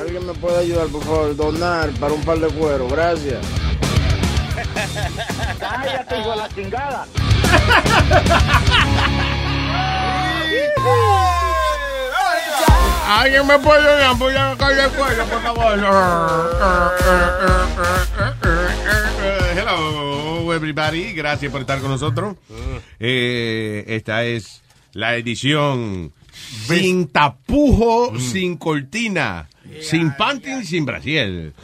[0.00, 1.36] ¿Alguien me puede ayudar, por favor?
[1.36, 2.88] Donar para un par de cuero.
[2.88, 3.38] Gracias.
[5.58, 7.06] Cállate, hijo de la chingada.
[13.08, 14.16] ¿Alguien me puede ayudar?
[14.16, 15.78] Voy a caer el cuello, por favor.
[19.56, 21.12] Hello, everybody.
[21.12, 22.36] Gracias por estar con nosotros.
[22.98, 26.12] Eh, esta es la edición
[26.66, 29.48] sin tapujo, sin cortina,
[29.80, 31.54] sin panty, sin brasiel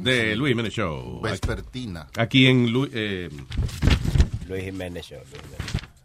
[0.00, 1.20] de Luis Jiménez Show.
[1.22, 2.06] Vespertina.
[2.16, 3.28] Aquí en Lu- eh,
[4.48, 5.18] Luis Jiménez Show.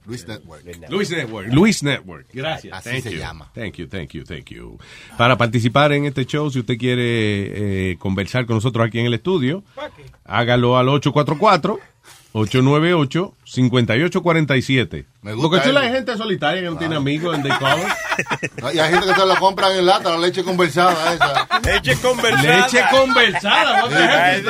[0.05, 0.63] Luis Network.
[0.89, 1.53] Luis Network.
[1.53, 2.27] Luis Network.
[2.33, 2.73] Gracias.
[2.77, 3.19] Así Thank se you.
[3.19, 3.49] llama.
[3.55, 4.77] Thank you, thank you, thank you.
[5.17, 9.13] Para participar en este show, si usted quiere eh, conversar con nosotros aquí en el
[9.13, 9.63] estudio,
[10.25, 11.79] hágalo al 844
[12.35, 15.93] 898 5847 Me gusta Porque tú la eso.
[15.93, 17.43] gente solitaria que no tiene amigos en.
[17.47, 17.57] No,
[18.73, 21.47] Y hay gente que se la compran en lata, la leche conversada esa.
[21.63, 22.57] Leche conversada.
[22.57, 23.87] Leche conversada.
[23.89, 24.43] that?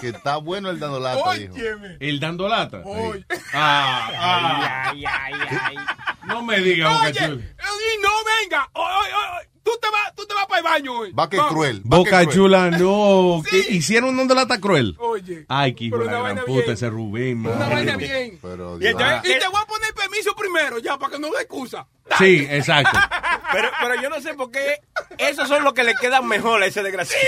[0.00, 1.54] Que está bueno el dando lata, dijo.
[1.54, 1.98] Óyeme.
[2.00, 2.80] El dando lata.
[2.84, 3.24] Oye.
[3.52, 4.90] Ah, ah.
[4.90, 5.34] Ay, ay,
[5.66, 5.76] ay.
[6.24, 7.28] No me digas, Oye, Chula.
[7.34, 8.08] y no
[8.40, 8.68] venga.
[8.72, 11.12] Oye, oye, oye, Tú te vas, tú te vas para el baño hoy.
[11.12, 11.52] Va que Vamos.
[11.52, 11.78] cruel.
[11.80, 12.28] va que Boca cruel.
[12.28, 13.42] Chula, no.
[13.50, 13.62] Sí.
[13.62, 13.74] ¿Qué?
[13.74, 14.96] ¿Hicieron un dando lata cruel?
[14.98, 15.44] Oye.
[15.48, 16.70] Ay, que hijo de la una gran puta bien.
[16.72, 17.40] ese Rubén.
[17.46, 17.74] Una madre.
[17.74, 18.38] vaina bien.
[18.40, 21.86] Pero Y te voy a poner permiso primero ya para que no dé excusa.
[22.18, 22.98] Sí, exacto.
[23.52, 24.78] Pero, pero yo no sé por qué
[25.18, 27.24] esos son los que le quedan mejor a ese desgraciado.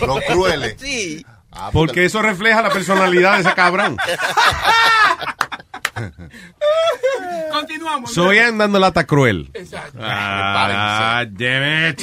[0.06, 0.76] Los crueles.
[0.78, 1.24] Sí.
[1.50, 3.96] Ah, Porque eso refleja la personalidad de ese cabrón.
[7.50, 8.12] Continuamos.
[8.12, 9.50] Soy andando lata cruel.
[9.54, 9.98] Exacto.
[10.00, 12.02] Ah, damn it.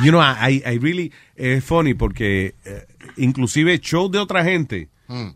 [0.00, 4.88] You know, I, I really, es funny porque eh, inclusive shows de otra gente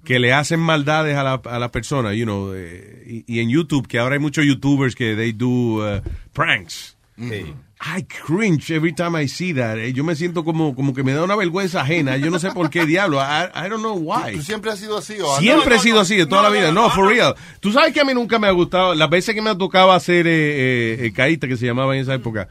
[0.05, 3.49] que le hacen maldades a la, a la persona, you know, eh, y, y en
[3.49, 6.03] YouTube, que ahora hay muchos YouTubers que they do uh,
[6.35, 6.97] pranks.
[7.17, 7.55] Sí.
[7.85, 9.77] I cringe every time I see that.
[9.77, 12.17] Eh, Yo me siento como, como que me da una vergüenza ajena.
[12.17, 13.19] Yo no sé por qué diablo.
[13.21, 14.35] I, I don't know why.
[14.37, 16.49] ¿Tú siempre has sido así o Siempre no, he sido no, así de toda no,
[16.51, 16.71] la vida.
[16.71, 17.35] no, for real.
[17.59, 18.95] Tú sabes que a mí nunca me ha gustado.
[18.95, 22.49] Las veces que me tocaba hacer eh, eh, eh, que se llamaba en esa época.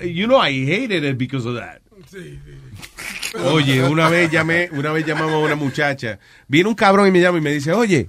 [0.00, 1.78] eh, You know, I hated it because of that.
[2.10, 3.36] Sí, sí.
[3.44, 6.18] Oye, una vez llamé, una vez llamamos a una muchacha.
[6.48, 8.08] Viene un cabrón y me llama y me dice, oye,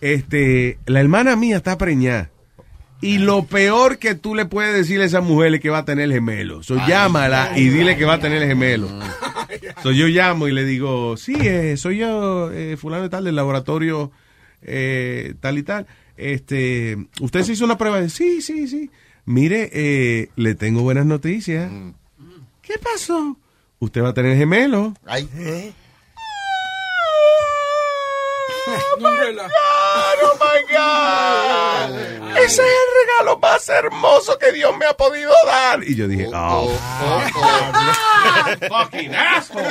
[0.00, 2.30] este, la hermana mía está preñada.
[3.02, 5.84] Y lo peor que tú le puedes decir a esa mujer es que va a
[5.84, 6.62] tener gemelo.
[6.62, 8.88] So, llámala y dile que va a tener gemelo.
[9.82, 13.34] So, yo llamo y le digo, sí, eh, soy yo, eh, fulano y tal, del
[13.36, 14.10] laboratorio
[14.62, 15.86] eh, tal y tal.
[16.16, 18.08] Este, ¿usted se hizo una prueba?
[18.08, 18.90] Sí, sí, sí.
[19.24, 21.70] Mire, eh, le tengo buenas noticias.
[22.62, 23.36] ¿Qué pasó?
[23.78, 24.94] Usted va a tener gemelo.
[25.04, 25.28] Ay,
[29.00, 29.50] No relaja.
[30.24, 32.36] Oh my God.
[32.38, 35.82] Ese es el regalo más hermoso que Dios me ha podido dar.
[35.84, 36.70] Y yo dije, oh, oh,
[37.04, 38.11] oh, oh.
[38.68, 39.64] Fucking asshole.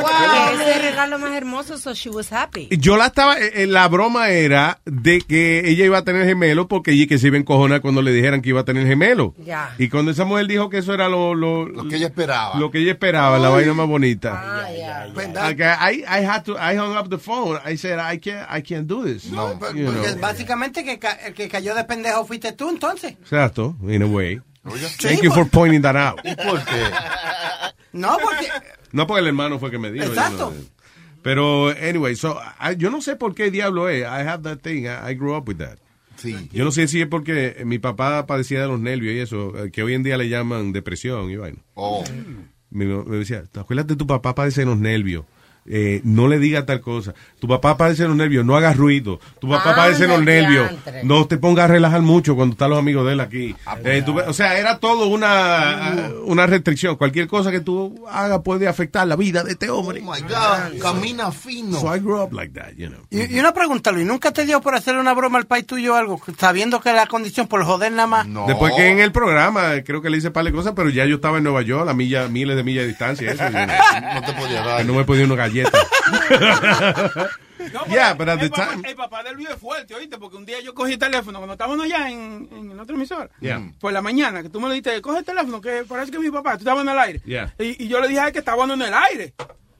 [0.53, 2.67] Ese regalo más hermoso, so she was happy.
[2.71, 6.67] Yo la estaba, eh, eh, la broma era de que ella iba a tener gemelo
[6.67, 9.33] porque ella que se iba a encojonar cuando le dijeran que iba a tener gemelo.
[9.45, 9.73] Ya.
[9.77, 12.57] Y cuando esa mujer dijo que eso era lo, lo, Lo que ella esperaba.
[12.59, 14.41] lo que ella esperaba, la vaina más bonita.
[14.43, 15.07] Ah, ya.
[15.13, 17.59] Like, I, I had to, I hung up the phone.
[17.65, 19.31] I said, I can't, I can't do this.
[19.31, 20.19] No, Pues, You porque know.
[20.19, 23.13] básicamente que el que cayó de pendejo fuiste tú entonces.
[23.13, 24.39] Exacto, in a way.
[24.65, 26.19] Oye, Thank you for pointing that out.
[26.25, 26.83] ¿Y por qué?
[27.93, 28.47] No, porque
[28.91, 30.05] No, porque el hermano fue que me dijo.
[30.05, 30.51] Exacto.
[30.51, 30.81] no-
[31.23, 34.01] pero, anyway, so, I- yo no sé por qué diablo es.
[34.01, 34.85] I have that thing.
[34.85, 35.77] I, I grew up with that.
[36.17, 36.49] Sí.
[36.51, 39.71] Yo no sé si es porque mi papá padecía de los nervios y eso, eh,
[39.71, 41.59] que hoy en día le llaman depresión y vaina.
[41.75, 42.03] Oh.
[42.69, 45.25] Mamá me decía, ¿te acuerdas de tu papá padece de los nervios?
[45.65, 47.13] Eh, no le diga tal cosa.
[47.39, 49.19] Tu papá padece los nervios, no hagas ruido.
[49.39, 51.03] Tu papá padece los nervios, diantre.
[51.03, 53.55] no te pongas a relajar mucho cuando están los amigos de él aquí.
[53.83, 56.95] Eh, tú ve- o sea, era todo una, una restricción.
[56.95, 60.01] Cualquier cosa que tú hagas puede afectar la vida de este hombre.
[60.05, 61.79] Oh my God, camina fino.
[61.79, 62.99] So I grew up like that, you know.
[63.09, 65.93] Y, y una pregunta, Luis, ¿nunca te dio por hacerle una broma al país tuyo
[65.93, 66.21] o algo?
[66.37, 68.27] Sabiendo que la condición por joder nada más.
[68.27, 68.47] No.
[68.47, 71.05] Después que en el programa, eh, creo que le hice par de cosas, pero ya
[71.05, 73.31] yo estaba en Nueva York, a milla, miles de millas de distancia.
[73.31, 74.77] Eso, y, No te podía dar.
[74.79, 75.77] que no me podía una galleta.
[77.73, 79.93] No, Yeah, pero but at the el, papá, time- el papá del Luis es fuerte,
[79.93, 80.17] ¿oíste?
[80.17, 83.61] Porque un día yo cogí el teléfono, cuando estábamos allá en, en otra emisora, Yeah.
[83.79, 86.23] por la mañana, que tú me lo dijiste, coge el teléfono, que parece que es
[86.23, 87.21] mi papá, tú estabas en el aire.
[87.23, 87.53] Yeah.
[87.59, 89.33] Y, y yo le dije a él que estaba en el aire.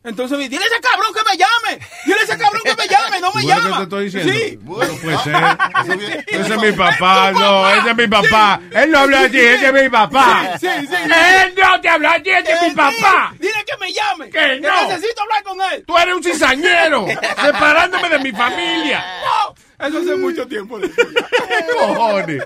[0.04, 1.86] Entonces me dile a ese cabrón que me llame.
[2.06, 3.78] Dile a ese cabrón que me llame, no me ¿Tú ves lo llama.
[3.78, 4.34] te estoy diciendo?
[4.34, 4.60] Sí.
[4.62, 5.36] Bueno, puede ser.
[5.86, 8.62] Eso bien- Ese es mi papá, no, ese es mi papá.
[8.72, 10.58] Él no habla así, ese es mi papá.
[10.60, 10.96] Sí, sí, sí.
[10.96, 13.36] Él no te habla así, ese es mi Sí, papá.
[13.40, 14.30] Dile que me llame.
[14.32, 14.88] Que no.
[14.90, 15.84] necesito hablar con él.
[15.86, 17.06] Tú eres un cizañero,
[17.46, 19.06] separándome de mi familia.
[19.24, 19.56] No.
[19.88, 20.80] Eso hace mucho tiempo.
[20.80, 22.44] ¿Qué cojones?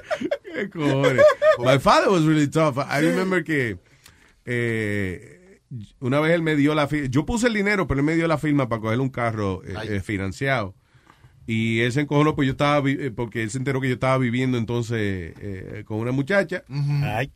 [0.53, 1.23] ¿Qué cojones?
[1.59, 2.77] My father was really tough.
[2.79, 3.77] I remember que
[4.45, 5.34] eh,
[5.99, 7.07] una vez él me dio la firma.
[7.09, 9.73] Yo puse el dinero, pero él me dio la firma para coger un carro eh,
[9.89, 10.75] eh, financiado.
[11.47, 14.17] Y él se encojonó pues yo estaba, eh, porque él se enteró que yo estaba
[14.17, 16.63] viviendo entonces eh, con una muchacha.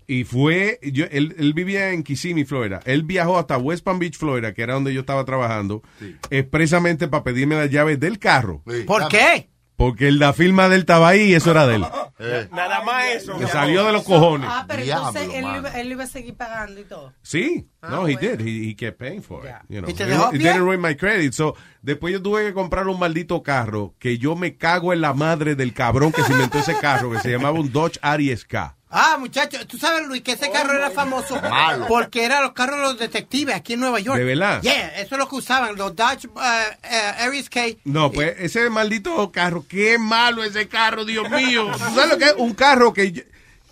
[0.07, 2.79] Y fue, yo, él, él vivía en Kissimmee, Florida.
[2.85, 5.83] Él viajó hasta West Palm Beach, Florida, que era donde yo estaba trabajando,
[6.31, 8.63] expresamente para pedirme las llaves del carro.
[8.67, 9.11] Sí, ¿Por dame.
[9.11, 9.49] qué?
[9.79, 11.85] Porque la firma de él estaba ahí y eso era de él.
[12.19, 13.37] Eh, Nada más eso.
[13.37, 14.49] Que salió de los cojones.
[14.51, 15.57] Ah, pero Diablo, entonces él, mano.
[15.59, 17.13] iba- él iba a seguir pagando y todo.
[17.21, 18.19] Sí, Ah, no, he bueno.
[18.37, 18.45] did.
[18.45, 19.53] He, he kept paying for it.
[19.69, 19.89] You know.
[19.89, 20.39] ¿Y te It- dejó it pie?
[20.51, 21.31] didn't ruin my credit.
[21.31, 25.13] So, después yo tuve que comprar un maldito carro que yo me cago en la
[25.13, 28.75] madre del cabrón que se inventó ese carro, que se llamaba un Dodge Aries K.
[28.91, 31.85] Ah, muchacho, tú sabes, Luis, que ese carro era famoso Malo.
[31.87, 34.17] porque eran los carros de los detectives aquí en Nueva York.
[34.17, 34.61] ¿De verdad?
[34.63, 37.61] Yeah, eso es lo que usaban, los Dodge uh, uh, Aries K.
[37.83, 41.69] No, pues ese maldito carro, qué malo ese carro, Dios mío.
[41.71, 42.33] ¿Tú sabes lo que es?
[42.37, 43.21] Un carro que yo-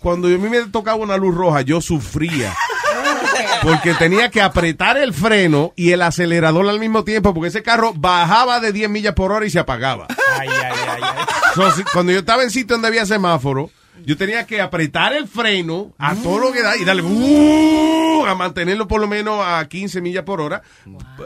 [0.00, 2.54] cuando a mí me tocaba una luz roja, yo sufría.
[3.62, 7.92] Porque tenía que apretar el freno y el acelerador al mismo tiempo, porque ese carro
[7.94, 10.06] bajaba de 10 millas por hora y se apagaba.
[10.38, 11.24] Ay, ay, ay, ay.
[11.54, 13.70] So, si- cuando yo estaba en sitio donde había semáforo,
[14.04, 18.34] yo tenía que apretar el freno a todo lo que da y darle uh, a
[18.34, 20.62] mantenerlo por lo menos a 15 millas por hora.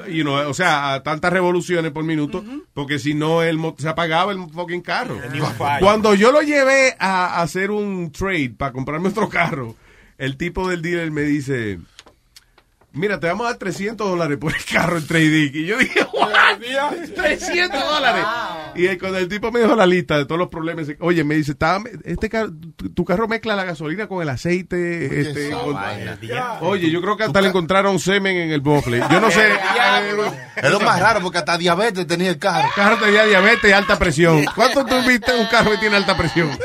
[0.08, 3.40] You know, o sea, a tantas revoluciones por minuto, porque si no
[3.78, 5.19] se apagaba el fucking carro.
[5.80, 9.76] Cuando yo lo llevé a, a hacer un trade para comprarme otro carro,
[10.18, 11.78] el tipo del dealer me dice,
[12.92, 15.50] mira, te vamos a dar 300 dólares por el carro en trading.
[15.54, 16.58] Y yo dije, "What?
[17.14, 18.25] 300 dólares.
[18.74, 21.34] Y el- cuando el tipo me dejó la lista de todos los problemas, oye, me
[21.34, 25.20] dice, "Estaba- este carro, tu, tu carro mezcla la gasolina con el aceite.
[25.20, 25.76] Este, con-
[26.60, 29.02] oye, yo creo que hasta le encontraron semen en el bofle.
[29.10, 29.48] Yo no sé.
[30.56, 32.66] Es lo más raro porque hasta diabetes tenía el carro.
[32.69, 34.44] El carro tenía diabetes y alta presión.
[34.54, 36.50] ¿Cuánto tú viste un carro que tiene alta presión?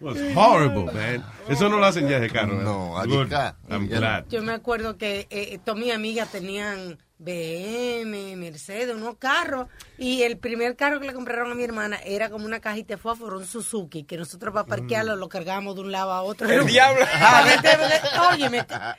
[0.00, 1.24] was horrible, man.
[1.48, 2.60] Eso no lo hacen ya ese carro.
[2.60, 3.02] No, ¿verdad?
[3.04, 3.22] aquí Good.
[3.24, 3.56] está.
[3.70, 4.24] I'm glad.
[4.28, 9.68] Yo me acuerdo que eh, todas mis amigas tenían BM, Mercedes, unos carros.
[9.98, 12.98] Y el primer carro que le compraron a mi hermana era como una cajita de
[12.98, 16.48] fósforo, un Suzuki, que nosotros para parquearlo lo cargábamos de un lado a otro.
[16.50, 17.04] El diablo.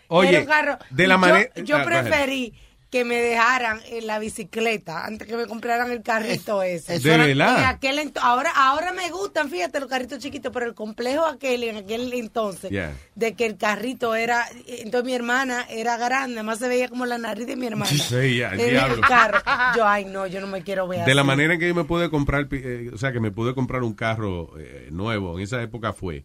[0.07, 0.77] Oye, era un carro.
[0.89, 1.17] de la
[1.63, 2.53] Yo- Ah, preferí
[2.89, 6.99] que me dejaran en la bicicleta antes que me compraran el carrito ese.
[6.99, 7.65] De era- En verdad.
[7.65, 11.75] aquel ento- ahora, ahora me gustan, fíjate, los carritos chiquitos, pero el complejo aquel en
[11.77, 12.93] aquel entonces, Yeah.
[13.15, 17.17] de que el carrito era, entonces mi hermana era grande, además se veía como la
[17.17, 17.91] nariz de mi hermana.
[17.91, 19.39] Sí, ya, el carro.
[19.75, 21.83] Yo, ay no, yo no me quiero ver De la manera en que yo me
[21.83, 25.61] pude comprar, eh, o sea, que me pude comprar un carro eh, nuevo en esa
[25.61, 26.23] época fue,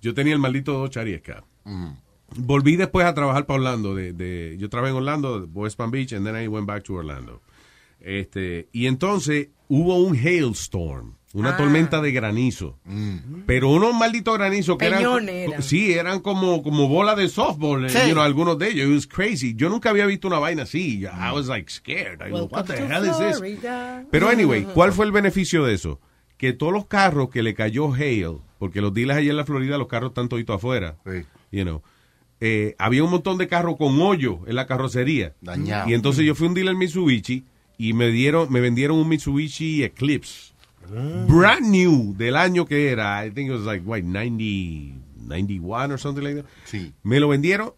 [0.00, 1.42] yo tenía el maldito Dodge Ariesca.
[2.34, 3.94] Volví después a trabajar para Orlando.
[3.94, 6.94] De, de- yo trabajé en Orlando, West Palm Beach, and then I went back to
[6.94, 7.40] Orlando.
[8.00, 11.56] Este, y entonces hubo un hailstorm, una Ah.
[11.56, 12.78] tormenta de granizo.
[13.46, 15.62] Pero unos malditos granizos que eran, eran.
[15.62, 17.98] sí, eran como, como bola de softball, eh, Sí.
[18.08, 18.88] you know, algunos de ellos.
[18.88, 19.54] It was crazy.
[19.56, 21.02] Yo nunca había visto una vaina así.
[21.04, 22.20] I was like scared.
[22.20, 23.60] I Welcome what the hell is this?
[24.10, 26.00] Pero anyway, ¿cuál fue el beneficio de eso?
[26.36, 29.78] Que todos los carros que le cayó hail, porque los dealers allá en la Florida,
[29.78, 31.24] los carros están toditos afuera, Sí.
[31.50, 31.82] you know,
[32.40, 35.34] eh, había un montón de carros con hoyo en la carrocería.
[35.40, 35.88] Dañado.
[35.88, 37.44] Y entonces yo fui a un dealer Mitsubishi
[37.78, 40.52] y me dieron, me vendieron un Mitsubishi Eclipse.
[41.26, 43.24] Brand new del año que era.
[43.26, 44.94] I think it was like, what, 90,
[45.26, 46.46] 91 or something like that.
[46.64, 46.92] Sí.
[47.02, 47.74] Me lo vendieron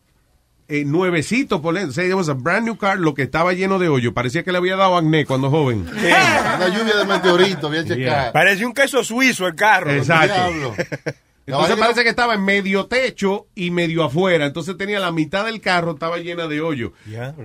[0.69, 1.91] eh, nuevecito por dentro.
[1.91, 4.13] O sea, it was a brand new car, lo que estaba lleno de hoyo.
[4.13, 5.87] Parecía que le había dado acné cuando joven.
[5.89, 8.33] Una lluvia de meteoritos, voy a checar.
[8.33, 9.93] Parece un queso suizo el carro.
[9.93, 10.75] Exacto.
[11.53, 14.47] Entonces parece que- que estaba en medio techo y medio afuera.
[14.47, 16.93] Entonces tenía la mitad del carro, estaba llena de hoyo.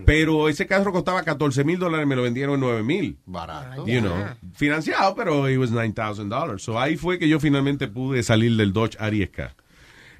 [0.06, 3.18] Pero ese carro costaba 14 mil dólares, me lo vendieron en 9 mil.
[3.26, 3.88] Barato.
[3.88, 4.14] You know,
[4.56, 6.60] financiado, pero it was $9,000.
[6.62, 9.56] So ahí fue que yo finalmente pude salir del Dodge Ariesca.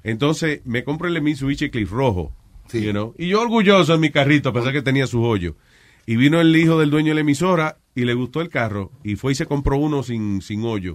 [0.02, 2.32] Entonces me compré el Mitsubishi Cliff rojo.
[2.66, 2.80] Sí.
[2.82, 5.54] you know, y yo orgulloso en mi carrito, a pesar que tenía su hoyo.
[6.06, 9.16] Y vino el hijo del dueño de la emisora y le gustó el carro y
[9.16, 10.94] fue y se compró uno sin, sin hoyo.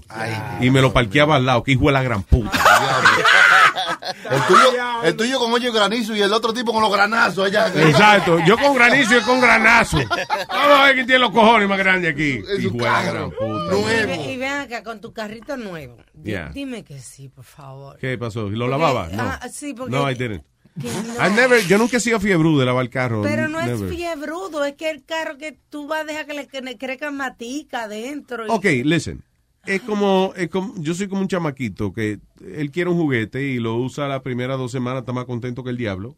[0.61, 2.51] y me lo parqueaba al lado, que hijo de la gran puta.
[4.31, 7.45] El tuyo, el tuyo con hoyo y granizo y el otro tipo con los granazos
[7.47, 7.67] allá.
[7.67, 9.97] Exacto, yo con granizo y con granazo.
[10.49, 12.41] Vamos a ver quién tiene los cojones más grandes aquí.
[12.59, 13.43] Hijo de la gran puta.
[13.45, 13.85] Y Nuevo.
[13.85, 15.97] ve- Y ven acá con tu carrito nuevo.
[16.23, 16.49] Yeah.
[16.53, 17.97] Dime que sí, por favor.
[17.99, 18.49] ¿Qué pasó?
[18.49, 19.09] ¿Lo Porque- lavaba?
[19.09, 19.23] No.
[19.23, 20.43] ah, sí, porque- No, I didn't.
[20.81, 21.27] Que no.
[21.27, 23.21] I never, yo nunca he sido fiebre de lavar el carro.
[23.21, 23.89] Pero no never.
[23.89, 26.77] es fiebrudo, es que el carro que tú vas a dejar que le, que le
[26.77, 28.45] crezca matica adentro.
[28.45, 29.21] y- Ok, listen.
[29.65, 32.19] Es como, es como, yo soy como un chamaquito que
[32.55, 35.69] él quiere un juguete y lo usa las primeras dos semanas, está más contento que
[35.69, 36.15] el diablo.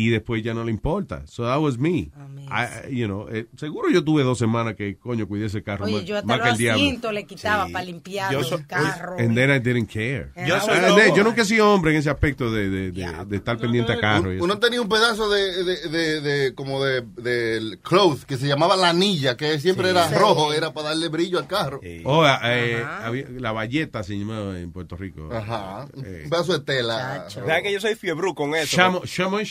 [0.00, 1.26] Y después ya no le importa.
[1.26, 2.10] So that was me.
[2.50, 5.96] I- you know, eh, seguro yo tuve dos semanas que, coño, cuidé ese carro Oye,
[5.96, 7.12] más, yo hasta más los que el diablo.
[7.12, 7.72] le quitaba Sí.
[7.72, 9.16] para limpiar Yo el soy- carro.
[9.18, 10.30] And then I didn't care.
[10.46, 11.16] Yo soy loco.
[11.16, 14.00] yo nunca he sido hombre en ese aspecto de, de, de, de estar pendiente a
[14.00, 14.30] carro.
[14.40, 18.76] Uno tenía un pedazo de, de, de, de- como de, del cloth que se llamaba
[18.76, 20.14] la anilla, que siempre era Sí.
[20.14, 21.80] rojo, era para darle brillo al carro.
[21.82, 22.02] Sí.
[22.04, 25.28] Oh, eh, había- la valleta se llamaba en Puerto Rico.
[25.32, 25.86] Ajá.
[26.04, 26.22] Eh.
[26.24, 27.26] Un pedazo de tela.
[27.28, 28.76] ¿Sabes que yo soy fiebru con eso?
[28.76, 29.44] Chamo, chamo, eh,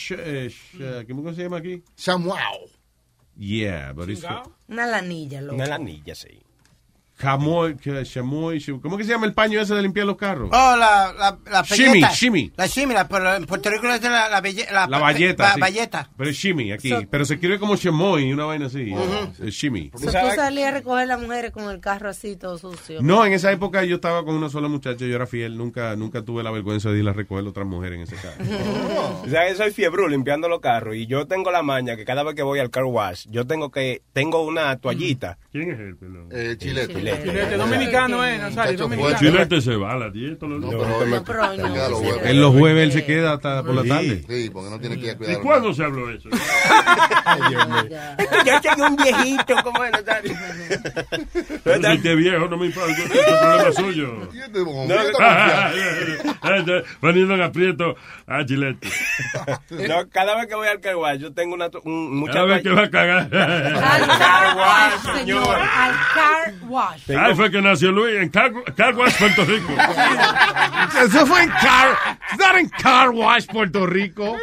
[0.48, 1.84] sh- ¿cómo se llama aquí?
[1.96, 2.70] Chamuau.
[3.38, 4.24] Yeah, but it's
[4.68, 5.56] Una lanilla, loco.
[5.56, 6.42] Una lanilla, sí.
[7.20, 10.50] Chamoy, que- chamoy, ¿cómo que se llama el paño ese de limpiar los carros?
[10.54, 12.52] Oh, la, la, la Shimmy, shimmy.
[12.56, 15.44] La shimmy, la- pero en Puerto Rico dicen la, la, la, La valleta.
[15.50, 15.60] la sí.
[15.60, 16.10] valleta.
[16.18, 16.90] Pero es shimmy aquí.
[16.90, 18.94] So- pero se escribe como chamoy, una vaina así.
[19.44, 19.92] Es shimmy.
[19.98, 23.02] So, tú salías a recoger a las mujeres con el carro así todo sucio.
[23.02, 26.22] No, en esa época yo estaba con una sola muchacha, yo era fiel, nunca nunca
[26.22, 28.46] tuve la vergüenza de ir a recoger a otras mujeres en ese carro.
[29.26, 32.24] O sea, que soy fiebru limpiando los carros y yo tengo la maña que cada
[32.24, 35.38] vez que voy al car wash, yo tengo que, tengo una toallita.
[35.52, 36.30] ¿Quién es él, pelón?
[36.32, 36.94] Eh, chilete.
[36.94, 37.09] Chilete.
[37.24, 38.38] Chilete, dominicano, ¿eh?
[38.38, 38.90] Nazario.
[39.18, 40.82] Chilete se va a las 10 todos los No, días.
[40.98, 42.22] pero No, pero se no, queda los sí, huevos.
[42.26, 44.24] En los jueves él se queda hasta por la tarde.
[44.28, 45.42] Sí, porque no tiene que ir a ¿Y cuidar.
[45.42, 46.30] cuándo se habló eso?
[48.46, 50.34] yo soy un viejito, ¿cómo es, Nazario?
[51.66, 52.94] Yo soy que viejo, no me importa.
[52.98, 54.30] Yo tengo problema suyo.
[54.50, 56.32] Este como mira, Ah, está
[56.64, 56.84] confiado.
[57.00, 58.88] Poniendo en aprieto a Chilete.
[59.88, 62.64] No, cada vez que voy al car wash, yo tengo una, un, mucha Cada vez
[62.64, 63.30] que va a cagar.
[63.32, 65.56] Al car wash, señor.
[65.56, 66.99] Al car wash.
[67.08, 69.74] Ahí fue que nació Luis, en Car- Carwash, Puerto Rico.
[71.04, 71.98] Eso fue en Car,
[72.32, 74.36] it's not en Car Wash, Puerto Rico.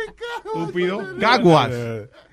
[0.45, 1.01] Estúpido.
[1.21, 1.73] Car Wash.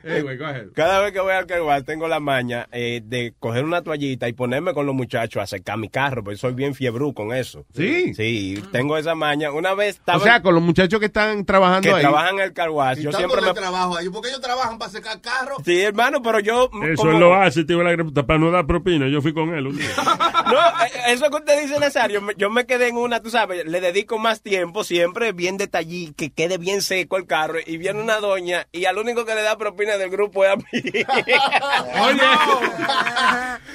[0.03, 0.67] Anyway, go ahead.
[0.73, 4.27] Cada vez que voy al car wash tengo la maña eh, de coger una toallita
[4.27, 7.65] y ponerme con los muchachos a secar mi carro, porque soy bien fiebru con eso.
[7.75, 8.13] Sí.
[8.13, 9.51] Sí, tengo esa maña.
[9.51, 12.01] Una vez estaba O sea, con los muchachos que están trabajando que ahí.
[12.01, 13.53] trabajan en el car wash, yo siempre me...
[13.53, 15.59] trabajo a ellos, porque ellos trabajan para secar carros.
[15.65, 16.69] Sí, hermano, pero yo...
[16.83, 17.93] Eso como- él lo hace, tío, la
[18.23, 19.07] para no dar propina.
[19.07, 19.89] Yo fui con él un día.
[20.43, 23.79] No, eh, eso que usted dice, Nazario, yo me quedé en una, tú sabes, le
[23.79, 28.17] dedico más tiempo, siempre bien detallí, que quede bien seco el carro, y viene una
[28.19, 30.63] doña, y al único que le da propina del grupo es a mí.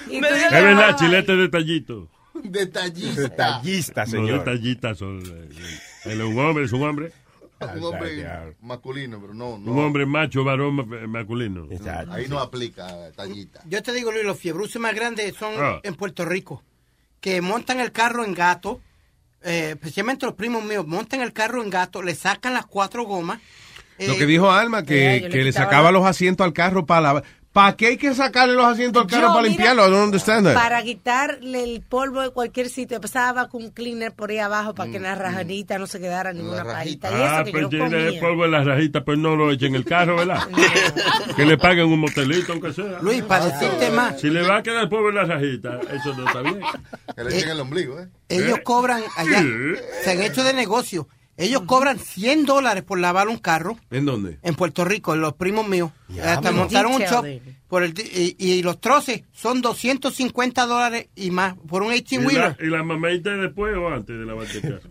[0.09, 2.09] Le Es verdad, Chilete detallito.
[2.35, 3.21] Detallista.
[3.23, 4.39] Detallista, señor.
[4.45, 5.21] detallistas son.
[5.21, 5.49] eh,
[6.05, 7.13] Él es un hombre, es un hombre.
[7.61, 9.73] Un hombre masculino, pero no, no.
[9.73, 11.67] Un hombre macho, varón ma- masculino.
[11.71, 12.13] Exacto.
[12.13, 13.61] Ahí no aplica tallita.
[13.67, 15.81] Yo te digo, Luis, los fiebruces más grandes son Ah.
[15.83, 16.63] en Puerto Rico.
[17.21, 18.81] Que montan el carro en gato,
[19.43, 23.41] eh, especialmente los primos míos, montan el carro en gato, le sacan las cuatro gomas.
[23.99, 27.01] Lo eh, que dijo Alma, que, que le sacaba la- los asientos al carro para
[27.01, 27.25] lavar.
[27.51, 29.89] ¿Para qué hay que sacarle los asientos al carro Yo, para mira, limpiarlo?
[29.89, 30.55] I don't understand that.
[30.55, 32.97] Para quitarle el polvo de cualquier sitio.
[32.97, 36.33] Empezaba con un cleaner por ahí abajo para que en la rajadita no se quedara
[36.33, 37.09] ninguna rajita.
[37.09, 37.11] pajita.
[37.11, 38.21] Y eso Ah, que pues comía.
[38.21, 40.41] polvo en las rajitas, pues no lo echen en el carro, ¿verdad?
[41.37, 42.99] que le paguen un motelito, aunque sea.
[43.01, 46.27] Luis, para decirte más, Si le va a quedar polvo en las rajitas, eso no
[46.29, 46.61] está bien.
[47.17, 48.09] Que le echen el ombligo, ¿eh?
[48.29, 48.63] ellos ¿Eh?
[48.63, 49.43] cobran allá,
[50.05, 51.09] se han hecho de negocio.
[51.39, 54.39] Ellos cobran 100 dólares por lavar un carro ¿En dónde?
[54.43, 55.91] en Puerto Rico, los primos míos.
[56.23, 56.59] Hasta bueno.
[56.59, 57.25] montaron un shop.
[57.69, 62.19] Por el, y, y los troces son 250 dólares y más por un 18 ¿Y
[62.19, 62.57] la, wheeler.
[62.61, 64.91] y la mamadita después o antes de lavarte el carro?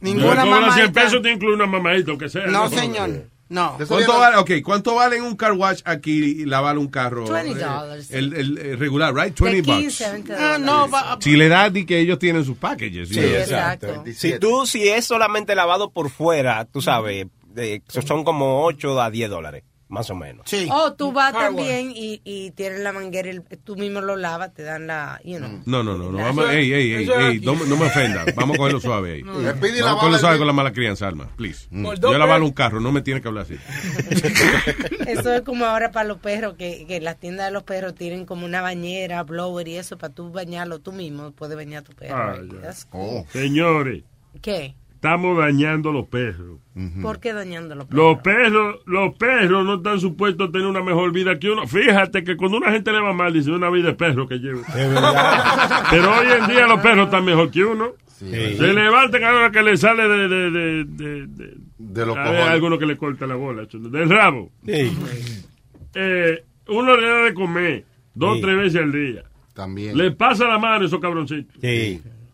[0.00, 1.02] Ninguna cobra 100 mamadita.
[1.02, 2.46] pesos, te incluye una mamadita, aunque sea.
[2.46, 3.28] No, señor.
[3.48, 3.76] No.
[3.86, 7.26] ¿Cuánto vale, okay, ¿Cuánto vale en un car wash aquí lavar un carro?
[7.26, 7.98] $20.
[7.98, 9.38] Eh, El, el, el regular, right?
[9.38, 9.82] De 20 bucks.
[9.82, 10.88] 15 a 20 Ah, no,
[11.20, 13.08] Si le das di que ellos tienen sus packages.
[13.10, 13.24] Sí, know.
[13.24, 13.86] exacto.
[13.88, 14.34] 27.
[14.34, 19.10] Si tú, si es solamente lavado por fuera, tú sabes, eh, son como 8 a
[19.10, 19.62] 10 dólares.
[19.94, 20.44] Más o menos.
[20.46, 20.68] Sí.
[20.70, 24.52] O tú vas Car también y, y tienes la manguera, y tú mismo lo lavas,
[24.52, 25.62] te dan la, you know.
[25.64, 26.18] No, no, no, no.
[26.18, 28.24] Vamos, ey, ey, ey, ey, no, no me ofenda.
[28.34, 29.22] Vamos a cogerlo suave ahí.
[29.22, 31.68] Vamos a cogerlo suave con la mala crianza, Alma, please.
[31.70, 32.40] Por Yo pesos.
[32.40, 33.54] un carro, no me tiene que hablar así.
[35.06, 38.26] Eso es como ahora para los perros, que, que las tiendas de los perros tienen
[38.26, 41.92] como una bañera, blower y eso, para tú bañarlo tú mismo, puedes bañar a tu
[41.92, 42.16] perro.
[42.16, 42.38] Ah.
[42.62, 43.22] That's cool.
[43.22, 43.26] Oh.
[43.30, 44.02] Señores,
[44.42, 44.74] ¿Qué?
[45.04, 46.58] Estamos dañando los perros.
[47.02, 48.22] ¿Por qué dañando los Los perros?
[48.22, 51.66] perros, los perros no están supuestos a tener una mejor vida que uno.
[51.66, 54.60] Fíjate que cuando una gente le va mal, dice una vida de perro que lleva.
[55.90, 57.92] Pero hoy en día los perros están mejor que uno.
[58.18, 62.16] Se levantan a la hora que le sale de, de, de, de, de- De los
[62.16, 62.48] a ver, cojones.
[62.48, 64.50] alguno que le corta la bola, chulo, del rabo.
[64.66, 67.84] Eh, uno le da de comer
[68.14, 69.24] dos o tres veces al día.
[69.52, 69.96] También.
[69.96, 71.54] Le pasa la mano a esos cabroncitos.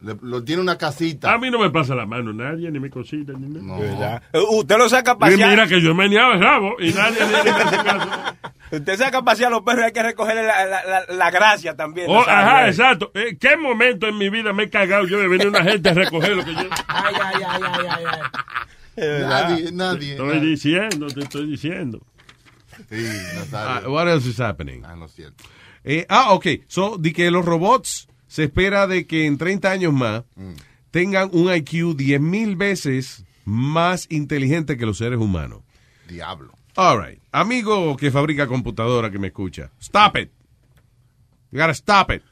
[0.03, 1.33] Le- lo tiene una casita.
[1.33, 4.23] A mí no me pasa la mano nadie, ni me cosita, ni nada.
[4.33, 4.41] No.
[4.41, 7.21] Eh, Usted lo saca a Y mira que yo me meneaba el rabo y nadie
[7.23, 8.09] hace caso.
[8.73, 11.31] Usted saca a pasear a los perros y hay que recogerle la, la, la, la
[11.31, 12.07] gracia también.
[12.09, 12.71] Oh, ajá, eh.
[12.71, 13.11] exacto.
[13.15, 15.95] ¿En qué momento en mi vida me he cagado yo de venir una gente a
[15.95, 19.23] recoger lo que yo Ay, ay, ay, ay, ay, ay.
[19.29, 20.11] Nadie, nadie.
[20.13, 20.41] estoy nadie.
[20.51, 21.07] diciendo?
[21.09, 22.01] Te estoy diciendo.
[22.89, 23.93] Sí, Ah, Nazario.
[23.93, 24.83] what else is happening?
[24.85, 25.45] Ah, no es cierto.
[25.85, 26.47] Eh, ah, ok.
[26.69, 30.23] So, de que los robots se espera de que en 30 años más
[30.93, 35.63] tengan un IQ 10 mil veces más inteligente que los seres humanos.
[36.09, 36.53] Diablo.
[36.77, 37.21] All right.
[37.33, 39.73] Amigo que fabrica computadora que me escucha.
[39.81, 40.31] Stop it.
[41.51, 42.23] You gotta stop it.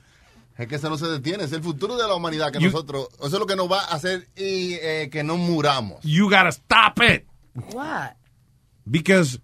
[0.57, 1.43] Es que eso no se detiene.
[1.45, 3.09] Es el futuro de la humanidad que You- nosotros.
[3.19, 5.99] Eso es lo que nos va a hacer y eh, que no muramos.
[6.05, 7.25] You gotta stop it.
[7.75, 8.13] What?
[8.85, 9.41] Because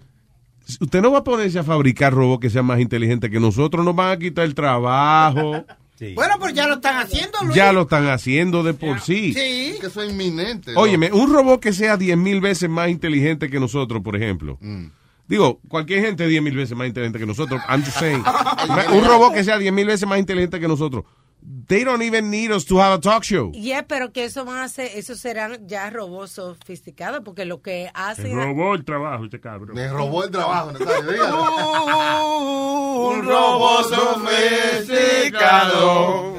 [0.80, 3.84] usted no va a ponerse a fabricar robots que sean más inteligentes que nosotros.
[3.84, 5.64] Nos van a quitar el trabajo.
[6.14, 7.54] Bueno, pues ya lo están haciendo, Luis.
[7.54, 9.32] ya lo están haciendo de por sí.
[9.32, 9.72] Sí.
[9.74, 10.72] Es que eso es inminente.
[10.72, 10.80] ¿no?
[10.80, 14.58] Óyeme, un robot que sea 10 mil veces más inteligente que nosotros, por ejemplo.
[14.60, 14.86] Mm.
[15.26, 17.60] Digo, cualquier gente 10 mil veces más inteligente que nosotros.
[17.68, 18.22] I'm just saying.
[18.92, 21.04] un robot que sea 10 mil veces más inteligente que nosotros.
[21.46, 23.50] They don't even need us to have a talk show.
[23.52, 27.84] Yeah, pero que eso van a ser, esos serán ya robots sofisticados, porque lo que
[27.84, 28.34] Me hacen...
[28.34, 29.74] robó el trabajo este cabrón.
[29.74, 30.70] Me robó el trabajo.
[33.10, 36.32] Un robot sofisticado.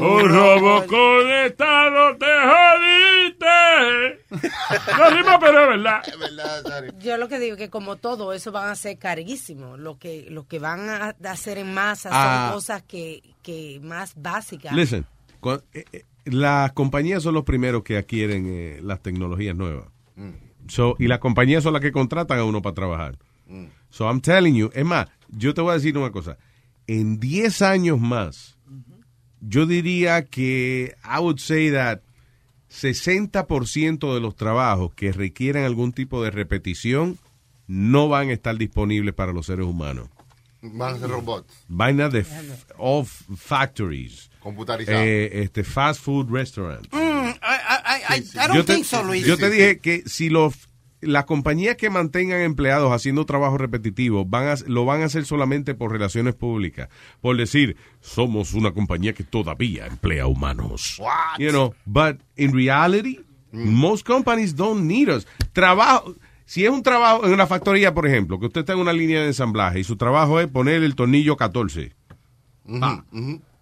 [0.00, 2.26] Un robo conectado te
[4.98, 6.02] No rima, pero es verdad.
[6.06, 6.92] Es verdad, Nazario.
[6.98, 9.78] Yo lo que digo es que como todo eso van a ser carísimos.
[9.78, 12.46] Lo que, lo que van a hacer en masa Ah.
[12.48, 14.72] son cosas que, que más básicas.
[14.74, 15.06] Listen,
[15.72, 19.86] eh, eh, las compañías son los primeros que adquieren eh, las tecnologías nuevas.
[20.68, 23.18] So, y las compañías son las que contratan a uno para trabajar.
[23.90, 26.38] So I'm telling you, es más, yo te voy a decir una cosa.
[26.86, 28.56] En 10 años más,
[29.40, 32.00] yo diría que I would say that
[32.72, 37.18] 60% de los trabajos que requieren algún tipo de repetición
[37.66, 40.08] no van a estar disponibles para los seres humanos.
[40.62, 41.52] Van a ser robots.
[41.68, 42.34] Vaina de f-
[42.78, 44.30] of factories.
[44.40, 45.00] Computarizados.
[45.04, 46.88] Eh, este fast food restaurants.
[46.92, 49.26] Mm, I, I, I, I don't yo te, think so, Luis.
[49.26, 50.54] yo te Sí, dije que si los
[51.02, 55.74] las compañías que mantengan empleados haciendo trabajo repetitivo van a, lo van a hacer solamente
[55.74, 56.88] por relaciones públicas,
[57.20, 60.96] por decir somos una compañía que todavía emplea humanos.
[60.98, 61.38] What?
[61.38, 63.20] You know, but in reality,
[63.52, 65.26] most companies don't need us.
[65.52, 66.14] Trabajo,
[66.46, 69.20] si es un trabajo en una factoría, por ejemplo, que usted está en una línea
[69.20, 71.92] de ensamblaje y su trabajo es poner el tornillo 14.
[72.80, 73.04] Ah,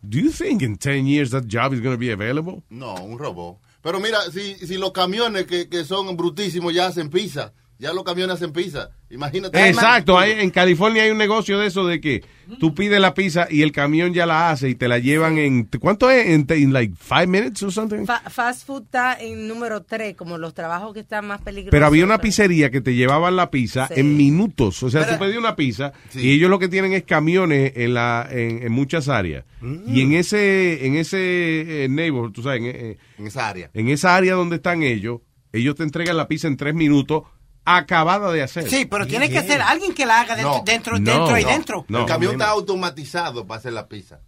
[0.02, 2.62] Do you think in 10 years that job is going to be available?
[2.70, 3.58] No, un robot.
[3.82, 8.04] Pero mira, si, si los camiones que, que son brutísimos ya hacen pizza, ya los
[8.04, 9.68] camiones hacen pizza, imagínate.
[9.68, 12.22] Exacto, hay, en California hay un negocio de eso de que
[12.58, 15.64] tú pides la pizza y el camión ya la hace y te la llevan en
[15.78, 16.26] ¿cuánto es?
[16.26, 18.04] En, in like five minutes or something.
[18.06, 21.70] Fa- fast food está en número 3, como los trabajos que están más peligrosos.
[21.70, 23.94] Pero había una pizzería que te llevaban la pizza Sí.
[24.00, 24.82] en minutos.
[24.82, 26.20] O sea, Pero- tú pedías una pizza Sí.
[26.20, 29.44] y ellos lo que tienen es camiones en la en, en muchas áreas.
[29.86, 33.70] Y en ese en ese eh, neighborhood, tú sabes, en, eh, En esa área.
[33.74, 35.20] en esa área donde están ellos,
[35.52, 37.24] ellos te entregan la pizza en tres minutos
[37.64, 38.68] acabada de hacer.
[38.68, 40.62] Sí, pero tiene que ser alguien que la haga dentro, No.
[40.64, 41.48] dentro, No, dentro y no.
[41.50, 41.84] dentro.
[41.88, 44.20] No, el camión está automatizado para hacer la pizza.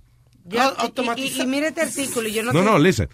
[0.45, 0.75] Yo-
[1.17, 3.09] y- y, mire este artículo, yo no, No, no, listen.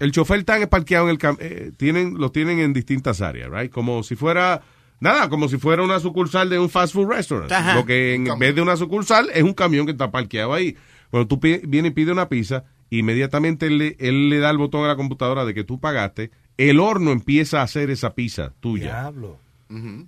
[0.00, 3.70] El chofer está parqueado en el cam eh, tienen lo tienen en distintas áreas, right?
[3.70, 4.60] Como si fuera
[4.98, 7.52] nada, como si fuera una sucursal de un fast food restaurant.
[7.52, 7.74] Ajá.
[7.76, 8.38] Lo que en camión.
[8.40, 10.76] vez de una sucursal es un camión que está parqueado ahí.
[11.10, 14.84] Cuando tú vienes y pides una pizza, inmediatamente él le, él le da el botón
[14.84, 18.84] a la computadora de que tú pagaste, el horno empieza a hacer esa pizza tuya.
[18.86, 19.38] Diablo.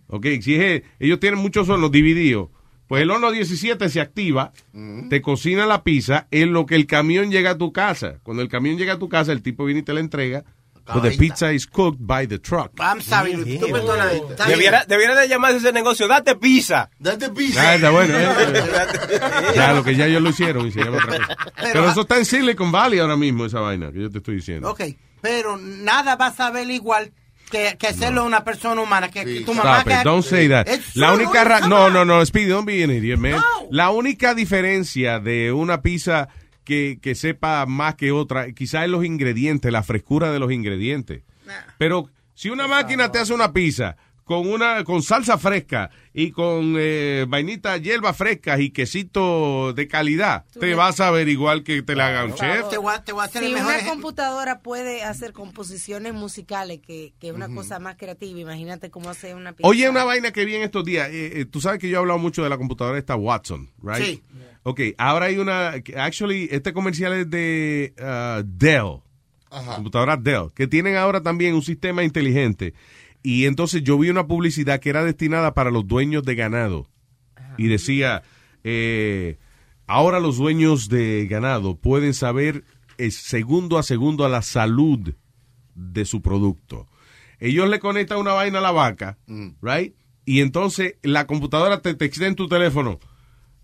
[0.09, 2.49] Ok, si es, ellos tienen muchos hornos divididos.
[2.89, 4.53] Pues el horno 17 se activa,
[5.11, 8.21] te cocina la pizza en lo que el camión llega a tu casa.
[8.23, 10.45] Cuando el camión llega a tu casa, el tipo viene y te la entrega
[10.95, 12.71] But the pizza is cooked by the truck.
[12.79, 13.67] I'm sorry, Luis, tú.
[14.47, 16.89] Debiera, debiera de llamarse ese negocio, date pizza.
[17.01, 17.75] Date Ah, pizza.
[17.75, 18.15] está bueno.
[18.17, 18.29] eh.
[19.57, 21.37] Ya, lo que ya ellos lo hicieron y se llama otra cosa.
[21.73, 24.71] Pero eso está en Silicon Valley ahora mismo, esa vaina que yo te estoy diciendo.
[24.71, 24.83] Ok,
[25.21, 27.11] pero nada va a saber igual
[27.51, 29.11] que, que hacerlo una persona humana.
[29.11, 30.67] Que, que tu mamá Stop it, don't say that.
[30.69, 33.41] It's La única ra- no, no, no, Speedy, don't be an idiot, man.
[33.71, 36.29] La única diferencia de una pizza
[36.65, 41.23] que, que sepa más que otra, quizás es los ingredientes, la frescura de los ingredientes.
[41.79, 46.75] Pero si una máquina te hace una pizza con una con salsa fresca y con
[46.77, 51.95] eh, vainita, hierbas frescas y quesito de calidad, te vas a ver igual que te
[51.95, 52.69] la haga un chef.
[52.69, 53.93] Te voy a, te voy a hacer Si el mejor una ejemplo.
[54.03, 59.37] computadora puede hacer composiciones musicales, que, que es una cosa más creativa, imagínate cómo hacer
[59.37, 59.69] una pizza.
[59.69, 61.09] Oye, una vaina que vi en estos días.
[61.09, 64.05] eh, eh, tú sabes que yo he hablado mucho de la computadora esta Watson, right?
[64.05, 64.25] Sí.
[64.65, 65.75] Ok, ahora hay una.
[65.97, 69.03] Actually, este comercial es de uh, Dell.
[69.49, 70.51] Computadora Dell.
[70.53, 72.75] Que tienen ahora también un sistema inteligente.
[73.29, 76.87] Y entonces yo vi una publicidad que era destinada para los dueños de ganado.
[77.59, 78.23] Y decía.
[78.63, 79.37] eh,
[79.89, 82.63] ahora los dueños de ganado pueden saber
[82.99, 85.13] eh, segundo a segundo a la salud
[85.75, 86.87] de su producto.
[87.41, 89.19] Ellos le conectan una vaina a la vaca,
[89.61, 89.95] right?
[90.25, 93.01] Y entonces la computadora te textea en tu teléfono.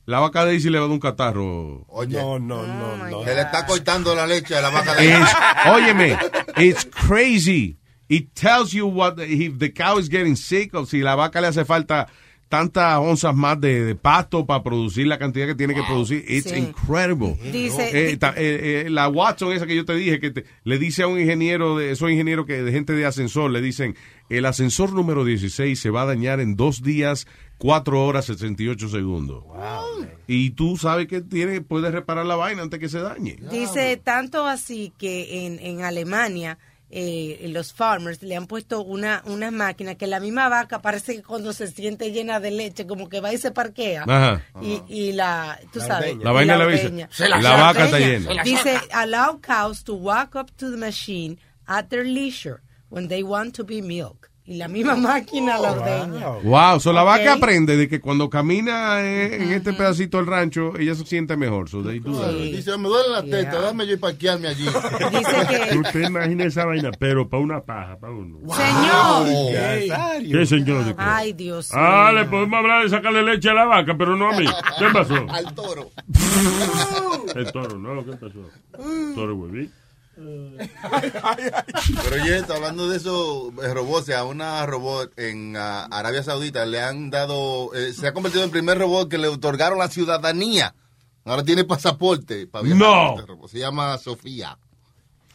[0.07, 1.85] La vaca de Daisy le va a dar un catarro.
[1.89, 3.23] Oye, No, no, no, no.
[3.25, 5.31] se le está cortando la leche a la vaca de It's,
[5.73, 6.19] óyeme,
[6.57, 7.79] it's crazy.
[8.13, 11.47] It tells you what if the cow is getting sick o si la vaca le
[11.49, 12.09] hace falta
[12.49, 16.23] tantas onzas más de, de pasto para producir la cantidad que tiene que producir.
[16.29, 16.57] It's Sí.
[16.59, 17.39] incredible.
[17.51, 20.79] Dice- Eh, ta- eh, eh, la Watson esa que yo te dije que te- le
[20.79, 23.97] dice a un ingeniero, de, esos ingenieros que de gente de ascensor, le dicen,
[24.29, 29.45] el ascensor número 16 se va a dañar en dos días, cuatro horas, 68 segundos.
[30.27, 33.39] Y tú sabes que tiene, puedes reparar la vaina antes que se dañe.
[33.51, 36.59] Dice tanto así que en, en Alemania
[36.95, 41.23] eh, los farmers le han puesto una, una máquina que la misma vaca parece que
[41.23, 44.45] cuando se siente llena de leche como que va y se parquea Ajá.
[44.61, 47.09] y, y la tú sabes La vaina dice, ordeña.
[47.11, 47.63] "Se la La saca".
[47.63, 48.43] vaca está llena.
[48.45, 53.55] dice allow cows to walk up to the machine at their leisure when they want
[53.57, 57.89] to be milk y la misma máquina la ordeña Wow, so la vaca aprende de
[57.89, 61.69] que cuando camina eh, en este pedacito del rancho, ella se siente mejor.
[61.69, 62.33] So they do that.
[62.33, 64.67] Dice, me duele la teta, dame yo y parquearme allí.
[65.79, 68.39] Usted imagina esa vaina, pero para una paja, para uno.
[68.53, 69.29] Señor.
[70.31, 70.85] ¿Qué señor?
[70.87, 71.03] ¿De qué?
[71.03, 74.37] ay Dios Ah, le podemos hablar de sacarle leche a la vaca, pero no a
[74.39, 74.47] mí.
[74.79, 75.15] ¿Qué pasó?
[75.29, 75.91] Al toro.
[77.35, 78.41] El toro, no, ¿qué pasó?
[79.15, 79.71] Toro huevín.
[80.15, 86.67] Pero oye, está hablando de eso, eh, robots, a una robot en ah, Arabia Saudita
[86.67, 89.89] le han dado, eh, se ha convertido en el primer robot que le otorgaron la
[89.89, 90.75] ciudadanía.
[91.25, 92.81] Ahora tiene pasaporte para viajar.
[92.81, 93.15] No.
[93.15, 93.51] Este robot.
[93.51, 94.59] Se llama Sofía,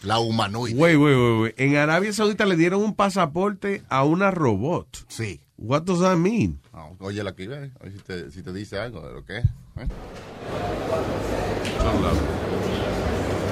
[0.04, 1.54] la humanoide.
[1.58, 5.06] En Arabia Saudita le dieron un pasaporte a una robot.
[5.08, 5.42] Sí.
[5.58, 6.60] What does that mean?
[6.72, 9.46] Ah, oye, la a ver si te, si te dice algo de lo que es.
[9.46, 9.88] ¿eh?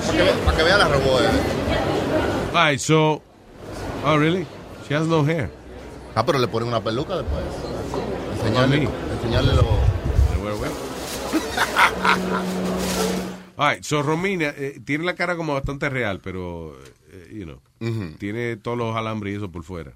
[0.06, 1.22] Para que, vea- para que vea la robot.
[1.22, 2.56] eh.
[2.58, 3.22] Alright, so.
[4.06, 4.46] Oh, really?
[4.88, 5.50] She has no hair.
[6.16, 7.44] Ah, pero le ponen una peluca después.
[8.38, 9.66] Enseñarle, enseñarle lo...
[13.58, 16.76] Alright, so Romina eh, tiene la cara como bastante real, pero,
[17.12, 17.62] eh, you know,
[18.18, 19.94] tiene todos los alambres y eso por fuera.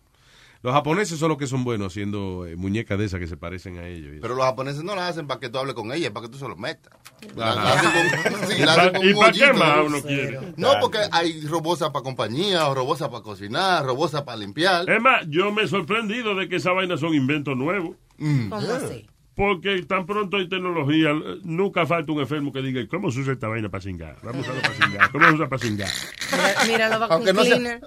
[0.62, 3.78] Los japoneses son los que son buenos haciendo eh, muñecas de esas que se parecen
[3.78, 4.18] a ellos.
[4.22, 6.38] Pero los japoneses no la hacen para que tú hables con ella, para que tú
[6.38, 6.92] se lo metas.
[7.38, 7.92] Hacen
[8.34, 10.40] con- sí, ¿Y la pa- hacen con y un pa' qué más uno quiere?
[10.58, 14.90] No, porque hay robosas para compañía, o robosas para cocinar, robosas para limpiar.
[14.90, 17.96] Es más, yo me he sorprendido de que esa vaina son inventos nuevos.
[18.18, 18.50] Mm.
[18.50, 19.08] ¿Cómo así?
[19.36, 23.32] Porque tan pronto hay tecnología, eh, nunca falta un enfermo que diga, ¿cómo se usa
[23.32, 24.18] esta vaina para cingar?
[24.24, 25.12] Vamos a usarlo para cingar.
[25.14, 25.90] ¿Cómo se usa para cingar?
[26.34, 27.82] Mira, mira lo va Aunque con no sea- cleaner.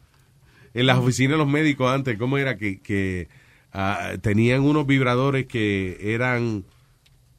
[0.74, 3.28] en las oficinas de los médicos antes, ¿cómo era que, que
[3.72, 6.64] ah, tenían unos vibradores que eran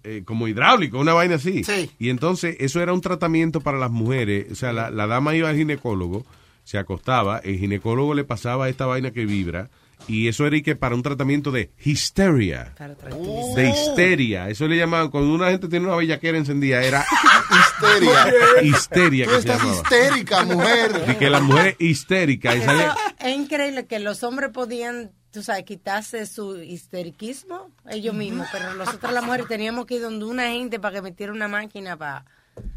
[0.03, 1.63] eh, como hidráulicos, una vaina así?
[1.63, 1.89] Sí.
[1.99, 5.49] Y entonces eso era un tratamiento para las mujeres, o sea, la, la dama iba
[5.49, 6.25] al ginecólogo,
[6.63, 9.69] se acostaba, el ginecólogo le pasaba esta vaina que vibra,
[10.07, 12.73] y eso era y que para un tratamiento de histeria.
[12.77, 13.55] Para tranquilizar.
[13.55, 17.05] De histeria, eso le llamaban, cuando una gente tiene una bellaquera encendida, era
[17.51, 18.33] Histeria.
[18.63, 21.05] histeria Tú que estás histérica, mujer.
[21.09, 25.43] Y que la mujer histérica, y Eso salía- es increíble que los hombres podían, tú
[25.43, 30.49] sabes, quitarse su histeriquismo ellos mismos, pero nosotros las mujeres teníamos que ir donde una
[30.49, 32.25] gente para que metiera una máquina para...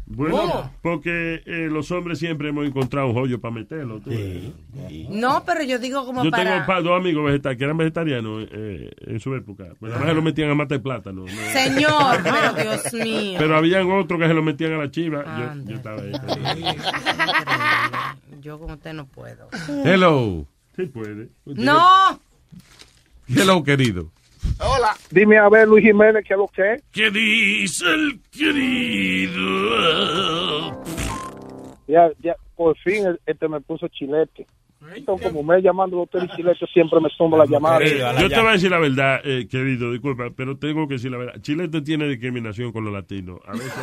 [0.07, 3.99] Bueno, porque eh, los hombres siempre hemos encontrado un joyo para meterlo.
[3.99, 4.11] tú.
[5.09, 6.43] No, pero yo digo como Yo para...
[6.43, 9.65] tengo pa- dos amigos vegetarianos que eran vegetarianos eh, en su época.
[9.79, 11.21] Pues nada más se lo metían a matar plátano.
[11.25, 11.27] ¿no?
[11.53, 13.35] Señor, pero Dios mío.
[13.39, 15.23] Pero habían otros que se lo metían a la chiva.
[15.55, 16.11] Yo, yo estaba ahí.
[18.41, 19.49] yo con usted no puedo.
[19.83, 20.45] Hello.
[20.75, 21.29] Sí puede.
[21.45, 22.19] ¡No!
[23.27, 24.11] Hello, querido.
[24.59, 24.95] Hola.
[25.11, 26.83] Dime a ver, Luis Jiménez, ¿qué es lo que es?
[26.91, 29.41] ¿Qué dice el querido?
[31.87, 34.47] Ya, ya, por fin este me puso chilete.
[34.95, 37.79] Entonces, como me llamando doctor y chilete, siempre me tomo la llamada.
[37.83, 41.17] Yo te voy a decir la verdad, eh, querido, disculpa, pero tengo que decir la
[41.17, 41.41] verdad.
[41.41, 43.39] Chile te tiene discriminación con los latinos.
[43.47, 43.73] A veces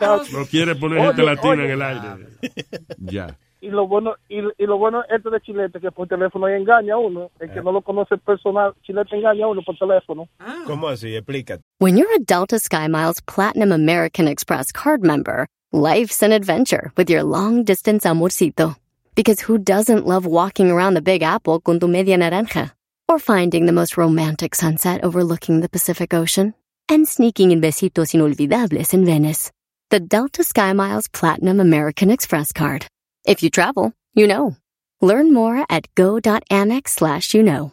[0.00, 1.64] No, no quiere poner gente Oye, latina oye.
[1.64, 2.26] en el aire.
[2.98, 3.38] Ya.
[3.62, 6.94] Y lo bueno y, y lo bueno este de Chilete que por teléfono ahí engaña
[6.94, 7.30] a uno.
[7.38, 7.62] El que ah.
[7.62, 10.28] no lo conoce personal, Chilete engaña a uno por teléfono.
[10.40, 10.64] Ah.
[10.66, 11.14] ¿Cómo así?
[11.14, 11.62] Explícate.
[11.78, 17.22] When you're a Delta SkyMiles Platinum American Express card member, life's an adventure with your
[17.22, 18.74] long distance amorcito.
[19.14, 22.72] Because who doesn't love walking around the Big Apple con tu media naranja?
[23.08, 26.54] Or finding the most romantic sunset overlooking the Pacific Ocean?
[26.88, 29.52] And sneaking in besitos inolvidables in Venice.
[29.90, 32.86] The Delta SkyMiles Platinum American Express card.
[33.24, 34.56] If you travel, you know.
[35.00, 37.72] Learn more at go.amex slash you know.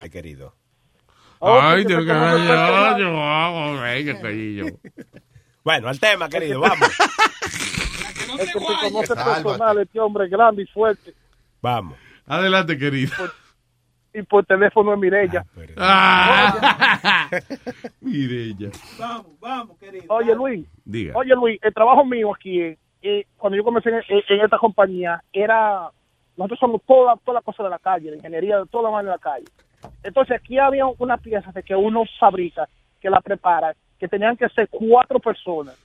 [0.00, 0.54] Ay, querido.
[1.40, 4.64] Ay, Dios que ay, yo cariño.
[5.64, 6.88] Bueno, al tema, querido, vamos.
[8.38, 11.12] Es que te conoce personal, este hombre grande y fuerte.
[11.62, 11.96] Vamos.
[12.26, 13.12] Adelante, querido.
[14.12, 15.44] Y por teléfono es Mirella.
[15.76, 17.28] Ah.
[18.00, 18.70] Mirella.
[18.98, 20.04] Vamos, vamos, querido.
[20.08, 20.66] Oye, Luis.
[20.84, 21.14] Diga.
[21.16, 24.58] Oye, Luis, el trabajo mío aquí, eh, eh, cuando yo comencé en, en- en esta
[24.58, 25.90] compañía, era.
[26.36, 29.14] Nosotros somos toda, toda la cosa de la calle, la ingeniería, toda la mano de
[29.16, 29.46] la calle.
[30.02, 32.68] Entonces, aquí había una pieza de que uno fabrica,
[33.00, 35.76] que la prepara, que tenían que ser cuatro personas.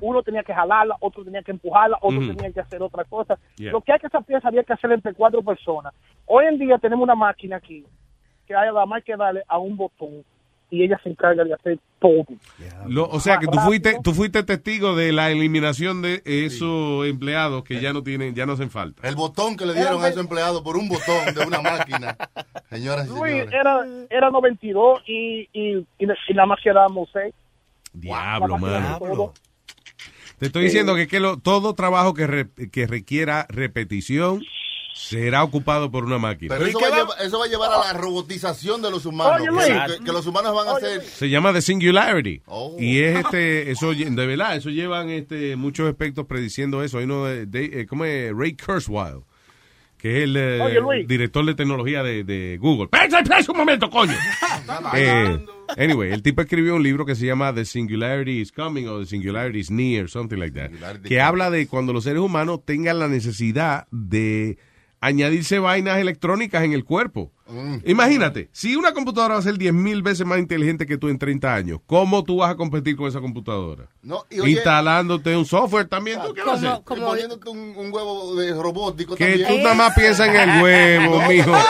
[0.00, 3.38] Uno tenía que jalarla, otro tenía que empujarla, otro tenía que hacer otra cosa.
[3.56, 3.70] Yeah.
[3.70, 5.94] Lo que hay que esa pieza había que hacer entre cuatro personas.
[6.26, 7.84] Hoy en día tenemos una máquina aquí
[8.46, 10.24] que hay nada más que darle a un botón
[10.72, 12.24] y ella se encarga de hacer todo.
[12.88, 17.62] Lo- o sea que tú fuiste, tú fuiste testigo de la eliminación de esos empleados
[17.62, 19.06] que ya no tienen, ya no hacen falta.
[19.06, 22.16] El botón que le dieron a esos empleados por un botón de una máquina.
[22.70, 23.52] Señoras y Luis, señores.
[23.52, 27.34] era, era 92 y, y, y, y nada más quedamos seis.
[27.92, 29.32] Diablo, mano.
[30.38, 34.42] Te estoy diciendo que, que lo- todo trabajo que, re- que requiera repetición
[34.94, 36.54] será ocupado por una máquina.
[36.56, 39.40] Pero eso va, a llevar, eso va a llevar a la robotización de los humanos.
[39.50, 41.02] Oye, que, que- los humanos van a ser.
[41.02, 42.42] Se llama The Singularity.
[42.46, 42.76] Oh.
[42.78, 46.98] Y es este, eso, de verdad, eso llevan este, muchos expertos prediciendo eso.
[46.98, 48.32] Hay uno de, de- eh, ¿cómo es?
[48.36, 49.20] Ray Kurzweil,
[49.98, 51.08] que es el eh, Oye, Luis.
[51.08, 52.84] director de tecnología de, de Google.
[52.92, 54.14] ¡Espera, espera un momento, coño!
[54.94, 55.44] Eh,
[55.76, 59.06] anyway, el tipo escribió un libro que se llama The Singularity is Coming o The
[59.06, 61.00] Singularity is Near, something like that.
[61.02, 64.58] Que habla de cuando los seres humanos tengan la necesidad de
[65.02, 67.30] añadirse vainas electrónicas en el cuerpo.
[67.84, 71.18] Imagínate, si una computadora va a ser 10 mil veces más inteligente que tú en
[71.18, 73.88] 30 años, ¿cómo tú vas a competir con esa computadora?
[74.00, 76.96] No, y oye- Instalándote un software también, ¿tú qué vas a hacer?
[76.96, 79.48] Y poniéndote un, un huevo de robótico Que también.
[79.48, 81.52] tú nada más piensas en el huevo, No, mijo.
[81.52, 81.62] pero-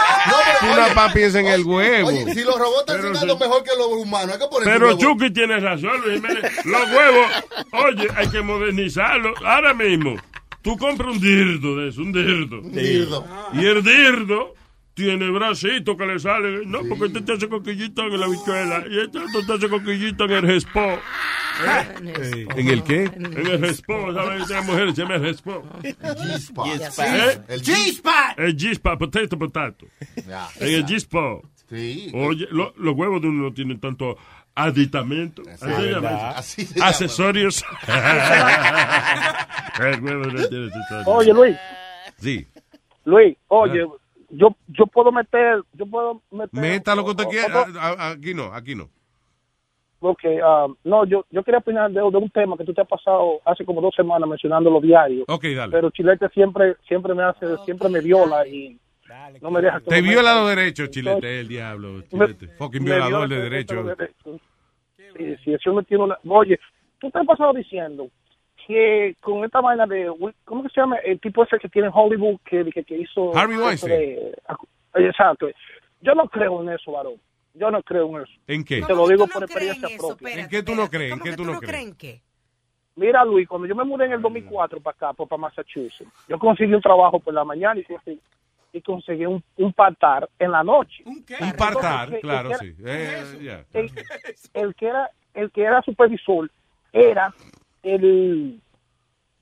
[0.61, 2.09] Tú nada más piensas en el huevo.
[2.09, 4.97] Oye, si los robots están cenando mejor que los humanos, hay que poner Pero.
[4.99, 6.65] Chucky tiene razón, Luis Jiménez.
[6.65, 7.27] Los huevos,
[7.73, 9.33] oye, hay que modernizarlos.
[9.45, 10.15] Ahora mismo,
[10.63, 12.61] tú compras un dirdo de eso, un dirdo.
[12.63, 13.27] dirdo.
[13.55, 14.55] Y el dirdo
[14.95, 16.71] tiene bracitos que le salen.
[16.71, 18.85] No, porque este te hace coquillito en la bichuela.
[18.91, 20.99] Y este otro te hace coquillito en el respo.
[22.57, 23.05] ¿En el qué?
[23.05, 24.43] En el respo, ¿sabes?
[24.45, 25.63] Esa mujer se llama el respo.
[25.83, 26.67] G-spot.
[26.67, 27.41] ¿Eh?
[27.49, 28.39] El G-spot.
[28.39, 29.87] El G-spot, potato, potato.
[30.27, 30.49] Ya.
[30.61, 31.45] En el G-spot.
[31.69, 32.11] Sí.
[32.15, 34.17] Oye, lo- los huevos de uno no tienen tanto
[34.55, 35.43] aditamento.
[35.51, 36.65] Así.
[36.65, 36.81] Así.
[36.81, 37.65] Accesorios.
[39.81, 41.07] el huevo no tiene accesorios.
[41.07, 41.57] Oye, Luis.
[42.19, 42.47] Sí.
[43.05, 43.87] Luis, oye,
[44.31, 46.61] yo yo puedo meter, yo puedo meter.
[46.61, 47.67] Meta lo que usted quiera.
[48.11, 48.89] Aquí no, aquí no.
[50.05, 52.89] Ok, um, no, yo, yo quería opinar de, de un tema que tú te has
[52.89, 55.25] pasado hace como dos semanas mencionando los diarios.
[55.29, 55.71] Ok, dale.
[55.71, 58.81] Pero Chilete siempre, siempre me hace, siempre me viola y
[59.41, 59.81] no me deja.
[59.81, 62.03] que Te viola los derechos, Chilete, el diablo.
[62.03, 62.49] Chilete.
[62.59, 63.85] Fucking me violador viola de derechos.
[63.85, 64.41] los derechos.
[65.17, 66.19] Sí, sí, eso me tiene una...
[66.29, 66.59] Oye,
[66.99, 68.09] tú te has pasado diciendo
[68.67, 70.11] que con esta vaina de...
[70.45, 70.97] ¿Cómo que se llama?
[70.99, 73.37] El tipo ese que tiene en Hollywood que, que, que hizo...
[73.37, 73.93] Harvey Weinstein.
[73.93, 74.35] de-
[74.95, 75.49] Exacto.
[76.01, 77.15] Yo no creo en eso, varón.
[77.55, 78.33] Yo no creo en eso.
[78.47, 78.81] ¿En qué?
[78.83, 80.41] Te lo digo por experiencia propia.
[80.41, 81.13] ¿En qué tú no crees?
[81.13, 81.85] ¿En ¿Cómo qué tú no crees?
[81.87, 82.21] en qué?
[82.97, 86.39] Mira, Luis, cuando yo me mudé en el 2004 para acá, pues, para Massachusetts, yo
[86.39, 88.21] conseguí un trabajo por la mañana y conseguí,
[88.73, 91.05] y conseguí un, un partar en la noche.
[91.07, 92.83] Un partar, Entonces, claro, el que sí.
[92.85, 93.91] Eh, el,
[94.55, 96.51] el que era el que era supervisor
[96.93, 97.35] era
[97.83, 98.61] el,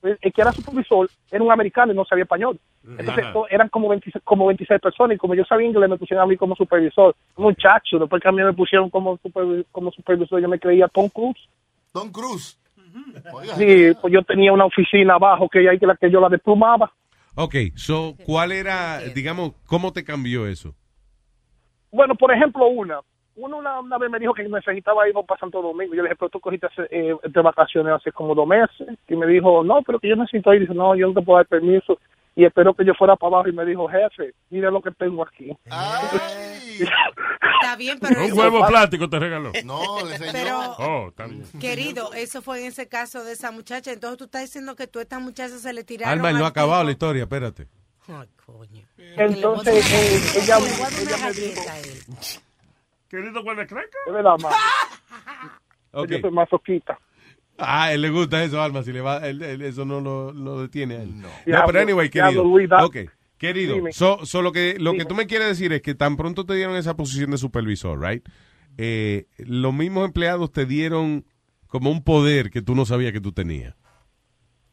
[0.02, 2.58] el, el que era supervisor era un americano y no sabía español.
[2.98, 3.38] Entonces Ajá.
[3.50, 6.36] eran como 26, como 26 personas y como yo sabía inglés me pusieron a mí
[6.36, 7.14] como supervisor.
[7.36, 11.08] Muchacho, después que a mí me pusieron como, supervi- como supervisor yo me creía Tom
[11.08, 11.48] Cruise.
[11.92, 12.56] Tom Cruise.
[13.58, 16.92] Sí, pues yo tenía una oficina abajo que ahí que la que yo la desplumaba.
[17.36, 20.74] Ok, so, ¿cuál era, digamos, cómo te cambió eso?
[21.92, 23.00] Bueno, por ejemplo, una.
[23.36, 25.94] Uno una, una vez me dijo que necesitaba ir para Santo Domingo.
[25.94, 28.98] Yo le dije, pero tú cogiste eh, de vacaciones hace como dos meses.
[29.08, 30.62] Y me dijo, no, pero que yo necesito ir.
[30.62, 31.98] Dice, no, yo no te puedo dar permiso.
[32.36, 35.24] Y esperó que yo fuera para abajo y me dijo, jefe, mire lo que tengo
[35.26, 35.50] aquí.
[35.66, 39.52] Está bien, pero Un huevo plástico te regaló.
[39.64, 40.32] No, le enseñó.
[40.32, 41.12] Pero- Oh.
[41.60, 43.92] Querido, eso fue en ese caso de esa muchacha.
[43.92, 46.12] Entonces tú estás diciendo que tú a esta muchacha se le tiraron.
[46.24, 47.66] Alma, no ha acabado la historia, espérate.
[48.08, 48.82] Ay, coño.
[48.98, 52.02] Entonces, eh, ella Le voy a dar una galleta a él.
[53.08, 53.98] Querido Guadalcreca.
[54.06, 54.54] Es verdad, mami.
[55.92, 56.08] Ok.
[56.08, 56.98] Yo soy masoquista.
[57.60, 60.32] Ah, a él le gusta eso, Alma, si le va, él- él- eso no lo,
[60.32, 61.20] lo detiene a él.
[61.20, 61.28] No,
[61.66, 62.42] pero anyway, querido.
[62.44, 62.96] Luis, da- ok,
[63.38, 63.74] querido.
[63.92, 66.54] So, so lo que, lo que tú me quieres decir es que tan pronto te
[66.54, 68.26] dieron esa posición de supervisor, right?
[68.78, 71.24] Eh, los mismos empleados te dieron
[71.66, 73.74] como un poder que tú no sabías que tú tenías.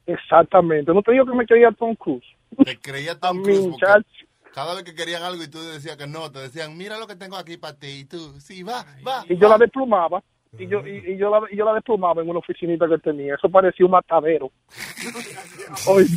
[0.05, 0.93] Exactamente.
[0.93, 2.23] No te digo que me creía Tom Cruise.
[2.63, 3.75] Te creía Tom Cruise
[4.53, 7.15] cada vez que querían algo y tú decías que no, te decían, mira lo que
[7.15, 7.87] tengo aquí para ti.
[7.87, 9.23] Y tú, sí, va, va.
[9.29, 10.23] Y yo la desplumaba.
[10.57, 13.35] Y yo, y, y yo, la, y yo la desplumaba en una oficinita que tenía.
[13.35, 14.51] Eso parecía un matadero.
[15.87, 16.07] Oye,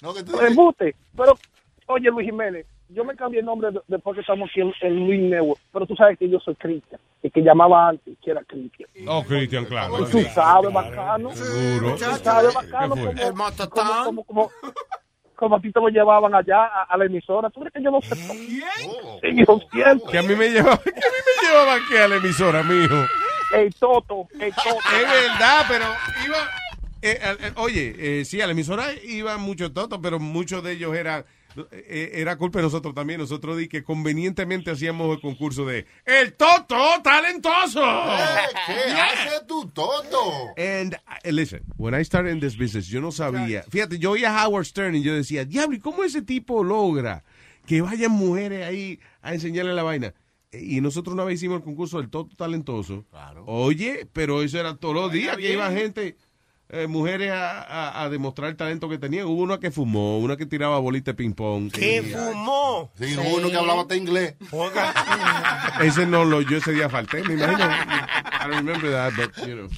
[0.00, 0.94] No, que tú embuste.
[1.16, 1.38] Pero,
[1.86, 5.06] oye, Luis Jiménez, yo me cambié el nombre de- después que estamos aquí en, en
[5.06, 5.60] Luis Network.
[5.72, 7.00] Pero tú sabes que yo soy Cristian.
[7.22, 8.88] El que llamaba antes, que era Cristian.
[9.08, 10.04] Oh, Cristian, claro.
[10.10, 11.32] Tú sabes, bacano.
[11.34, 11.94] Seguro.
[11.96, 12.94] Tú sabes, bacano.
[14.04, 14.50] Como, como,
[15.36, 17.50] como, a ti te lo llevaban allá a, a la emisora.
[17.50, 18.14] ¿Tú crees que yo no sé?
[19.20, 19.36] ¿Quién?
[19.44, 20.06] yo siento.
[20.06, 23.04] Que a mí me llevaban, que a mí me llevaban que a la emisora, mijo.
[23.52, 24.78] El Toto, el Toto.
[24.96, 25.84] Es verdad, pero
[26.26, 26.36] iba.
[27.02, 30.72] eh, al- eh, oye, eh, sí, a la emisora iban muchos totos, pero muchos de
[30.72, 31.24] ellos eran.
[31.72, 33.20] Eh, era culpa de nosotros también.
[33.20, 37.80] Nosotros di que convenientemente hacíamos el concurso de El Toto Talentoso.
[38.66, 40.54] ¿Qué hace tu toto?
[40.56, 43.62] And uh, listen, when I started in this business, yo no sabía.
[43.70, 47.24] Fíjate, yo oía a Howard Stern y yo decía, diablo, ¿y cómo ese tipo logra
[47.66, 50.14] que vayan mujeres ahí a enseñarle la vaina?
[50.52, 53.04] Eh, Y nosotros una vez hicimos el concurso del Toto Talentoso.
[53.46, 56.16] Oye, pero eso era todos los días que iba gente,
[56.70, 59.26] eh, mujeres a, a- a demostrar el talento que tenían.
[59.26, 61.70] Hubo una que fumó, una que tiraba bolita de ping-pong.
[61.72, 62.90] ¿Qué fumó?
[62.94, 64.34] Sí, hubo uno que hablaba hasta inglés.
[65.80, 67.64] Ese no lo, yo ese día falté, me imagino.
[67.64, 69.68] I don't remember that, but, you know.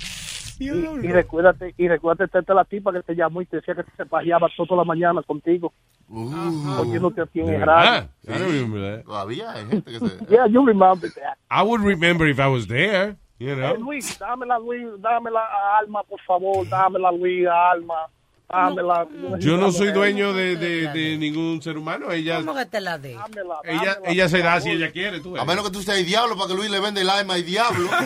[0.59, 3.83] Y, y recuérdate, y recuérdate esta la tipa que te llamó y te decía que
[3.95, 5.73] se pajeaba toda la mañana contigo.
[6.09, 7.91] Oye, no te tienes ¿De radio.
[7.91, 8.11] verdad?
[8.25, 9.05] I don't remember that.
[9.05, 10.27] Todavía hay gente que se...
[10.31, 11.37] Yeah, you remember that.
[11.51, 13.75] I would remember if I was there, you Eh.
[13.79, 18.07] Luis, dámela, Luis, dámela a Alma, por favor, dámela, Luis, a Alma.
[18.49, 19.07] Dámela.
[19.41, 22.13] Yo no soy dueño de, de, de ningún ser humano.
[22.13, 23.17] Ella, ¿Cómo que te la de?
[23.65, 25.19] ella, ella se da si ella quiere.
[25.21, 25.37] Tú.
[25.37, 27.45] A menos que tú seas el diablo para que Luis le venda el alma al
[27.45, 27.89] diablo.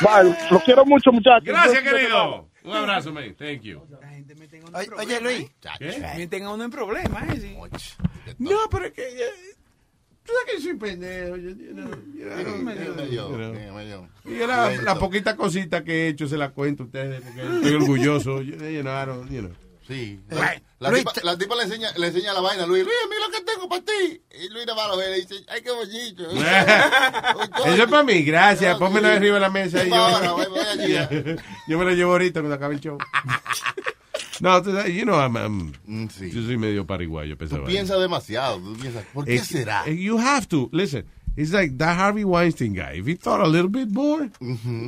[0.00, 1.44] Vale, lo quiero mucho, muchachos.
[1.44, 2.48] Gracias, querido.
[2.64, 3.34] Un abrazo, man.
[3.38, 3.80] Thank you.
[4.72, 5.50] Oye, oye, Luis.
[6.16, 7.40] Me tenga uno en problemas, ¿eh?
[7.40, 7.56] Sí.
[8.38, 9.04] No, pero es que...
[10.24, 11.36] Tú sabes que yo soy pendejo.
[11.36, 14.08] yo- yo Medio.
[14.24, 17.74] Y yo la, poquita cosita que he hecho se la cuento a ustedes porque estoy
[17.74, 18.40] orgulloso.
[18.42, 19.52] Yo, you know, I don't- you know.
[19.86, 20.18] Sí.
[20.30, 22.84] Eh, La, Luis, tipa, la tipa le enseña, le enseña la vaina a Luis.
[22.84, 24.22] Luis, mira lo que tengo para ti.
[24.42, 26.30] Y Luis nada más lo y le dice, ay, qué bonito.
[27.66, 28.78] Eso es para mí, gracias.
[28.78, 30.94] Pónmelo arriba de la mesa y yo, Ahora, voy- voy allí.
[31.68, 32.96] yo me lo llevo ahorita cuando acabe el show.
[34.44, 36.30] No, tú sabes, you know, I'm, I'm- Mm, sí.
[36.30, 37.36] yo soy medio pariguayo.
[37.36, 38.58] Tú piensas demasiado.
[38.58, 39.84] Tú piensas, ¿por qué será?
[39.86, 40.68] eh, You have to.
[40.72, 42.98] Listen, it's like that Harvey Weinstein guy.
[42.98, 44.30] If he thought a little bit more,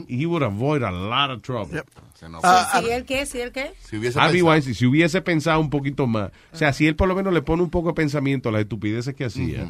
[0.08, 1.82] he would avoid a lot of trouble.
[2.18, 3.26] Se nos- Sí, sí, ¿el qué?
[3.26, 3.72] ¿Sí, el qué?
[3.82, 6.94] Si hubiese Harvey pensado- Weinstein, si hubiese pensado un poquito más, o sea, si él
[6.96, 9.66] por lo menos le pone un poco de pensamiento a las estupideces que hacía,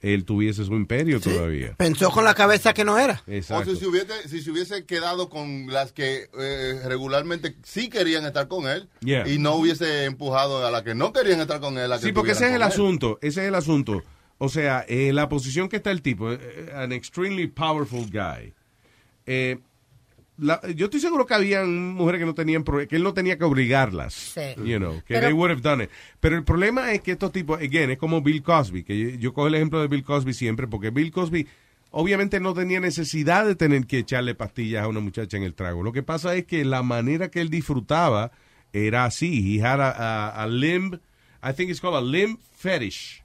[0.00, 1.74] él tuviese su imperio todavía.
[1.76, 3.22] Pensó con la cabeza que no era.
[3.26, 3.74] O Exacto.
[3.74, 8.48] si se, hubiese, si se hubiese quedado con las que eh, regularmente sí querían estar
[8.48, 9.28] con él Yeah.
[9.28, 11.92] y no hubiese empujado a las que no querían estar con él.
[11.92, 12.62] a que Sí, porque ese es el él.
[12.62, 14.02] asunto, ese es el asunto.
[14.38, 18.54] O sea, en la posición que está el tipo, eh, an extremely powerful guy.
[19.26, 19.58] eh,
[20.40, 23.44] la- yo estoy seguro que había mujeres que no tenían, que él no tenía que
[23.44, 24.14] obligarlas.
[24.14, 24.40] Sí.
[24.64, 25.90] You know, que Pero- they would have done it.
[26.20, 29.32] Pero el problema es que estos tipos, again, es como Bill Cosby, que yo, yo
[29.34, 31.46] cojo el ejemplo de Bill Cosby siempre, porque Bill Cosby
[31.92, 35.82] obviamente no tenía necesidad de tener que echarle pastillas a una muchacha en el trago.
[35.82, 38.30] Lo que pasa es que la manera que él disfrutaba
[38.72, 39.58] era así.
[39.58, 41.00] He had a, a- a limb,
[41.42, 43.22] I think it's called a limb fetish.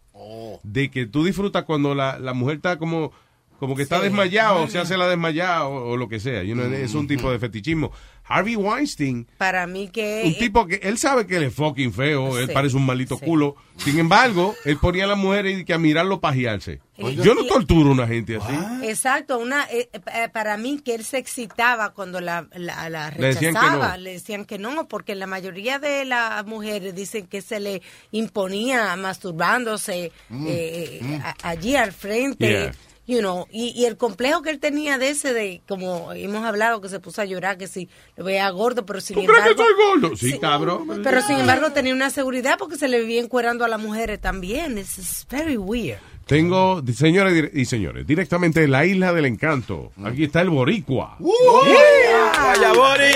[0.64, 3.12] De que tú disfrutas cuando la, la mujer está como,
[3.60, 4.04] como que está Sí.
[4.04, 6.44] desmayada o se hace la desmayada o, o lo que sea.
[6.44, 7.92] You know, Es un tipo de fetichismo.
[8.28, 10.24] Harvey Weinstein Para mí que...
[10.26, 13.24] un tipo que él sabe que él es fucking feo, él parece un maldito sí.
[13.26, 13.56] culo.
[13.78, 16.82] Sin embargo, él ponía a las mujeres y que a mirarlo pajearse.
[16.98, 18.54] Yo no torturo a una gente así.
[18.90, 23.28] Exacto, una eh, eh, para mí que él se excitaba cuando la, la, la Le
[23.28, 23.98] decían que rechazaba, no.
[24.04, 28.96] le decían que no, porque la mayoría de las mujeres dicen que se le imponía
[28.96, 32.48] masturbándose Mm, eh, eh, a- allí al frente.
[32.50, 32.72] Yeah.
[33.08, 36.82] You know, y, y el complejo que él tenía de ese, de como hemos hablado,
[36.82, 37.88] que se puso a llorar, que si
[38.18, 39.64] lo veía gordo, pero sin ¿Tú crees que embargo.
[39.64, 40.16] soy gordo?
[40.18, 41.02] Sí, cabrón.
[41.04, 44.74] Pero sin embargo tenía una seguridad porque se le vivía encuerando a las mujeres también.
[44.76, 46.00] This is very weird.
[46.26, 49.92] Tengo, señoras y señores, directamente de la isla del encanto.
[50.04, 51.18] Aquí está el boricua.
[51.20, 53.14] Vaya, Bori.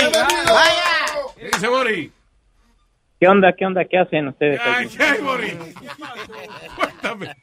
[1.36, 2.12] ¿Qué dice Bori?
[3.20, 3.54] ¿Qué onda?
[3.58, 3.84] ¿Qué onda?
[3.86, 4.62] ¿Qué hacen ustedes?
[4.64, 4.88] Ay?
[4.88, 5.48] ¿qué hay, Bori?
[7.02, 7.36] Cuéntame.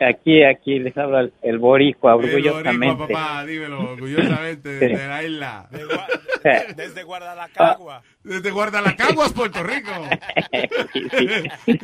[0.00, 3.14] Aquí, aquí, les habla el, el boricua, El boricua, orgullosamente.
[3.14, 5.68] papá, dímelo, orgullosamente, de, de la isla.
[6.76, 8.02] Desde Guardalacagua.
[8.24, 9.90] Desde Guardalacaguas, Puerto Rico.
[10.92, 11.28] Sí,
[11.66, 11.78] sí.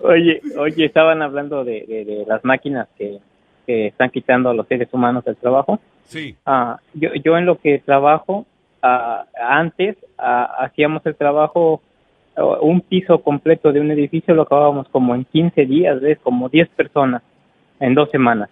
[0.00, 3.18] Oye, oye, estaban hablando de, de- de las máquinas que,
[3.66, 5.80] que están quitando a los seres humanos del trabajo.
[6.04, 6.36] Sí.
[6.46, 8.46] Ah, yo, yo en lo que trabajo,
[8.82, 11.87] ah, antes ah, hacíamos el trabajo, ah,
[12.60, 16.18] un piso completo de un edificio lo acabábamos como en 15 días, ¿ves?
[16.22, 17.22] Como 10 personas
[17.80, 18.50] en dos semanas.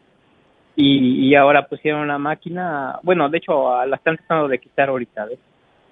[0.75, 5.27] Y, y ahora pusieron una máquina, bueno, de hecho la están tratando de quitar ahorita,
[5.27, 5.39] ¿ves?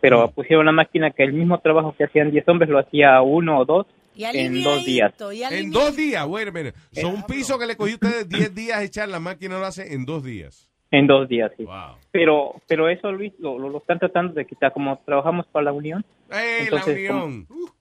[0.01, 3.59] Pero pusieron una máquina que el mismo trabajo que hacían 10 hombres lo hacía uno
[3.59, 3.87] o dos
[4.17, 5.15] en dos días.
[5.51, 6.75] En dos días, minute.
[6.93, 9.95] Son un piso que le cogió a ustedes 10 días echar, la máquina lo hace
[9.95, 10.69] en dos días.
[10.91, 11.67] En dos días, sí.
[12.13, 14.73] Pero, pero eso, Luis, lo, lo, lo están tratando de quitar.
[14.73, 17.47] Como trabajamos para la Unión, ¡Eh, Entonces, la unión!
[17.47, 17.74] como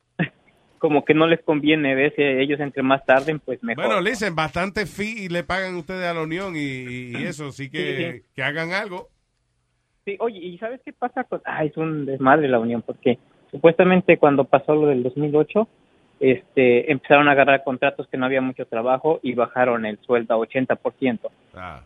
[1.06, 2.14] que no les conviene, ¿ves?
[2.18, 3.86] Eh, Ellos entre más tarden, pues mejor.
[3.86, 7.70] Bueno, listen, bastante fee le pagan ustedes a la unión y, y- y eso, sí
[7.70, 7.78] que,
[8.14, 8.26] Sí, sí.
[8.36, 9.10] que hagan algo.
[10.06, 11.24] Sí, oye, ¿y sabes qué pasa?
[11.24, 11.42] Con...
[11.46, 13.18] Ah, es un desmadre la Unión, porque
[13.52, 15.68] supuestamente cuando pasó lo del 2008,
[16.20, 20.38] este, empezaron a agarrar contratos que no había mucho trabajo y bajaron el sueldo a
[20.46, 21.20] 80%.
[21.54, 21.82] Ah.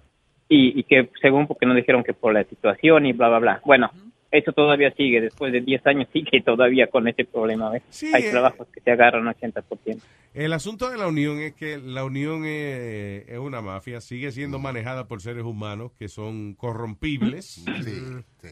[0.49, 3.61] Y, y que según porque nos dijeron que por la situación y bla, bla, bla.
[3.65, 3.91] Bueno,
[4.31, 7.83] eso todavía sigue, después de 10 años sigue todavía con ese problema, ¿ves?
[7.89, 8.31] Sí, Hay eh.
[8.31, 10.01] trabajos que te agarran 80%.
[10.33, 14.59] El asunto de la unión es que la unión es, es una mafia, sigue siendo
[14.59, 17.65] manejada por seres humanos que son corrompibles.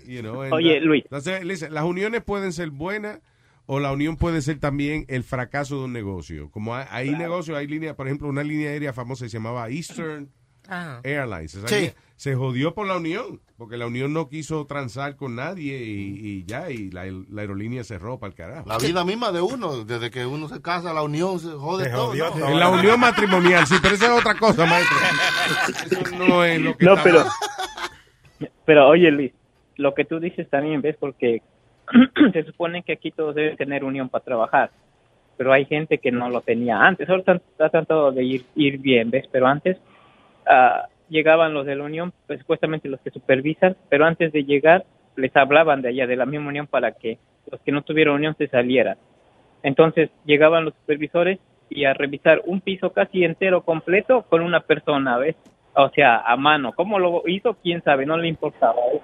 [0.08, 1.04] You know, and, Oye, Luis.
[1.04, 3.22] Entonces, listen, las uniones pueden ser buenas
[3.66, 6.50] o la unión puede ser también el fracaso de un negocio.
[6.52, 10.30] Como hay, hay negocios, hay líneas, por ejemplo, una línea aérea famosa se llamaba Eastern
[10.68, 11.02] Ajá.
[11.04, 11.56] Airlines.
[11.56, 11.76] Esa Sí.
[11.76, 16.18] línea Se jodió por la unión, porque la unión no quiso transar con nadie y,
[16.40, 18.70] y ya, y la, la aerolínea cerró para el carajo.
[18.70, 21.90] La vida misma de uno, desde que uno se casa, la unión se jode Se
[21.90, 22.08] todo.
[22.08, 22.32] jodió ¿no?
[22.32, 22.48] todo.
[22.48, 24.98] En la unión matrimonial, sí, pero esa es otra cosa, maestro.
[25.92, 28.50] Eso no es lo que No, está pero, mal.
[28.66, 29.32] pero oye Luis,
[29.76, 30.96] lo que tú dices también, ¿ves?
[30.98, 31.42] Porque
[32.34, 34.72] se supone que aquí todos deben tener unión para trabajar,
[35.38, 37.10] pero hay gente que no lo tenía antes.
[37.10, 39.26] Ahora están está tratando de ir, ir bien, ¿ves?
[39.32, 39.78] Pero antes
[40.48, 44.86] ah, llegaban los de la unión, pues supuestamente los que supervisan, pero antes de llegar
[45.16, 47.18] les hablaban de allá, de la misma unión, para que
[47.52, 48.98] los que no tuvieron unión se salieran.
[49.64, 51.40] Entonces llegaban los supervisores
[51.70, 55.36] y a revisar un piso casi entero completo con una persona, ¿ves?
[55.74, 56.74] O sea, a mano.
[56.74, 57.56] ¿Cómo lo hizo?
[57.62, 58.06] ¿Quién sabe?
[58.06, 58.76] No le importaba.
[58.94, 59.02] ¿ves?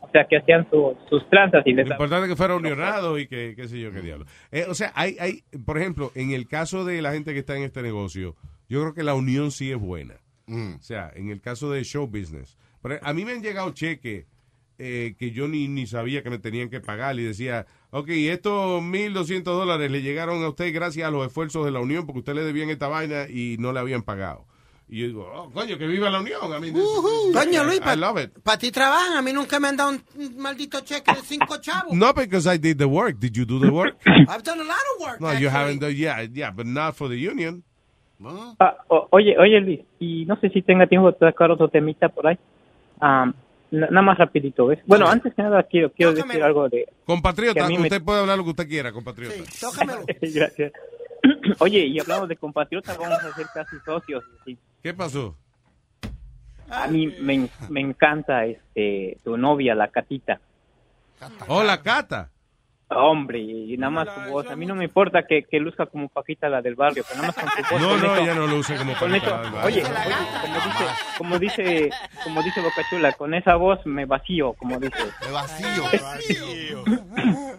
[0.00, 3.26] O sea, que hacían su- sus tranzas y les Lo importante que fuera unionado y
[3.26, 4.24] que, qué sé yo, qué diablo.
[4.52, 7.56] Eh, o sea, hay, hay, por ejemplo, en el caso de la gente que está
[7.56, 8.36] en este negocio,
[8.68, 10.14] yo creo que la unión sí es buena.
[10.48, 12.56] O sea, en el caso de show business.
[12.82, 14.26] Pero a mí me han llegado cheques
[14.78, 18.82] eh, que yo ni, ni sabía que me tenían que pagar y decía, ok, estos
[18.82, 22.34] 1.200 dólares le llegaron a usted gracias a los esfuerzos de la unión porque usted
[22.34, 24.46] le debían esta vaina y no le habían pagado.
[24.86, 26.42] Y yo digo, oh, coño, que viva la unión.
[26.52, 29.16] I mean, this- Coño, Luis, para ti trabajan.
[29.16, 31.94] A mí nunca me han dado un, un maldito cheque de cinco chavos.
[31.94, 33.18] No, because I did the work.
[33.18, 33.96] Did you do the work?
[34.06, 35.20] I've done a lot of work.
[35.22, 35.48] No, you actually.
[35.48, 37.64] haven't done, yeah, yeah, but not for the union.
[38.58, 42.08] Ah, o- oye, oye Luis, y no sé si tenga tiempo de sacar otro temita
[42.08, 42.38] por ahí.
[43.00, 43.32] Ah,
[43.70, 44.78] na- nada más rapidito, ¿ves?
[44.86, 46.86] Bueno, antes que nada quiero, quiero decir algo de...
[47.04, 49.34] Compatriota, me- usted puede hablar lo que usted quiera, compatriota.
[50.20, 50.72] Gracias.
[51.58, 54.22] Oye, y hablando de compatriotas, vamos a ser casi socios.
[54.44, 54.56] sí.
[54.82, 55.36] ¿Qué pasó?
[56.70, 60.40] A mí me, en- me encanta este tu novia, la Catita.
[61.48, 62.30] Hola, Cata.
[62.88, 64.46] Hombre, y nada más tu voz.
[64.50, 67.34] A mí no me importa que, que luzca como Paquita la del barrio, pero nada
[67.36, 67.80] más con voz.
[67.80, 69.62] No, con no, eso- ella no lo usa como del barrio.
[69.64, 70.84] Oye, oye, como dice,
[71.18, 71.90] como dice,
[72.22, 74.98] como dice Bocachula, con esa voz me vacío, como dice.
[75.26, 75.84] Me vacío.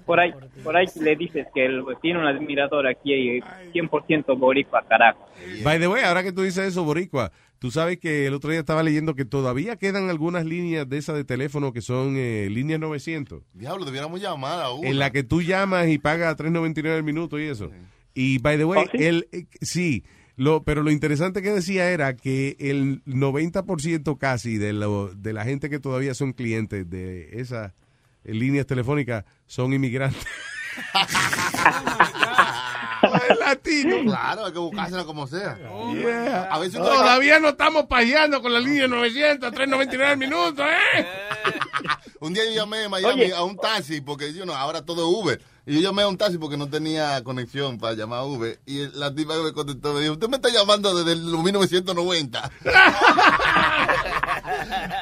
[0.05, 3.41] Por ahí, por ahí le dices que él tiene un admirador aquí,
[3.73, 5.27] 100% boricua, carajo.
[5.63, 8.59] By the way, ahora que tú dices eso, Boricua, tú sabes que el otro día
[8.59, 12.79] estaba leyendo que todavía quedan algunas líneas de esas de teléfono que son eh, líneas
[12.79, 14.89] 900, Diablo, debiéramos llamar a una.
[14.89, 17.71] en la que tú llamas y pagas 3.99 el minuto y eso.
[18.13, 19.03] Y, by the way, ¿Oh, sí?
[19.03, 20.03] él, eh, sí,
[20.37, 25.43] lo, pero lo interesante que decía era que el 90% casi de, lo, de la
[25.45, 27.73] gente que todavía son clientes de esas
[28.23, 30.25] eh, líneas telefónicas son inmigrantes.
[33.39, 34.03] latino.
[34.03, 35.57] Claro, hay que buscársela como sea.
[35.93, 36.43] Yeah.
[36.51, 41.07] A veces Todavía no estamos payando con la línea 900, 3.99 el minuto, ¿eh?
[42.19, 43.33] Un día yo llamé en Miami Oye.
[43.35, 45.41] a un taxi, porque yo no, ahora todo es Uber.
[45.67, 48.59] Y yo llamé a un taxi porque no tenía conexión para llamar a Uber.
[48.65, 52.51] Y la tipa que me contestó me dijo, usted me está llamando desde el 1990.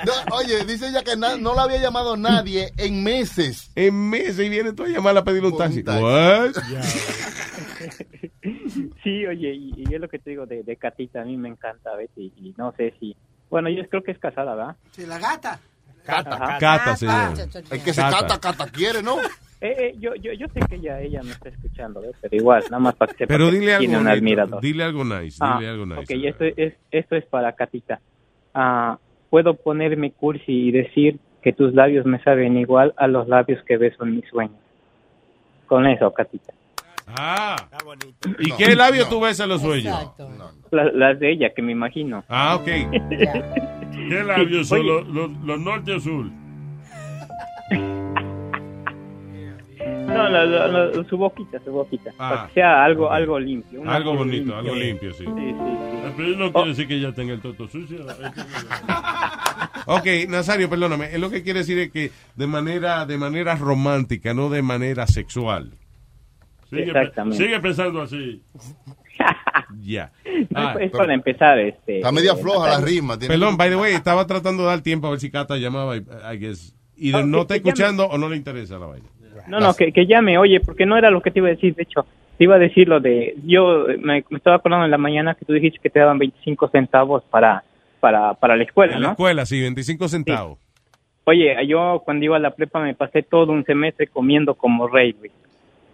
[0.05, 3.71] No, oye, dice ella que na- no la había llamado nadie en meses.
[3.75, 5.81] En meses y viene tú a llamarla a pedirle un taxi.
[5.83, 6.51] What?
[9.03, 11.49] Sí, oye, y, y es lo que te digo de, de Catita, a mí me
[11.49, 12.09] encanta, ¿ves?
[12.15, 13.15] Y, y no sé si...
[13.49, 14.75] Bueno, yo creo que es casada, ¿verdad?
[14.91, 15.59] Sí, la gata.
[16.07, 16.57] Ajá.
[16.59, 17.33] Cata se llama.
[17.69, 18.17] El que se Cata.
[18.27, 19.19] cata, cata quiere, ¿no?
[19.21, 19.27] Eh,
[19.61, 22.11] eh, yo, yo, yo sé que ella, ella me está escuchando, ¿ves?
[22.21, 24.61] Pero igual, nada más para que sepa Pero que dile algo tiene un admirador.
[24.61, 25.37] Dile algo nice.
[25.39, 25.99] Ah, Dile algo nice.
[26.01, 28.01] ok, esto es, esto es para Catita.
[28.53, 28.97] Ah,
[29.33, 33.77] Puedo ponerme cursi y decir que tus labios me saben igual a los labios que
[33.77, 34.59] beso en mis sueños.
[35.65, 36.53] Con eso, Catita.
[37.07, 37.55] Ah.
[38.37, 39.09] ¿Y No, qué labio no.
[39.09, 39.85] tú ves en los sueños?
[39.91, 40.29] Exacto.
[40.69, 42.23] La- las de ella, que me imagino.
[42.29, 42.65] Ah, ok.
[44.07, 45.07] ¿Qué labios son los,
[45.43, 46.25] los norte o sur?
[50.07, 52.11] No, la- la- la- su boquita, su boquita.
[52.17, 53.81] Ah, para que sea algo, algo limpio.
[53.89, 55.23] Algo bonito, algo limpio, sí.
[55.25, 56.13] Sí, sí, sí.
[56.17, 58.05] Pero no quiere decir que ella tenga el toto sucio.
[59.85, 61.07] Ok, Nazario, perdóname.
[61.13, 65.07] Es lo que quiere decir es que de manera, de manera romántica, no de manera
[65.07, 65.71] sexual.
[66.69, 67.37] Sigue, Exactamente.
[67.43, 68.41] sigue pensando así.
[69.79, 70.11] Ya.
[70.49, 71.97] No, Ah, es para empezar, este.
[71.97, 73.17] Está media eh, floja la rima.
[73.19, 75.95] tiene- Perdón, by the way, estaba tratando de dar tiempo a ver si Cata llamaba,
[75.97, 76.75] I guess.
[76.95, 79.07] Y no que- está escuchando o no le interesa la vaina.
[79.47, 81.75] No, no, que, que llame, oye, porque no era lo que te iba a decir,
[81.75, 82.05] de hecho,
[82.37, 85.45] te iba a decir lo de, yo me, me estaba acordando en la mañana que
[85.45, 87.63] tú dijiste que te daban 25 centavos para,
[87.99, 89.11] para, para la escuela, En la ¿no?
[89.13, 90.59] escuela, sí, 25 centavos.
[91.25, 95.13] Oye, yo cuando iba a la prepa me pasé todo un semestre comiendo como rey,
[95.13, 95.31] güey.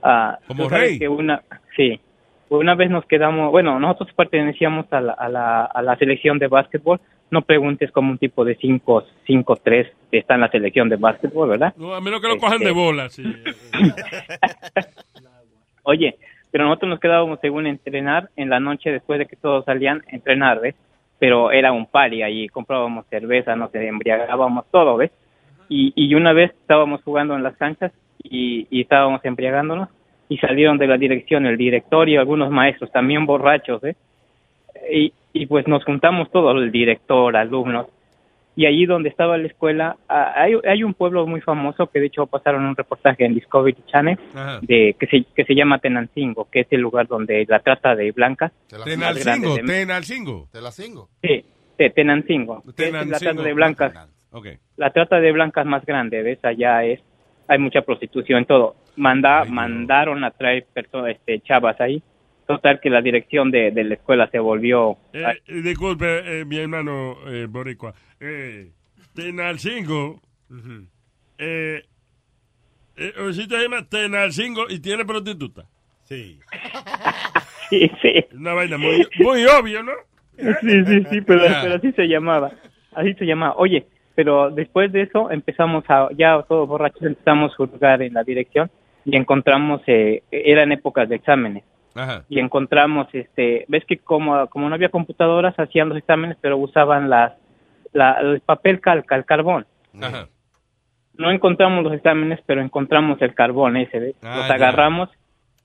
[0.01, 0.97] Ah, ¿Como rey?
[0.97, 1.43] Que una,
[1.75, 1.99] sí,
[2.49, 6.47] una vez nos quedamos, bueno, nosotros pertenecíamos a la, a la, a la selección de
[6.47, 6.99] básquetbol,
[7.31, 11.49] no preguntes como un tipo de 5, 5, 3 está en la selección de básquetbol,
[11.49, 11.73] ¿verdad?
[11.77, 12.79] No, a menos que lo cojan de Este.
[12.79, 13.09] bola.
[13.09, 13.23] Sí.
[15.83, 16.15] Oye,
[16.51, 20.15] pero nosotros nos quedábamos según entrenar en la noche después de que todos salían a
[20.15, 20.75] entrenar, ¿ves?
[21.19, 25.11] Pero era un party ahí, comprábamos cerveza, nos embriagábamos todo, ¿ves?
[25.67, 27.91] Y, y una vez estábamos jugando en las canchas
[28.23, 29.89] y, y estábamos embriagándonos
[30.27, 33.95] y salieron de la dirección el director y algunos maestros también borrachos, ¿eh?
[34.91, 37.87] Y, y pues nos juntamos todos, el director, alumnos,
[38.55, 42.25] y allí donde estaba la escuela, hay, hay un pueblo muy famoso que de hecho
[42.27, 44.59] pasaron un reportaje en Discovery Channel Ajá.
[44.61, 48.11] de que se, que se llama Tenancingo, que es el lugar donde la trata de
[48.11, 48.51] blancas.
[48.67, 50.47] Te la, Tenalcingo, grande de- Tenalcingo.
[50.51, 51.09] te la cingo.
[51.21, 51.45] Sí,
[51.77, 53.17] de Tenancingo, que es la Tenancingo.
[53.33, 54.09] trata de blancas,
[54.75, 56.43] la trata de blancas más grande, ¿ves?
[56.43, 56.99] Allá es,
[57.47, 58.75] hay mucha prostitución, todo.
[58.97, 62.01] Manda, Ay, mandaron a traer personas, este, chavas ahí.
[62.49, 64.97] Total que la dirección de, de la escuela se volvió...
[65.13, 67.93] Eh, eh, disculpe, eh, mi hermano eh, Boricua.
[68.19, 68.71] Eh,
[69.13, 70.19] Tenalcingo.
[71.37, 71.83] eh,
[72.97, 75.65] eh, un sitio se llama Tenalcingo y tiene prostituta.
[76.05, 76.39] Sí.
[77.69, 78.25] Sí, sí.
[78.33, 79.91] Una vaina muy, muy obvia, ¿no?
[80.35, 82.51] Sí, sí, sí, pero, pero así se llamaba.
[82.95, 83.53] Así se llamaba.
[83.57, 83.85] Oye,
[84.15, 88.71] pero después de eso empezamos a, ya todos borrachos empezamos a juzgar en la dirección
[89.05, 91.63] y encontramos, eh, eran épocas de exámenes.
[91.95, 92.23] Ajá.
[92.29, 97.09] Y encontramos, este, ves que como, como no había computadoras, hacían los exámenes, pero usaban
[97.09, 97.33] las,
[97.93, 99.65] la, el papel calca, el carbón.
[100.01, 100.27] Ajá.
[101.17, 104.15] No encontramos los exámenes, pero encontramos el carbón ese, ¿ves?
[104.23, 104.53] Ah, los ya.
[104.53, 105.09] agarramos,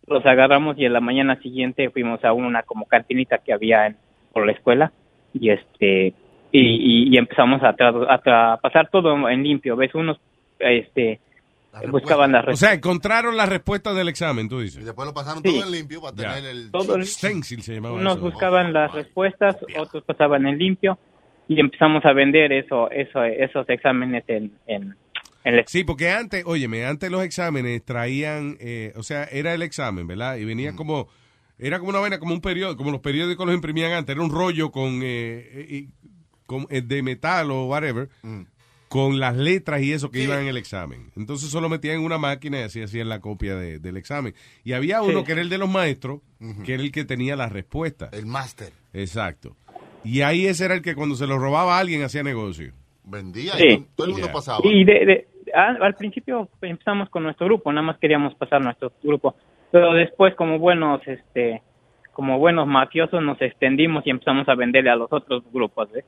[0.06, 3.96] los agarramos y en la mañana siguiente fuimos a una como cantinita que había en,
[4.32, 4.92] por la escuela
[5.32, 6.14] y este
[6.50, 9.94] y, y, y empezamos a, tra- a tra- pasar todo en limpio, ¿ves?
[9.94, 10.18] Unos
[10.58, 11.20] este
[11.90, 14.84] buscaban las O sea, encontraron la respuesta del examen, tú Y dices.
[14.84, 15.50] después lo pasaron Sí.
[15.52, 16.70] todo en limpio para tener el...
[16.70, 18.22] todo en- Stencil se llamaba unos eso.
[18.24, 20.98] buscaban las respuestas, otros pasaban en limpio
[21.48, 24.94] y empezamos a vender eso, eso esos exámenes en, en
[25.44, 30.06] el- Sí, porque antes, óyeme, antes los exámenes traían, eh, o sea, era el examen,
[30.06, 30.36] ¿verdad?
[30.36, 31.08] Y venía como,
[31.58, 34.30] era como una vaina, como un periódico, como los periódicos los imprimían antes, era un
[34.30, 35.88] rollo con, eh, eh, y-
[36.46, 38.08] con, eh, de metal o whatever,
[38.94, 41.10] con las letras y eso que iban en el examen.
[41.16, 44.34] Entonces solo metían en una máquina y así hacían la copia de- del examen.
[44.62, 45.24] Y había uno Sí.
[45.26, 46.20] que era el de los maestros,
[46.64, 48.12] que era el que tenía las respuestas.
[48.12, 48.68] El máster.
[48.92, 49.56] Exacto.
[50.04, 52.72] Y ahí ese era el que cuando se lo robaba a alguien hacía negocio.
[53.02, 53.66] Vendía Sí.
[53.66, 54.32] y todo el mundo Yeah.
[54.32, 54.60] pasaba.
[54.62, 58.92] Y de, de- al, al principio empezamos con nuestro grupo, nada más queríamos pasar nuestro
[59.02, 59.34] grupo,
[59.72, 61.62] pero después como buenos, este,
[62.12, 66.04] como buenos mafiosos nos extendimos y empezamos a venderle a los otros grupos, ¿ves?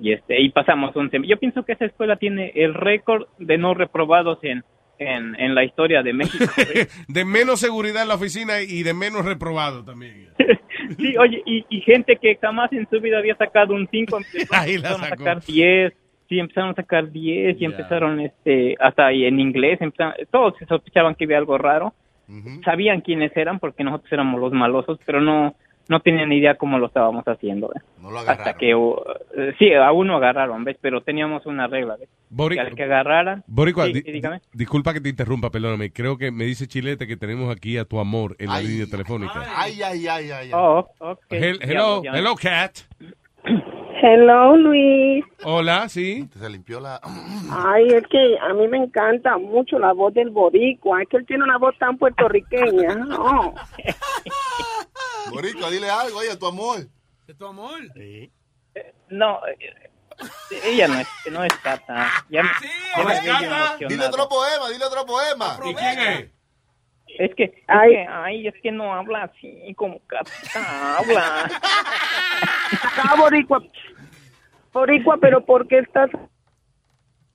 [0.00, 3.56] Y este, y pasamos un sem- Yo pienso que esa escuela tiene el récord de
[3.58, 4.62] no reprobados en,
[4.98, 6.44] en, en la historia de México.
[7.08, 10.28] de menos seguridad en la oficina y de menos reprobado también.
[10.98, 14.18] Sí, oye, y, y gente que jamás en su vida había sacado un 5,
[14.52, 15.92] Ahí la empezaron a sacar 10,
[16.28, 20.66] sí, empezaron a sacar 10 y empezaron, este, hasta ahí en inglés, empezaron- todos se
[20.66, 21.92] sospechaban que había algo raro,
[22.64, 25.56] sabían quiénes eran porque nosotros éramos los malosos, pero no
[25.88, 27.70] no tenían ni idea cómo lo estábamos haciendo.
[27.74, 27.82] ¿ves?
[28.28, 28.96] Hasta que, uh,
[29.58, 30.76] sí, a uno agarraron, ¿ves?
[30.80, 32.08] Pero teníamos una regla, ¿ves?
[32.30, 33.44] Boric- que al que agarraran...
[33.46, 34.40] Boricua, Sí, di- sí, dígame.
[34.52, 35.92] disculpa que te interrumpa, perdóname.
[35.92, 39.44] Creo que me dice Chilete que tenemos aquí a tu amor en la línea telefónica.
[39.56, 40.30] Ay, ay, ay, ay.
[40.30, 40.50] ay.
[40.54, 41.18] Oh, ok.
[41.30, 42.12] Hel- Ya, hello, ya.
[42.12, 42.78] hello, Cat.
[44.02, 45.24] Hello, Luis.
[45.44, 46.28] Hola, sí.
[46.38, 47.00] Se limpió la...
[47.50, 51.02] Ay, es que a mí me encanta mucho la voz del boricua.
[51.02, 52.94] Es que él tiene una voz tan puertorriqueña.
[52.94, 53.54] No.
[55.30, 56.86] Boricua, dile algo, oye, tu amor.
[57.26, 57.80] ¿De tu amor?
[59.08, 59.94] No, eh,
[60.64, 62.08] ella no es, no es Cata.
[62.28, 63.78] Ya, me- ya yo emocionado.
[63.88, 65.58] Dile otro poema, dile otro poema.
[65.64, 66.30] ¿Y quién es?
[67.18, 67.90] Es que, es Ay.
[67.92, 70.30] que, ay, es que no habla así como Cata
[70.98, 71.50] habla.
[72.98, 73.62] Ah, boricua.
[74.72, 76.10] Boricua, pero ¿por qué estás...?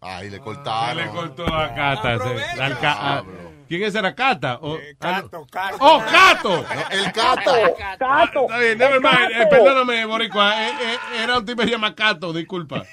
[0.02, 0.98] Ay, le cortaron.
[0.98, 2.14] Le cortó a Cata.
[2.60, 3.24] alca- ah,
[3.72, 4.60] ¿Quién es era Cata?
[4.62, 5.78] O- Cato, Cato.
[5.80, 6.66] ¡Oh, Cato!
[6.90, 7.52] El Cato.
[7.98, 8.42] Cato.
[8.44, 9.32] Está bien, never mind.
[9.32, 10.68] Eh, perdóname, Boricua.
[10.68, 12.84] Eh, eh, era un tipo que se llama Cato, disculpa.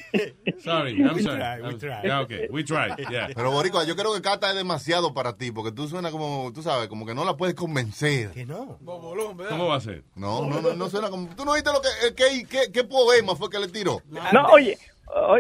[0.62, 1.40] Sorry, I'm We sorry.
[1.40, 2.02] try, we try.
[2.04, 3.26] Yeah, okay, we tried, yeah.
[3.34, 6.62] Pero Boricua, yo creo que Cata es demasiado para ti, porque tú suena como, tú
[6.62, 8.30] sabes, como que no la puedes convencer.
[8.30, 8.78] Que no.
[8.80, 9.50] Bobolón, ¿verdad?
[9.50, 10.04] ¿Cómo va a ser?
[10.14, 11.34] No, no, no, no suena como...
[11.34, 14.00] ¿Tú no viste lo que, eh, qué, qué, qué poema fue que le tiró?
[14.32, 14.78] No, oye,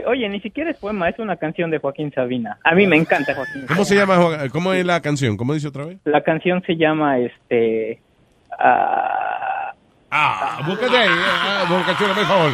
[0.06, 2.58] oye, ni siquiera es poema, es una canción de Joaquín Sabina.
[2.64, 4.48] A mí me encanta Joaquín ¿Cómo se llama?
[4.52, 5.36] ¿Cómo es la canción?
[5.36, 5.98] ¿Cómo dice otra vez?
[6.04, 8.00] La canción se llama, este...
[8.58, 9.74] ah,
[10.10, 11.08] Ah, búscate ahí.
[11.10, 12.52] Ah, Bocachula, por favor.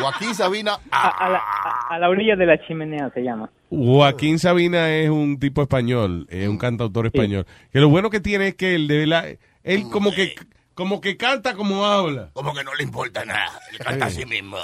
[0.00, 0.72] Joaquín Sabina.
[0.90, 3.50] a, a la, a- a la orilla de la chimenea se llama.
[3.70, 7.46] Joaquín Sabina es un tipo español, es un cantautor español.
[7.72, 9.24] Que lo bueno que tiene es que él de la,
[9.62, 10.34] él como que
[10.78, 12.30] como que canta como habla.
[12.34, 13.60] Como que no le importa nada.
[13.72, 14.58] Le canta a sí mismo.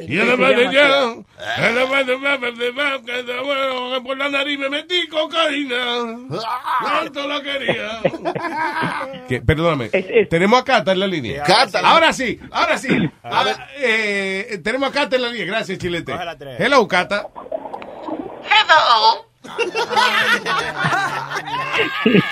[0.00, 1.14] Y además de ya,
[1.56, 6.18] además de bueno, por la nariz me metí cocaína.
[6.82, 8.00] Tanto lo quería.
[9.28, 9.88] Que, perdóname,
[10.28, 11.42] tenemos a Cata en la línea.
[11.44, 11.80] Cata.
[11.80, 12.88] Ahora sí, ahora sí.
[13.22, 15.46] Ahora, eh, tenemos a Cata en la línea.
[15.46, 16.12] Gracias, Chilete.
[16.58, 17.28] Hello, Cata.
[18.42, 19.35] Hello.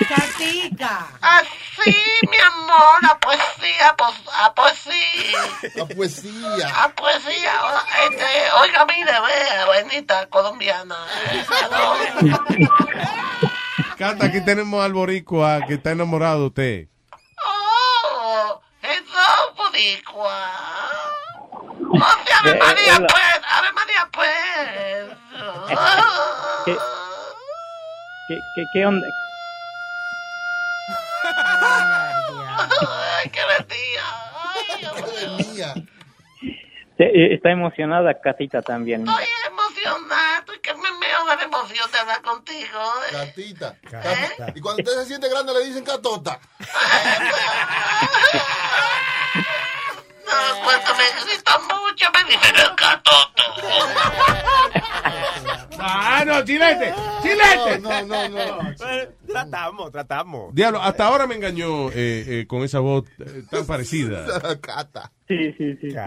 [0.09, 1.07] Catica.
[1.21, 1.95] Así,
[2.29, 5.39] mi amor, la poesía, pues, a poesía.
[5.75, 6.83] La poesía.
[6.83, 7.53] A poesía.
[8.09, 10.95] Este, oiga, mire, vea, bonita colombiana.
[13.97, 16.87] Cata, aquí tenemos al boricua que está enamorado de usted.
[17.45, 20.51] Oh, eso, boricua.
[21.91, 24.35] Oh, sí, Ave Eh, María, pues, Ave María, pues.
[26.65, 26.77] ¿Qué,
[28.27, 29.07] qué, qué, qué onda?
[33.23, 34.05] Ay, qué bendía.
[36.97, 39.07] Eh, eh, Está emocionada Catita también.
[39.07, 42.79] Estoy emocionado y que me meo de emoción de hablar contigo.
[43.09, 43.11] ¿eh?
[43.11, 43.75] Catita.
[43.89, 44.53] Catita.
[44.55, 46.39] Y cuando usted se siente grande le dicen catota.
[50.25, 53.43] No, cuando me grito mucho me dicen el catoto.
[55.87, 57.79] Ah, no, chilete, chilete.
[57.81, 58.57] No, no, no.
[58.77, 60.55] Bueno, tratamos, tratamos.
[60.55, 64.25] Diablo, hasta ahora me engañó eh, eh, con esa voz eh, tan parecida.
[64.61, 65.11] Cata.
[65.27, 65.91] Sí, sí, sí.
[65.91, 65.97] sí.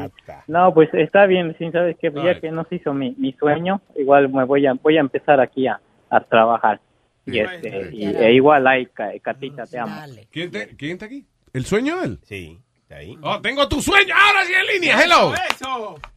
[0.48, 2.40] No, pues está bien, sí, sabes que ya Ay.
[2.40, 5.80] que nos hizo mi, mi sueño, igual me voy a voy a empezar aquí a,
[6.10, 6.80] a trabajar.
[7.26, 9.94] Y este y, e igual hay Ca- Catita, te amo.
[10.32, 11.26] ¿Quién, te- quién está aquí?
[11.52, 12.18] ¿El sueño de él?
[12.24, 12.58] Sí,
[12.88, 13.18] está ahí.
[13.22, 14.14] Oh, tengo tu sueño.
[14.14, 14.98] Ahora sí en línea.
[15.02, 15.34] Hello.
[15.34, 16.00] Eso.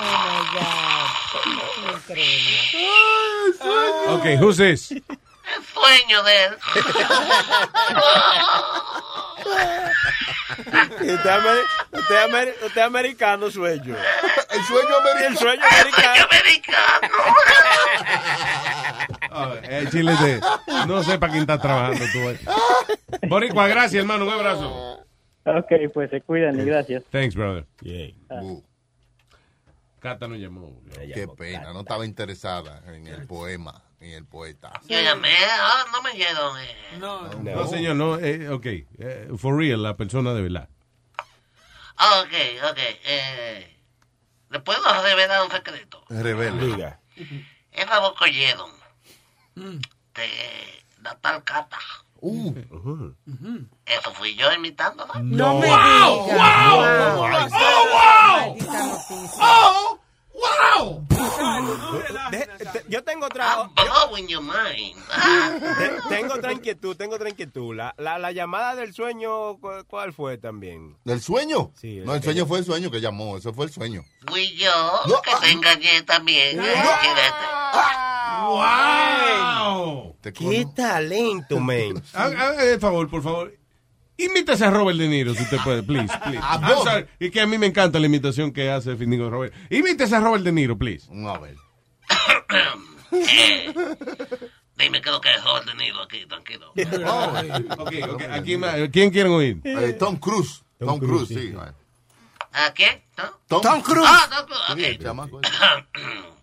[0.00, 1.08] my God.
[1.96, 2.56] Increíble.
[4.20, 4.92] Okay, who's this?
[5.56, 6.56] El sueño de él.
[10.58, 13.96] Usted, ameri- usted, ameri- usted americano sueño.
[14.50, 15.28] El sueño americano.
[15.28, 15.62] El sueño
[16.30, 17.08] americano.
[19.30, 20.40] Oh, eh, Chile de,
[20.86, 23.26] no sé para quién está trabajando tú.
[23.28, 24.24] Boricua, gracias, hermano.
[24.24, 25.04] Un abrazo.
[25.44, 27.04] Ok, pues se cuidan y gracias.
[27.10, 27.66] Thanks, brother.
[28.30, 28.62] Uh,
[30.00, 30.80] Cata nos llamó.
[31.14, 34.72] Qué pena, no estaba interesada en el poema, en el poeta.
[34.86, 36.58] Yo llamé, ah, no me oyeron.
[36.60, 36.76] eh.
[36.98, 38.18] No, No, señor, no.
[38.18, 38.66] Eh, ok.
[38.66, 40.68] Eh, for real, la persona de verdad.
[41.96, 42.32] Ok,
[42.70, 42.78] ok.
[43.04, 43.76] Eh,
[44.50, 46.04] ¿Le puedo revelar un secreto?
[46.08, 47.00] Revela.
[47.72, 48.70] Es la boca oyeron
[49.56, 49.78] Mm.
[50.14, 51.78] de la tal Cata.
[52.20, 52.54] Uh.
[53.86, 55.14] Eso fui yo imitándola.
[55.16, 56.24] No me ¡Wow!
[56.24, 56.38] digas.
[56.38, 56.76] ¡Wow!
[57.16, 58.58] Wow.
[59.40, 60.00] ¡Oh, wow!
[62.30, 63.68] De- te- yo tengo otra.
[63.74, 64.96] Blowing your mind.
[65.78, 67.74] te- tengo otra inquietud, tengo otra inquietud.
[67.74, 70.96] La, la, la llamada del sueño, ¿cu- ¿cuál fue también?
[71.04, 71.72] ¿Del sueño?
[71.80, 74.04] Sí, No, el sueño fue el sueño que llamó, eso fue el sueño.
[74.26, 76.58] Fui yo que te engañé también.
[76.60, 77.46] eh, chilete.
[78.40, 80.16] ¡Wow!
[80.22, 82.02] ¡Qué talento, man!
[82.12, 83.52] Haga el favor, por favor.
[84.18, 86.40] Imítese a Robert De Niro, si usted puede, please, please.
[86.42, 89.54] ¿A I'm sorry, Y que a mí me encanta la imitación que hace Findingo Robert.
[89.70, 91.06] Imítese a Robert De Niro, please.
[91.26, 91.54] A ver.
[93.12, 93.72] Eh,
[94.76, 96.72] dime qué es lo que es Robert De Niro aquí, tranquilo.
[97.78, 98.22] ok, ok.
[98.30, 99.60] ¿A quién, más- quién quieren oír?
[99.64, 100.62] Eh, Tom Cruise.
[100.78, 101.54] Tom, Cruise, sí.
[102.52, 103.02] ¿A quién?
[103.16, 103.24] ¿No?
[103.46, 104.08] Tom, Tom Cruise.
[104.10, 105.04] Ah, Tom Cruise, ok.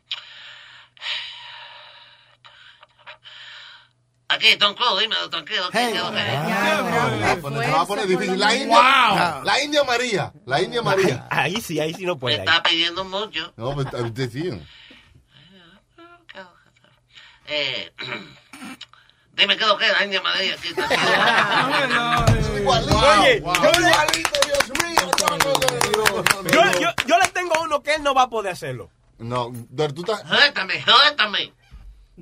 [4.35, 5.69] Aquí, Tom Cruise, dímelo, tranquilo.
[5.73, 7.35] Ah,
[7.73, 8.39] va a poner difícil.
[8.39, 10.33] La India, la India María.
[10.45, 11.27] La India María.
[11.29, 12.35] Ahí sí, ahí sí no Me puede.
[12.37, 13.53] está pidiendo mucho.
[13.57, 14.49] No, pues usted sí.
[17.47, 17.91] Eh,
[19.33, 20.69] dime qué es lo que es la India María aquí.
[22.65, 23.53] Oye, Wow.
[23.55, 25.11] yo, le, Igualito, Dios mío.
[26.51, 28.89] Yo, yo, yo le tengo uno que él no va a poder hacerlo.
[29.19, 29.51] No,
[29.93, 30.27] tú estás.
[30.27, 31.53] Suéltame, suéltame.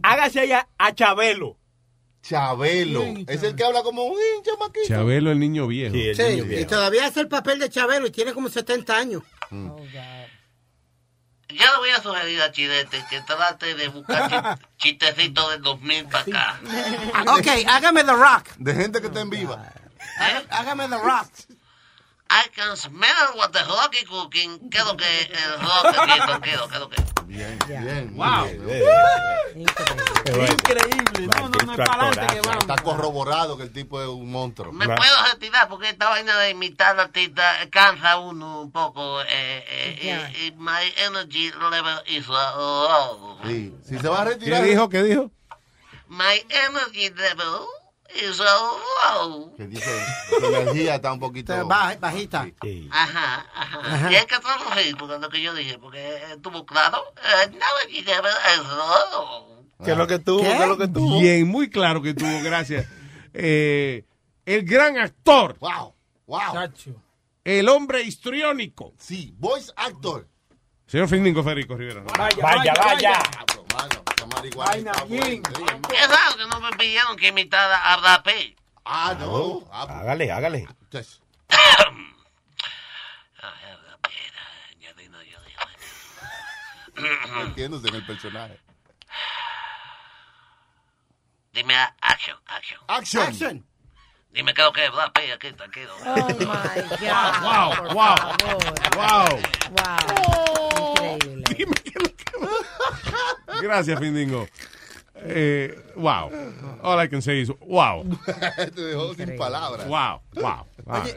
[0.03, 1.57] Hágase allá a Chabelo.
[2.23, 3.03] Chabelo.
[3.27, 4.87] Es el que habla como un chamaquito.
[4.87, 5.93] Chabelo, el niño viejo.
[5.93, 6.69] Sí, el Sí, niño y viejo.
[6.69, 9.21] todavía hace el papel de Chabelo y tiene como 70 años.
[9.51, 9.75] Yo
[11.65, 16.23] le voy a sugerir a Chilete que trate de buscar chi- chistecitos del 2000 para
[16.23, 16.59] acá.
[17.37, 18.47] Ok, hágame The Rock.
[18.57, 19.71] De gente que está en viva.
[20.19, 20.45] ¿Eh?
[20.49, 21.27] Hágame The Rock.
[22.35, 24.69] I can smell what the rock is cooking.
[24.71, 26.67] ¿Qué es lo que el rock aquí, tranquilo?
[26.67, 27.03] ¿Qué es lo que?
[27.27, 28.15] Bien, bien.
[28.15, 28.47] Wow.
[30.35, 31.27] Increíble.
[31.27, 32.63] No, no, no es para adelante que vamos.
[32.63, 34.71] Está corroborado que el tipo es un monstruo.
[34.73, 39.21] Me puedo retirar porque esta vaina de imitar artista cansa a uno un poco.
[39.21, 43.37] Eh, eh, eh, eh, my energy level is low.
[43.45, 43.73] Sí.
[43.87, 44.63] Si se va a ¿Qué retirar.
[44.63, 44.89] dijo?
[44.89, 45.29] ¿Qué dijo?
[46.07, 47.67] My energy level
[48.15, 49.53] is low.
[49.55, 49.89] Que dice,
[50.39, 51.65] su energía está un poquito.
[51.67, 52.47] Baja- bajita.
[52.91, 53.79] Ajá, ajá.
[53.83, 54.11] Ajá.
[54.11, 56.97] Y hay que traducir porque lo que yo dije, porque estuvo claro.
[57.17, 57.51] Eh,
[57.91, 58.05] is
[58.67, 59.65] low.
[59.83, 60.41] ¿Qué es lo que tuvo?
[60.41, 61.19] ¿Qué, es lo que tuvo?
[61.19, 62.85] Bien, muy claro que tuvo, gracias.
[63.33, 64.05] Eh,
[64.45, 65.93] el gran actor, Wow,
[66.27, 66.53] wow.
[66.53, 66.91] Chacho.
[67.43, 68.93] el hombre histriónico.
[68.97, 70.27] Sí, voice actor.
[70.93, 72.01] Señor Findingo Federico Rivera.
[72.01, 72.05] ¿no?
[72.15, 73.19] Vaya, Vaya, vaya.
[74.55, 75.41] Vaina bien.
[75.91, 78.55] Es raro que no me pidieron que imitara a Pitt.
[78.85, 79.67] Ah, no.
[79.71, 80.67] Ah, pues, Hágale, hágale.
[87.47, 88.59] metiéndose en el personaje.
[91.53, 92.79] Dime a- action, action.
[92.87, 93.23] Action.
[93.23, 93.65] Action.
[94.33, 95.91] Dime qué es lo que es Brad Pitt aquí, tranquilo.
[96.05, 96.53] Oh my God.
[97.43, 98.73] Wow, wow, favor.
[98.97, 99.39] wow.
[99.77, 101.17] Wow.
[101.17, 101.43] Increíble.
[101.57, 104.47] Dime qué es lo que- Gracias, Findingo.
[105.25, 106.29] Eh, wow.
[106.81, 108.03] All I can say is wow.
[108.73, 109.87] Te dejó sin palabras.
[109.87, 110.65] Wow, wow.
[110.87, 111.15] Oye,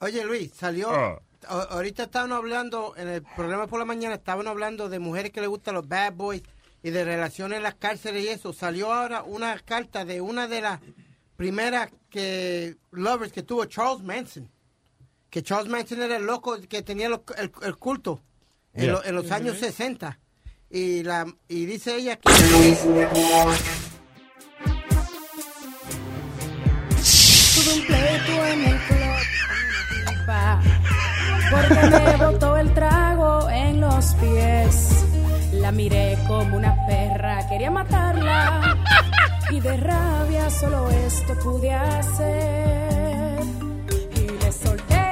[0.00, 0.90] oye, Luis, salió.
[0.90, 1.18] Ah.
[1.48, 5.48] Ahorita estaban hablando, en el programa por la mañana, estaban hablando de mujeres que les
[5.48, 6.42] gustan los bad boys
[6.82, 8.52] y de relaciones en las cárceles y eso.
[8.52, 10.80] Salió ahora una carta de una de las
[11.44, 14.46] primeras que lovers que tuvo Charles Manson.
[15.30, 18.20] Que Charles Manson era el loco que tenía los- el, el culto
[18.74, 18.92] en, Yeah.
[18.92, 20.18] lo- en los años 60.
[20.68, 22.28] Y, la, y dice ella que...
[27.54, 30.60] Tuve un pleito en el club pa,
[31.50, 34.88] porque me botó el trago en los pies.
[35.52, 38.76] La miré como una perra, quería matarla
[39.50, 43.40] y de rabia solo esto pude hacer.
[44.14, 45.09] Y le solté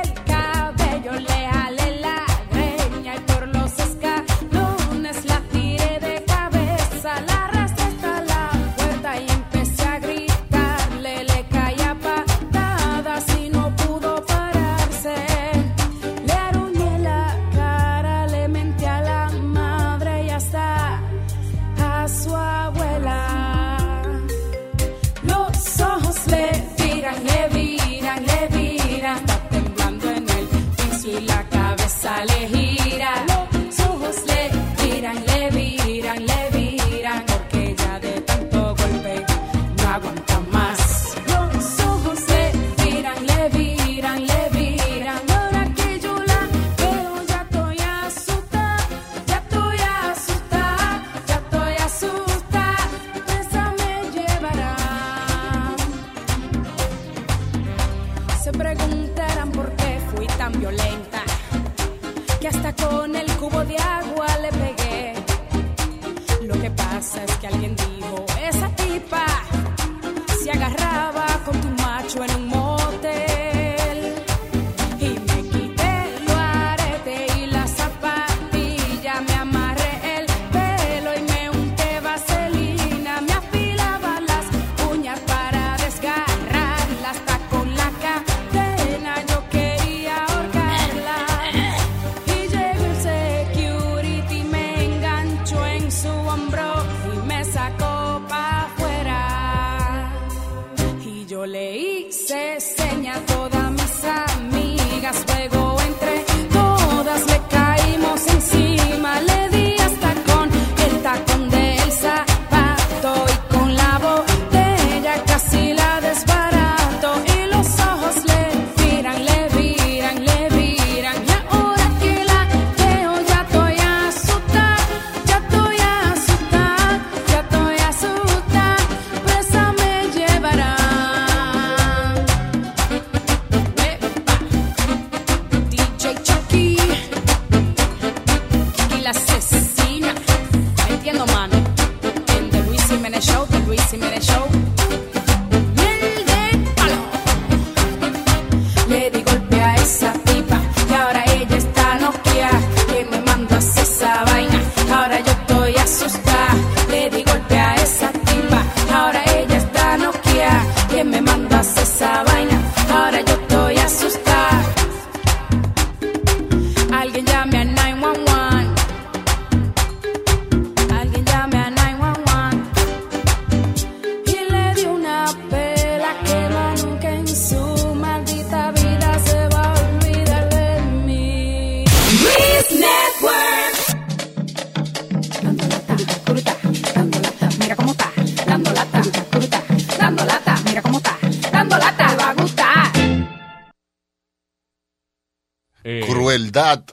[196.58, 196.84] Crueldad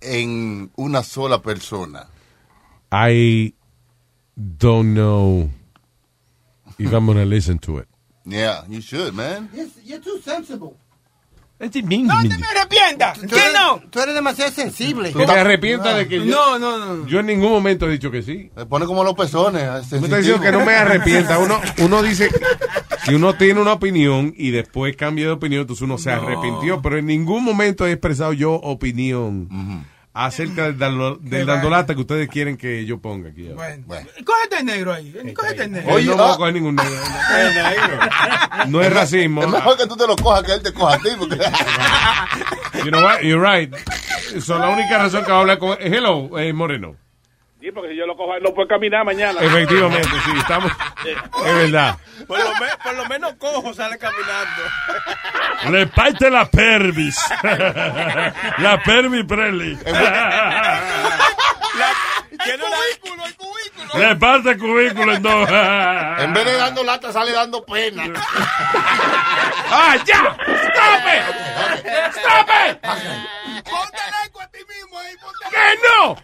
[0.00, 2.06] en una sola persona.
[2.92, 3.54] I
[4.36, 5.50] don't know
[6.78, 7.88] if I'm gonna listen to it.
[8.24, 9.48] Yeah, you should, man.
[9.54, 10.76] You're, you're too sensible.
[11.60, 13.18] No te me arrepientas.
[13.20, 13.82] Tú ¿Qué eres- no?
[13.90, 15.12] Tú eres demasiado sensible.
[15.12, 17.06] Que me arrepienta de que yo, No, no, no.
[17.06, 18.50] yo en ningún momento he dicho que sí.
[18.56, 19.62] Me pone como los pezones.
[19.92, 21.38] Me está diciendo que no me arrepienta.
[21.38, 22.30] Uno, uno dice
[23.10, 26.96] que uno tiene una opinión y después cambia de opinión, entonces uno se arrepintió, pero
[26.98, 32.56] en ningún momento he expresado yo opinión acerca del, dando- del dandolata que ustedes quieren
[32.56, 33.48] que yo ponga aquí.
[33.54, 33.84] Bueno.
[34.24, 35.14] Cógete el negro ahí.
[35.34, 35.94] Cógete el negro.
[35.94, 36.92] Oye, no voy a coger ningún negro.
[38.68, 39.42] No es racismo.
[39.42, 41.08] Es mejor que tú te lo cojas que él te coja a ti.
[41.18, 41.36] Porque...
[42.84, 43.20] You know what?
[43.22, 43.74] You're right.
[44.40, 45.76] So, la única razón que va a hablar con...
[45.80, 46.96] Hello, eh, Moreno.
[47.60, 49.40] Sí, porque si yo lo cojo, no puede caminar mañana.
[49.40, 50.72] Efectivamente, sí, estamos...
[51.04, 51.96] Es verdad.
[52.26, 54.62] Por lo, me- por lo menos cojo sale caminando.
[55.70, 57.16] Le parte la pervis.
[58.58, 59.76] la pervis Preli.
[62.44, 63.98] Tiene una...
[63.98, 65.48] Le parte el cubículo en dos.
[66.18, 68.04] En vez de dando lata, sale dando pena.
[69.72, 70.36] ¡Ah, ya!
[70.46, 71.22] ¡Stop it!
[72.16, 72.78] ¡Stop it!
[75.50, 76.16] ¡Que no!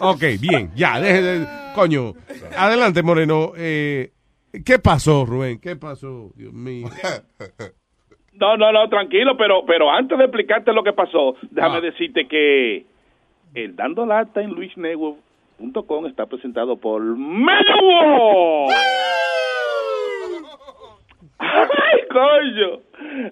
[0.00, 1.46] Ok, bien, ya, deje de...
[1.74, 2.14] Coño,
[2.56, 3.52] adelante, Moreno.
[3.56, 4.10] Eh,
[4.64, 5.60] ¿Qué pasó, Rubén?
[5.60, 6.30] ¿Qué pasó?
[6.34, 6.88] Dios mío.
[8.32, 11.80] No, no, no, tranquilo, pero, pero antes de explicarte lo que pasó, déjame Ah.
[11.82, 12.86] decirte que
[13.54, 18.66] el Dando Lata en luisnetwork.com está presentado por Melwo.
[21.40, 22.80] ¡Ay, coño!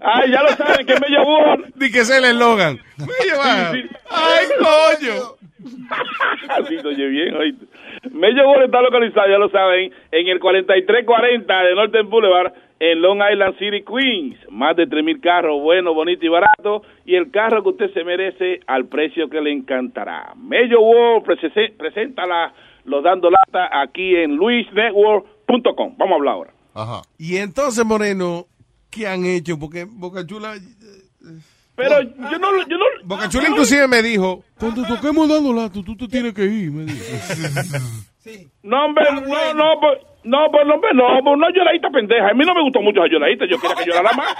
[0.00, 1.56] ¡Ay, ya lo saben, que me llevó!
[1.74, 2.78] Di que es el eslogan.
[2.96, 3.82] Sí, sí.
[4.10, 5.14] ¡Ay, coño!
[6.48, 7.66] Así oye bien, oíste.
[8.12, 13.20] Mello Ball está localizado, ya lo saben, en el 4340 de Northern Boulevard, en Long
[13.32, 14.38] Island City, Queens.
[14.50, 16.82] Más de 3.000 carros, bueno, bonito y barato.
[17.04, 20.32] Y el carro que usted se merece al precio que le encantará.
[20.36, 22.22] Mello World prese- presenta
[22.84, 25.94] los dando lata aquí en luisnetwork.com.
[25.98, 26.50] Vamos a hablar ahora.
[26.78, 27.02] Ajá.
[27.18, 28.46] Y entonces, Moreno,
[28.90, 29.58] ¿qué han hecho?
[29.58, 30.54] Porque Boca Chula...
[31.74, 32.66] Pero yo no...
[32.68, 36.44] Yo no Boca Chula inclusive me dijo, cuando toquemos dando lata, tú te tienes que
[36.44, 37.04] ir, me dijo.
[38.62, 42.28] No, hombre, no, no, pues, no, pues, no, hombre, no, pues, una lloradita pendeja.
[42.28, 44.36] A mí no me gustó mucho esa lloradita, yo quería que llorara más.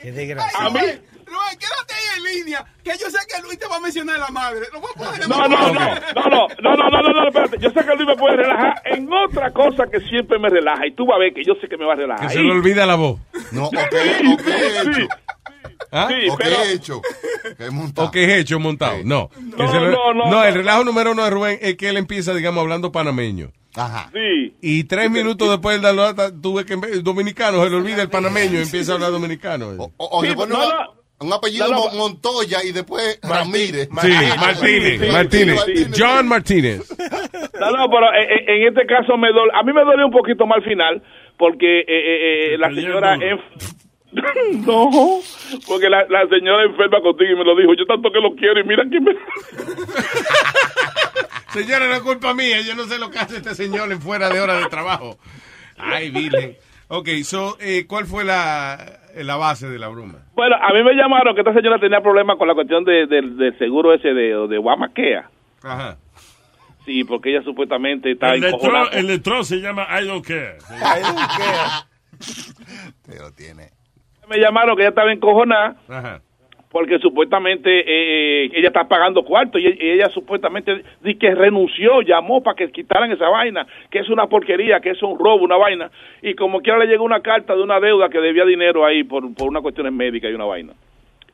[0.00, 0.64] Qué desgracia.
[0.64, 0.80] A mí,
[1.28, 4.28] Rubén, quédate ahí en línea, que yo sé que Luis te va a mencionar la
[4.28, 4.66] madre.
[4.72, 4.80] No,
[5.28, 7.58] no, no, no, no, no, no, no, espérate.
[7.58, 10.86] Yo sé que Luis me puede relajar en otra cosa que siempre me relaja.
[10.86, 12.26] Y tú vas a ver que yo sé que me va a relajar.
[12.26, 13.20] Que se le olvida la voz.
[13.52, 14.32] No, ok, ¿Ah?
[14.32, 15.08] ok, hecho.
[15.90, 16.08] ¿Ah?
[16.08, 16.50] Sí, ¿O pero...
[16.50, 17.02] qué he hecho?
[17.56, 18.08] ¿Qué he montado?
[18.08, 18.98] ¿O qué he hecho montado?
[19.04, 19.30] No.
[19.56, 20.30] No, no, no.
[20.30, 23.52] No, el relajo número uno de Rubén es que él empieza, digamos, hablando panameño.
[23.74, 24.10] Ajá.
[24.12, 24.56] Sí.
[24.60, 25.96] Y tres minutos después del
[26.42, 29.68] tuve que dominicano se le olvida el panameño y empieza a hablar dominicano.
[29.78, 31.80] O, o, o sí, no, un apellido No, no.
[31.86, 33.88] Mon- Montoya y después Ramírez.
[34.00, 34.08] Sí,
[34.38, 35.86] Martínez, sí, Martínez, sí, sí.
[35.98, 36.92] John Martínez.
[37.60, 40.58] No, no, pero en este caso me dol- a mí me dolió un poquito más
[40.58, 41.02] al final
[41.36, 43.16] porque eh, eh, eh, la señora
[44.66, 45.20] no,
[45.66, 48.58] porque la, la señora enferma contigo y me lo dijo, yo tanto que lo quiero
[48.60, 49.12] y mira que me
[51.52, 54.28] Señora, no es culpa mía, yo no sé lo que hace este señor en fuera
[54.28, 55.18] de hora de trabajo.
[55.78, 56.56] Ay, virgen.
[56.88, 60.18] Ok, so, eh, ¿cuál fue la, la base de la broma?
[60.34, 63.36] Bueno, a mí me llamaron que esta señora tenía problemas con la cuestión de, del-
[63.36, 65.28] del seguro ese de, de Guamaquea.
[65.62, 65.96] Ajá.
[66.84, 68.52] Sí, porque ella supuestamente está El de.
[68.52, 70.56] Tron, el de Tron se llama I don't care.
[73.06, 73.70] Pero tiene.
[74.28, 76.20] Me llamaron que ella estaba encojonada Ajá.
[76.78, 81.34] Porque supuestamente eh, eh, ella está pagando cuarto y ella, y ella supuestamente di que
[81.34, 85.42] renunció, llamó para que quitaran esa vaina, que es una porquería, que es un robo,
[85.42, 85.90] una vaina.
[86.22, 89.34] Y como quiera le llegó una carta de una deuda que debía dinero ahí por,
[89.34, 90.72] por una cuestión médica y una vaina.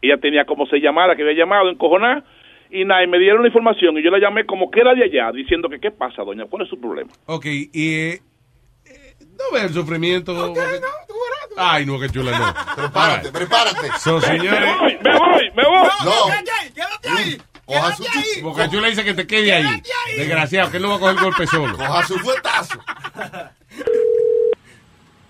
[0.01, 2.25] Ella tenía como se llamara, que había llamado, encojonada,
[2.71, 5.05] y nada, y me dieron la información y yo la llamé como que era de
[5.05, 7.11] allá, diciendo que qué pasa, doña, ¿cuál es su problema?
[7.27, 7.93] Ok, y...
[7.97, 8.21] eh,
[8.87, 10.33] eh, no ve el sufrimiento.
[11.57, 12.55] Ay, no, que chula, no.
[12.77, 13.91] Prepárate, prepárate.
[14.01, 15.89] So, Me señores, voy, me voy, me voy.
[16.05, 16.27] No.
[16.27, 17.43] Quédate ahí, quédate ahí.
[17.67, 18.05] Coja su.
[18.43, 19.83] Boca Chula dice que te quede ahí.
[20.19, 21.77] Desgraciado, que él no va a coger golpe solo.
[21.79, 22.79] coja su fuetazo.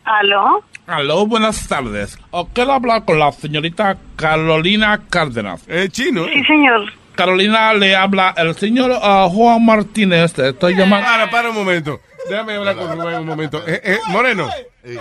[0.05, 0.62] ¿Aló?
[0.87, 2.18] Aló, buenas tardes.
[2.31, 5.62] ¿O quiero hablar con la señorita Carolina Cárdenas?
[5.66, 6.45] Es chino, Sí, ¿eh?
[6.47, 6.93] señor.
[7.14, 10.33] Carolina le habla el señor ah, Juan Martínez.
[10.35, 11.07] Te estoy llamando.
[11.07, 12.01] Para, para un momento.
[12.29, 13.62] Déjame hablar con Rubén un momento.
[13.66, 14.49] Eh, eh, Moreno,
[14.85, 14.99] Sí.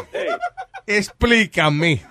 [0.87, 2.01] Explícame.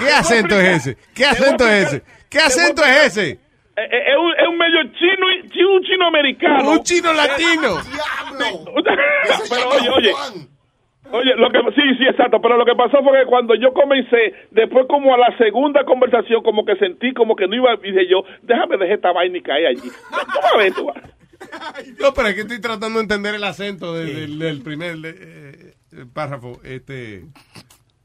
[0.00, 0.96] ¿Qué acento es ese?
[1.14, 2.02] ¿Qué acento es ese?
[2.28, 3.30] ¿Qué acento es ese?
[3.76, 6.70] Eh, eh, es, un, es un medio chino, un chino americano.
[6.72, 7.80] Un chino latino.
[7.82, 8.72] ¡Diablo!
[9.50, 10.12] Pero oye, oye,
[11.10, 14.34] oye, lo que sí, sí, exacto, pero lo que pasó fue que cuando yo comencé,
[14.52, 18.22] después como a la segunda conversación, como que sentí como que no iba, dije yo,
[18.42, 19.90] déjame dejar esta vaina y caer allí.
[20.76, 20.88] Tú.
[22.00, 25.74] No, pero es que estoy tratando de entender el acento de- del, del primer eh,
[25.92, 26.60] eh, párrafo.
[26.64, 27.24] Este,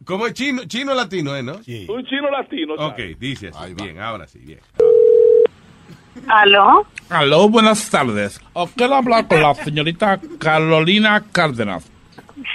[0.09, 0.63] ¿Cómo es chino?
[0.65, 1.57] Chino latino, ¿eh, no?
[1.57, 2.73] Un chino latino.
[2.73, 3.19] Ok, ¿sabes?
[3.19, 3.75] dice así.
[3.75, 4.57] Bien, ahora sí, bien.
[6.27, 6.87] ¿Aló?
[7.11, 8.41] Aló, buenas tardes.
[8.53, 11.87] ¿O quiero hablar con la señorita Carolina Cárdenas?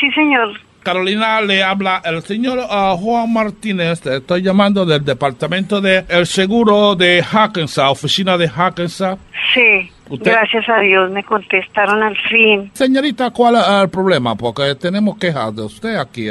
[0.00, 0.59] Sí, señor.
[0.82, 4.00] Carolina le habla el señor ah, Juan Martínez.
[4.00, 9.16] Te estoy llamando del departamento de el seguro de Hackensack, oficina de Hackensack.
[9.55, 9.92] Sí.
[10.09, 10.32] ¿Usted?
[10.32, 12.68] Gracias a Dios me contestaron al fin.
[12.74, 14.34] Señorita, ¿cuál es el problema?
[14.34, 16.30] Porque tenemos quejas de usted aquí.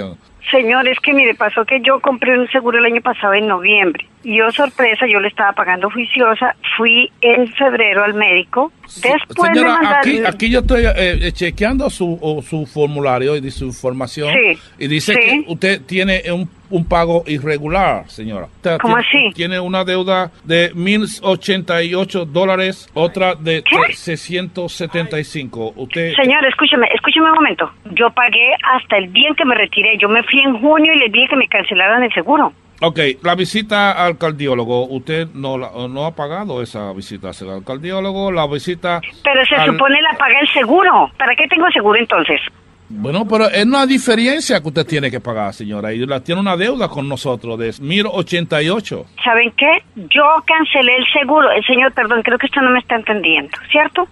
[0.52, 4.08] Señor, es que mire, pasó que yo compré un seguro el año pasado en noviembre.
[4.24, 6.56] Y yo, sorpresa, yo le estaba pagando juiciosa.
[6.78, 8.72] Fui en febrero al médico.
[8.84, 13.66] Después Señora, aquí, aquí yo estoy eh, eh, chequeando su, o su formulario y su
[13.66, 14.30] información.
[14.34, 15.20] Sí, Y dice sí.
[15.20, 18.48] que usted tiene un, un pago irregular, señora.
[18.56, 19.34] Usted ¿Cómo tiene, así?
[19.36, 23.94] Tiene una deuda de 1.088 dólares, otra de ¿Qué?
[23.94, 25.74] 675.
[25.76, 26.14] Usted...
[26.16, 27.72] Señor, escúcheme, escúcheme un momento.
[27.92, 29.98] Yo pagué hasta el día en que me retiré.
[29.98, 32.54] Yo me fui en junio y les dije que me cancelaran el seguro.
[32.86, 38.30] Ok, la visita al cardiólogo, usted no, la- no ha pagado esa visita al cardiólogo,
[38.32, 39.00] la visita...
[39.24, 41.10] Pero se al- supone la paga el seguro.
[41.18, 42.42] ¿Para qué tengo seguro entonces?
[42.90, 46.58] Bueno, pero es una diferencia que usted tiene que pagar, señora, y la tiene una
[46.58, 49.06] deuda con nosotros de 1.088.
[49.24, 49.84] ¿Saben qué?
[49.96, 51.50] Yo cancelé el seguro.
[51.52, 54.08] El señor, perdón, creo que usted no me está entendiendo, ¿cierto?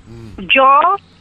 [0.56, 0.66] Yo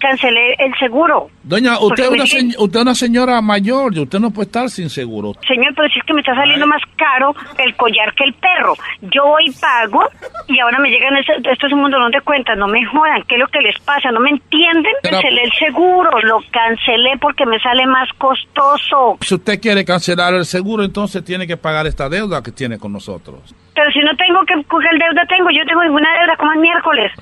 [0.00, 1.28] cancelé el seguro.
[1.42, 4.46] Doña, usted es, una me se- usted es una señora mayor y usted no puede
[4.46, 5.34] estar sin seguro.
[5.46, 8.74] Señor, pero si es que me está saliendo más caro el collar que el perro.
[9.02, 10.02] Yo voy pago
[10.48, 13.34] y ahora me llegan, ese- esto es un mundo donde cuentas, no me jodan, ¿qué
[13.36, 14.10] es lo que les pasa?
[14.10, 14.92] ¿No me entienden?
[15.02, 19.18] Pero- Cancelé el seguro, lo cancelé porque me sale más costoso.
[19.20, 22.92] Si usted quiere cancelar el seguro, entonces tiene que pagar esta deuda que tiene con
[22.92, 23.54] nosotros.
[23.74, 27.12] Pero si no tengo que coger deuda, tengo, yo tengo ninguna deuda como el miércoles.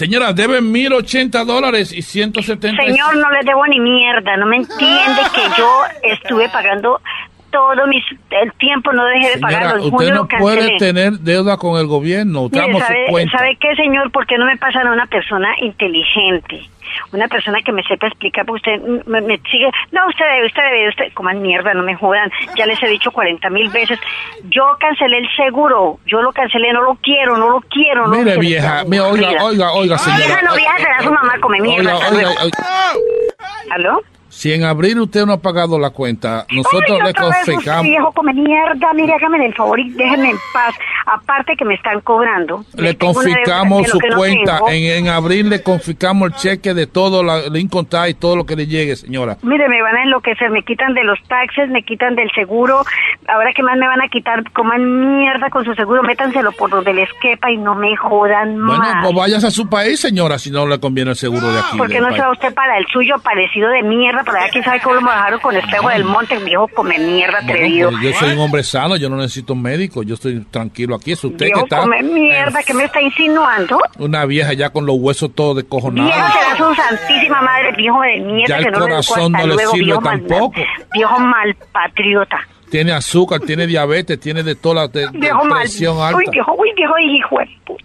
[0.00, 2.82] Señora, deben 1080 dólares y 170.
[2.84, 4.34] Señor, no le debo ni mierda.
[4.38, 7.02] No me entiende que yo estuve pagando
[7.50, 10.78] todo mis, el tiempo, no dejé de pagar Señora, los usted junio no puede cancelé.
[10.78, 12.48] tener deuda con el gobierno.
[12.50, 13.38] Mire, ¿sabe, cuenta.
[13.38, 14.10] ¿sabe qué, señor?
[14.10, 16.62] ¿Por qué no me pasan a una persona inteligente?
[17.12, 19.70] Una persona que me sepa explicar, porque usted me, me sigue.
[19.92, 21.12] No, usted debe, usted debe, usted.
[21.14, 22.30] Coman mierda, no me jodan.
[22.56, 23.98] Ya les he dicho 40 mil veces.
[24.50, 25.98] Yo cancelé el seguro.
[26.06, 28.06] Yo lo cancelé, no lo quiero, no lo quiero.
[28.08, 28.40] No Mire, lo quiero.
[28.40, 29.44] vieja, mire, oiga, Mira.
[29.44, 30.26] oiga, oiga, señora.
[30.26, 31.96] Vieja no, vieja será su mamá, come mierda.
[31.96, 32.58] Oiga, oiga, oiga.
[33.70, 34.00] ¿Aló?
[34.30, 37.82] Si en abril usted no ha pagado la cuenta, nosotros Ay, le confiscamos.
[37.82, 40.74] viejo come mierda, mire, hágame el favor y déjenme en paz.
[41.06, 42.64] Aparte que me están cobrando.
[42.76, 44.60] Le confiscamos su no cuenta.
[44.68, 48.36] En, en abril le confiscamos el cheque de todo, la, el income tax y todo
[48.36, 49.36] lo que le llegue, señora.
[49.42, 52.82] Mire, me van a enloquecer, me quitan de los taxes, me quitan del seguro.
[53.28, 56.92] Ahora que más me van a quitar, coman mierda con su seguro, métanselo por donde
[56.94, 59.04] les quepa y no me jodan Bueno, más.
[59.04, 61.78] pues váyase a su país, señora, si no le conviene el seguro de aquí.
[61.78, 64.19] ¿Por qué del no se va usted para el suyo parecido de mierda?
[64.24, 67.52] Para allá, quién sabe cómo lo bajaron con espejo del monte, viejo come mierda Bueno,
[67.54, 67.90] atrevido.
[67.90, 71.12] pues yo soy un hombre sano, yo no necesito un médico, yo estoy tranquilo aquí.
[71.12, 73.78] Es usted que Viejo está come mierda, ¿qué me está insinuando?
[73.98, 76.12] una vieja ya con los huesos todos descojonados.
[76.14, 79.38] Viejo será su santísima madre, viejo de mierda, Ya el que no le corazón hasta
[79.38, 80.60] no le luego, sirve viejo mal- tampoco.
[80.92, 82.38] viejo mal patriota.
[82.70, 85.60] Tiene azúcar, tiene diabetes, tiene de toda la de- de Viejo mal.
[85.62, 86.30] presión Uy, alta.
[86.30, 87.84] viejo, uy, viejo hijo de puta.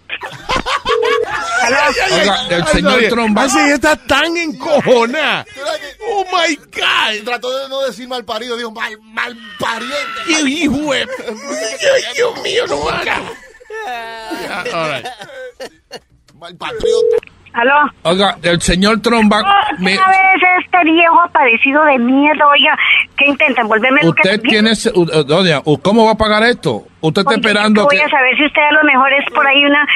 [2.12, 5.44] Oiga, el señor Trump va- Así está tan encojona.
[6.08, 7.24] Oh my God.
[7.24, 9.96] Trató de no decir mal parido, dijo mal, mal pariente.
[10.26, 11.06] ¡Qué hijo de-
[12.14, 13.20] Dios mío, no haga.
[14.72, 15.06] all right.
[16.34, 17.16] Mal patriota.
[17.54, 17.72] ¿Aló?
[18.02, 19.42] Oiga, el señor Trump va-
[19.78, 22.76] vez este viejo aparecido de mierda, oiga,
[23.16, 23.68] ¿qué intentan?
[23.68, 26.84] ¿Volverme loca usted tiene, uh, doña, ¿cómo va a pagar esto?
[27.00, 28.02] Usted está Oye, esperando voy que...
[28.02, 29.86] a saber si usted a lo mejor es por ahí una,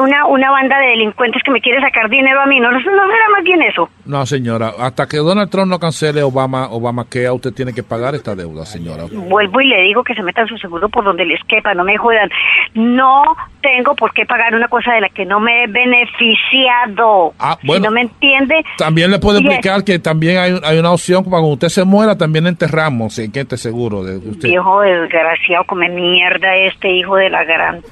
[0.00, 2.60] una, una banda de delincuentes que me quiere sacar dinero a mí.
[2.60, 3.88] No, no, era más bien eso.
[4.04, 8.14] No, señora, hasta que Donald Trump no cancele Obama, Obama que usted tiene que pagar
[8.14, 9.04] esta deuda, señora.
[9.10, 11.96] Vuelvo y le digo que se metan su seguro por donde les quepa, no me
[11.96, 12.28] jodan.
[12.74, 13.22] No
[13.62, 17.32] tengo por qué pagar una cosa de la que no me he beneficiado.
[17.38, 17.86] Ah, Si bueno.
[17.86, 18.62] no me entiende.
[18.76, 22.46] También le puedo explicar que también hay, hay una opción, cuando usted se muera, también
[22.52, 24.48] enterramos, en que esté seguro de usted.
[24.48, 27.82] Viejo desgraciado, come mierda este hijo de la gran.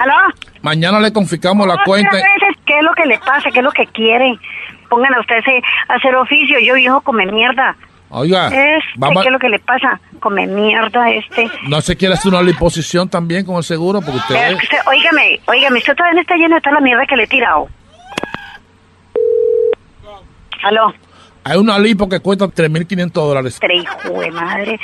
[0.00, 0.14] ¿Aló?
[0.62, 2.10] Mañana le confiscamos la cuenta.
[2.12, 2.22] vez,
[2.64, 3.50] ¿Qué es lo que le pasa?
[3.50, 4.38] ¿Qué es lo que quiere?
[4.88, 5.36] Pongan a usted
[5.88, 6.58] a hacer oficio.
[6.60, 7.74] Yo, viejo, come mierda.
[8.14, 9.98] Oiga, Es, vamos, ¿Qué es lo que le pasa?
[10.20, 11.50] Come mierda este.
[11.66, 14.34] no se quiere hacer una liposición también con el seguro, porque usted...
[14.34, 17.26] Pero usted- óigame, usted todavía no está lleno de toda la mierda que le he
[17.26, 17.68] tirado.
[20.62, 20.92] Aló,
[21.44, 23.58] Hay una lipo que cuesta 3.500 dólares.
[23.60, 24.78] tres hijo de madre.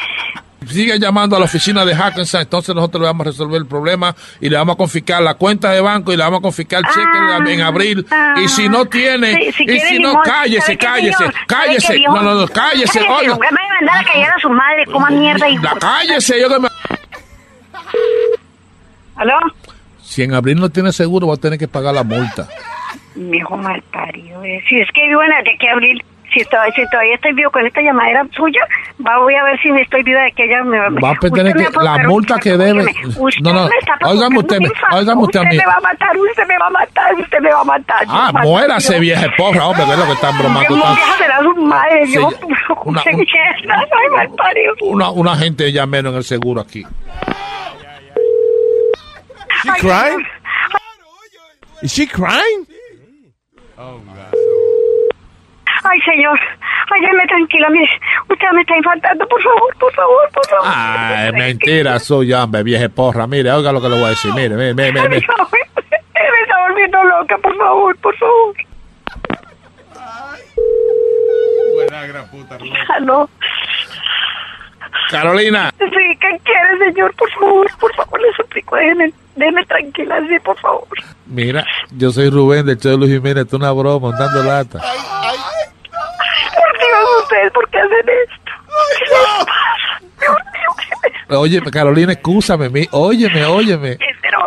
[0.66, 4.14] Sigue llamando a la oficina de Hackensack, entonces nosotros le vamos a resolver el problema
[4.40, 6.86] y le vamos a confiscar la cuenta de banco y le vamos a confiscar el
[6.86, 8.04] cheque en abril.
[8.42, 11.92] y si no tiene, Sí, si y si no, limón, cállese, ¿sabe qué, cállese, cállese.
[11.94, 12.16] viejo?
[12.16, 13.38] No, no, no, cállese, oiga.
[13.38, 13.50] Me a
[13.80, 15.59] mandar a callar a su madre, coma mierda y...
[15.59, 16.68] La cállese, yo que me...
[19.16, 19.38] ¿Aló?
[20.02, 22.48] Si en abril no tiene seguro, va a tener que pagar la multa.
[23.14, 24.42] Viejo mal parido.
[24.44, 24.62] eh.
[24.68, 26.02] Si es que vivo en de que abril,
[26.32, 28.60] si, todavía, si todavía estoy vivo con esta llamadera suya,
[29.04, 31.68] va, voy a ver si estoy viva de que ella me va a tener que,
[31.82, 32.84] la multa que debe.
[33.16, 34.66] Usted No, no, me está óigame usted, a mí.
[35.56, 38.04] Me va a matar, usted me va a matar, usted me va a matar.
[38.08, 40.74] Ah, muérase, vieja porra, hombre, ve lo que están bromando.
[40.74, 40.94] Viejo, tanto.
[40.96, 42.28] vieja será su madre, Sí, viejo.
[42.84, 43.26] una- un-.
[44.80, 46.84] Una, una gente ya menos en el seguro aquí.
[49.64, 50.24] She crying?
[51.82, 52.66] Is she crying?
[55.91, 56.39] Ay, señor,
[56.93, 57.89] ay, déjeme tranquila, mire,
[58.28, 60.66] usted me está infartando, por favor, por favor, por favor.
[60.66, 63.26] Ah, es mentira, soy hombre, vieja porra.
[63.26, 64.32] Mire, oiga lo que le voy a decir.
[64.34, 65.09] Mire, mire, mire, mire.
[65.09, 65.20] Ay,
[66.14, 68.55] me está volviendo loca, por favor, por favor.
[71.74, 72.59] Buena gran puta.
[72.97, 73.28] ¿Aló?
[75.10, 75.86] Carolina, Sí,
[76.20, 77.15] ¿qué quiere, señor?
[77.15, 80.86] Por favor, por favor, le suplico, déjeme, déjeme tranquila, sí, por favor.
[81.27, 84.81] mira, yo soy Rubén del show de Luis Jiménez, esto es una broma, dando lata.
[87.28, 88.52] Ustedes, ¿por qué hacen esto?
[88.98, 90.00] ¿Qué les pasa?
[90.20, 90.70] Dios mío,
[91.02, 94.38] ¿qué les Oye, Carolina, excúsame, mi, óyeme, óyeme, Pero,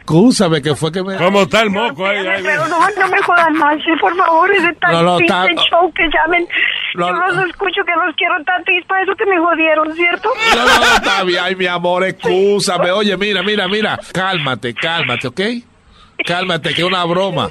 [0.00, 1.16] excúsame, que fue que me...
[1.16, 2.26] ¿Cómo está el moco ahí?
[2.26, 2.42] ahí?
[2.42, 5.92] pero no, no me jodan más, sí, por favor, ese tan No, no, está- show
[5.94, 6.46] que llamen.
[6.94, 9.94] No, Yo los escucho que los quiero tanto y es para eso que me jodieron,
[9.94, 10.30] ¿cierto?
[10.54, 12.90] No, no, no, está bien, ay, mi amor, excúsame.
[12.90, 15.40] Oye, mira, mira, mira, cálmate, cálmate, ¿ok?
[16.26, 17.50] Cálmate, que es una broma.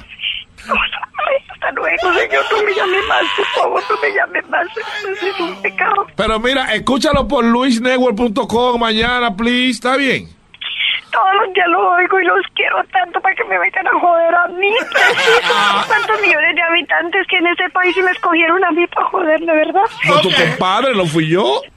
[2.02, 4.66] Luego, señor, no me llame más, por favor, no me llame más.
[5.22, 6.06] Es un pecado.
[6.16, 10.28] Pero mira, escúchalo por luisnetwork.com mañana, please, ¿está bien?
[11.12, 14.34] todos los días los oigo y los quiero tanto para que me vayan a joder
[14.34, 14.72] a mí.
[15.86, 19.54] ¿Cuántos millones de habitantes que en ese país y me escogieron a mí para joderme,
[19.54, 19.82] verdad?
[20.08, 21.60] No, tu compadre, no fui yo.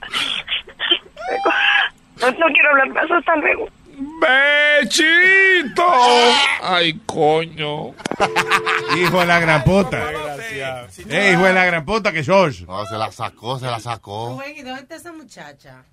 [2.18, 3.68] No, no quiero hablar más, hasta luego.
[4.20, 5.84] ¡Bechito!
[6.62, 7.94] Ay, coño.
[8.96, 10.10] Hijo de la gran puta.
[11.08, 12.62] Eh, hijo de la gran puta que sos.
[12.62, 14.42] No, se la sacó, se la sacó.
[14.46, 15.84] ¿y dónde está esa muchacha?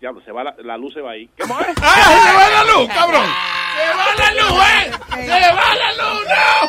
[0.00, 1.28] Diablo, se va la, la luz se va ahí.
[1.40, 3.26] ¡Ah, se va la luz, cabrón!
[3.76, 4.90] ¡Se va la luz, eh!
[5.26, 6.68] ¡Se va la luz, no!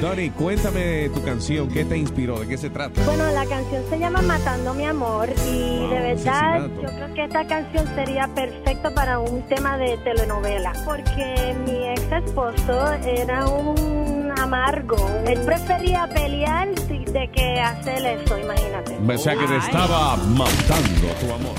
[0.00, 1.68] Donny, cuéntame tu canción.
[1.68, 2.38] ¿Qué te inspiró?
[2.40, 3.02] ¿De qué se trata?
[3.04, 6.82] Bueno, la canción se llama Matando mi amor y Wow, de verdad asesinato.
[6.82, 12.02] yo creo que esta canción sería perfecta para un tema de telenovela porque mi ex
[12.24, 14.96] esposo era un amargo.
[15.26, 18.96] Él prefería pelear de que hacer eso, imagínate.
[18.96, 21.56] O sea que te estaba matando tu amor.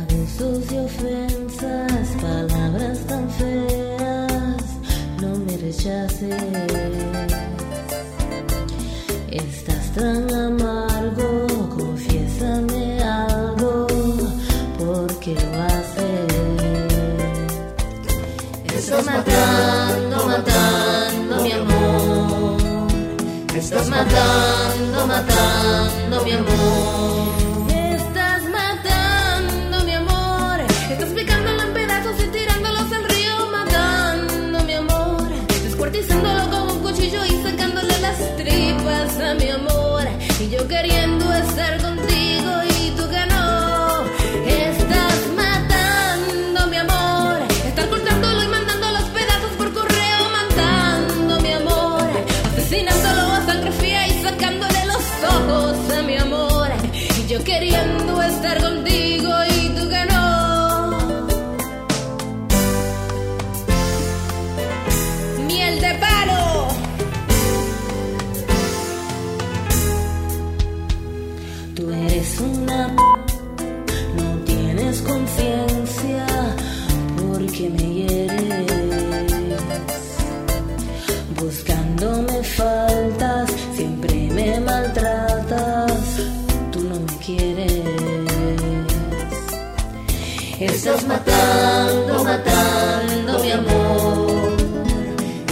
[0.00, 4.64] Abusos y ofensas, palabras tan feas,
[5.20, 7.09] no me rechaces.
[9.94, 11.46] Tan amargo,
[11.76, 13.88] confiésame algo,
[14.78, 16.30] porque lo haces.
[18.72, 22.88] Estás matando, matando mi amor.
[23.52, 26.59] Estás matando, matando mi amor.
[40.70, 41.79] Queriendo estar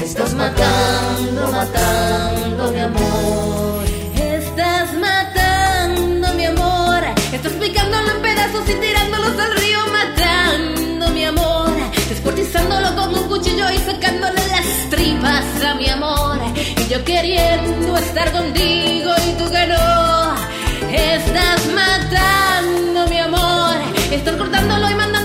[0.08, 3.84] Estás matando, matando mi amor.
[4.16, 7.04] Estás matando mi amor.
[7.30, 9.78] Estás picándolo en pedazos y tirándolos al río.
[9.92, 11.70] Matando mi amor.
[12.08, 16.38] Descuartizándolo con un cuchillo y sacándole las tripas a mi amor.
[16.56, 20.34] Y yo queriendo estar contigo y tú que no.
[20.90, 23.76] Estás matando mi amor.
[24.10, 25.17] Estás cortándolo y mandando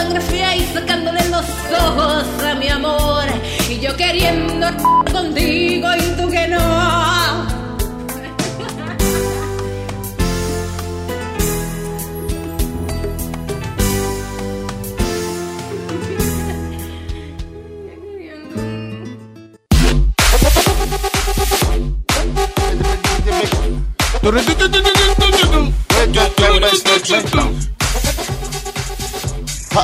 [0.00, 1.44] sangre fría y sacándole los
[1.78, 3.26] ojos a mi amor.
[3.68, 4.66] Y yo queriendo
[5.12, 7.10] contigo y tú que no.
[29.70, 29.78] No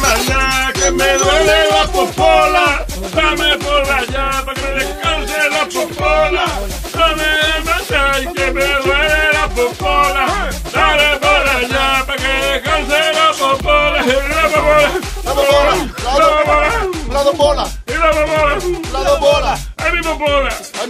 [0.00, 2.86] más nada, que me la popola.
[3.14, 6.44] Dame por allá que descanse la popola.
[6.94, 7.14] No
[8.34, 8.68] que me
[9.32, 10.50] la popola.
[10.72, 14.00] Dale por allá que descanse la popola.
[14.02, 14.90] La popola,
[15.24, 15.68] la popola,
[16.14, 16.74] la popola,
[17.12, 17.64] La dobola.
[17.86, 18.54] y la popola.
[18.92, 19.71] La dobola.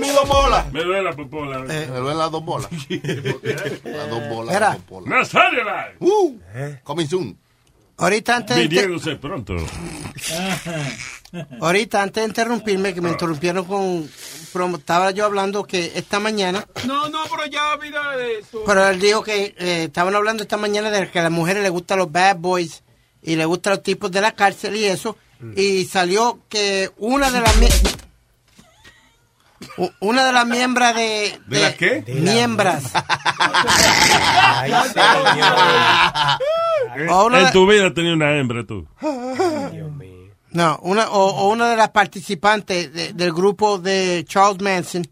[0.02, 0.66] Mi mi dobola.
[0.72, 1.58] Me duele la popola.
[1.60, 2.70] Me duelen las dos bolas.
[2.72, 2.88] Las
[4.10, 4.76] dos bolas.
[4.76, 5.08] Dos bolas.
[5.08, 5.96] Nazario Live.
[6.00, 6.38] Uh,
[6.84, 7.38] coming soon.
[7.98, 9.54] Ahorita antes Viniéndose pronto.
[11.60, 14.08] ahorita antes de interrumpirme, que me interrumpieron con...
[14.52, 16.66] promo- Estaba yo hablando que esta mañana...
[16.86, 18.62] No, no, pero ya vida de eso.
[18.66, 21.70] Pero él dijo que eh, estaban hablando esta mañana de que a las mujeres les
[21.70, 22.82] gustan los bad boys
[23.22, 25.16] y les gustan los tipos de la cárcel y eso.
[25.56, 27.54] Y salió que una de las...
[30.00, 31.38] Una de las miembros de...
[31.46, 32.04] ¿De las qué?
[32.08, 32.84] Miembras.
[37.08, 38.86] O una en de- tu vida tenido una hembra tú.
[40.50, 45.06] No, una, o, o una de las participantes de- del grupo de Charles Manson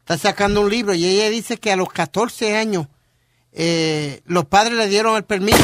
[0.00, 2.86] está sacando un libro y ella dice que a los 14 años
[3.52, 5.58] eh, los padres le dieron el permiso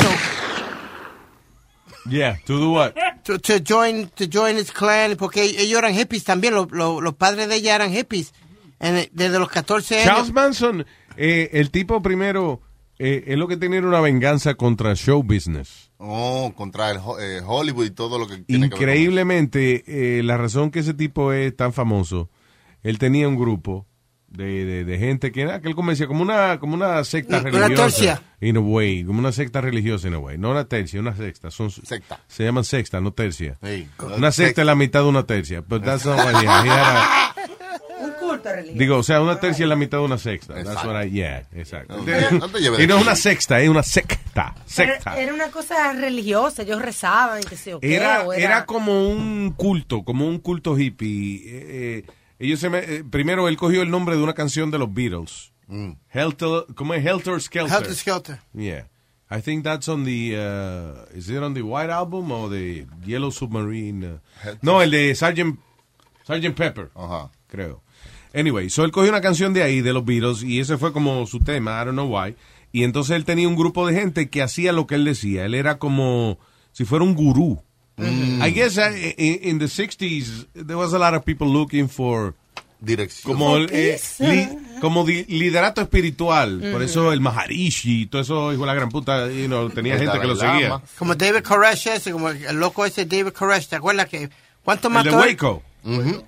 [2.06, 2.92] Yeah, to do what?
[3.24, 7.14] To, to join to join his clan porque ellos eran hippies también, los, los, los
[7.14, 8.32] padres de ella eran hippies
[8.80, 10.06] en el- desde los 14 años.
[10.06, 10.86] Charles Manson,
[11.16, 12.60] eh, el tipo primero,
[12.98, 15.90] eh, es lo que tenía era una venganza contra show business.
[15.98, 20.22] Oh, contra el eh, Hollywood y todo lo que tiene que ver con Increíblemente, eh,
[20.22, 22.30] la razón que ese tipo es tan famoso,
[22.82, 23.86] él tenía un grupo
[24.36, 27.50] de, de, de gente que era, que él convencía como una, como una secta Una
[27.50, 27.82] religiosa.
[27.82, 28.22] tercia.
[28.40, 30.36] In a way, como una secta religiosa in a way.
[30.38, 31.50] No una tercia, una sexta.
[31.50, 32.20] Son, Secta.
[32.26, 33.56] Se llaman sexta, no tercia.
[33.62, 33.88] Sí.
[34.16, 35.60] Una sexta es la mitad de una tercia.
[35.62, 36.64] But that's not what he had.
[36.64, 37.34] He had a-
[38.00, 38.78] Un culto religioso.
[38.78, 40.54] Digo, o sea, una tercia es la mitad de una sexta.
[40.62, 41.96] That's what I, yeah, exacto.
[41.96, 42.02] No
[42.82, 44.54] y no es una sexta, es una secta.
[44.66, 45.12] Secta.
[45.14, 49.52] Era, era una cosa religiosa, ellos rezaban, que sé yo qué, Era, era como un
[49.56, 51.36] culto, como un culto hippie.
[51.36, 52.04] Eh, eh,
[52.38, 55.52] ellos se me- eh, primero él cogió el nombre de una canción de los Beatles.
[56.12, 57.04] Helter, ¿cómo es?
[57.04, 57.74] Helter Skelter.
[57.78, 58.38] Helter Skelter.
[58.52, 58.88] Yeah.
[59.30, 63.30] I think that's on the, uh, is it on the White Album o the Yellow
[63.30, 64.04] Submarine?
[64.04, 64.18] uh?
[64.62, 65.56] no, el de Sgt.
[66.26, 66.54] Sgt.
[66.54, 66.90] Pepper.
[67.48, 67.82] Creo.
[68.34, 71.26] Anyway, so él cogió una canción de ahí, de los Beatles, y ese fue como
[71.26, 72.36] su tema, I don't know why.
[72.72, 75.44] Y entonces él tenía un grupo de gente que hacía lo que él decía.
[75.44, 76.38] Él era como
[76.72, 77.62] si fuera un gurú.
[77.98, 82.34] I guess uh, in, in the 60s, there was a lot of people looking for
[82.80, 83.32] Dirección.
[83.32, 84.48] como, el, eh, li-
[84.80, 86.58] como di- liderato espiritual.
[86.60, 86.82] Por Ujú.
[86.82, 90.20] eso el Maharishi y todo eso, hijo de la gran puta, you know, tenía gente
[90.20, 90.68] que lo seguía.
[90.68, 90.82] Lama.
[90.98, 94.28] Como David Koresh ese, como el loco ese David Koresh, ¿te acuerdas que
[94.62, 95.10] cuánto El mató?
[95.10, 95.62] de Waco.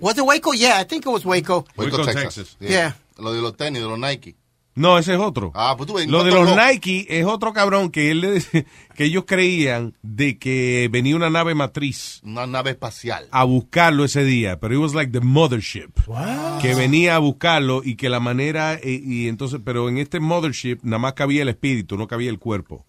[0.00, 0.52] Was it Waco?
[0.54, 1.66] Yeah, I think it was Waco.
[1.76, 2.34] Waco, Waco, Texas.
[2.34, 2.56] Texas.
[2.60, 2.96] Yeah.
[3.18, 4.34] Lo de los tenis, de los Nike.
[4.76, 5.50] No, ese es otro.
[5.54, 6.06] Ah, pues tú ves.
[6.06, 6.66] Lo de ¿cuántos los?
[6.66, 11.30] Nike es otro cabrón que él le dice- que ellos creían de que venía una
[11.30, 13.26] nave matriz Una nave espacial.
[13.30, 15.90] a buscarlo ese día, pero it was like the mothership
[16.62, 20.78] que venía a buscarlo y que la manera eh, y entonces, pero en este mothership
[20.82, 22.84] nada más cabía el espíritu, no cabía el cuerpo.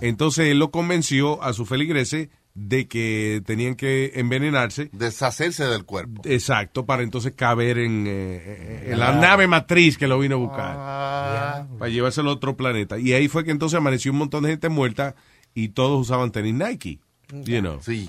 [0.00, 4.88] Entonces él lo convenció a su feligreses de que tenían que envenenarse.
[4.92, 6.22] Deshacerse del cuerpo.
[6.24, 9.14] Exacto, para entonces caber en, eh, en la Ah.
[9.20, 11.66] nave matriz que lo vino a buscar.
[11.78, 12.98] Para llevárselo a otro planeta.
[12.98, 15.16] Y ahí fue que entonces amaneció un montón de gente muerta
[15.52, 17.00] y todos usaban tenis Nike.
[17.32, 17.80] You know.
[17.82, 18.08] Sí.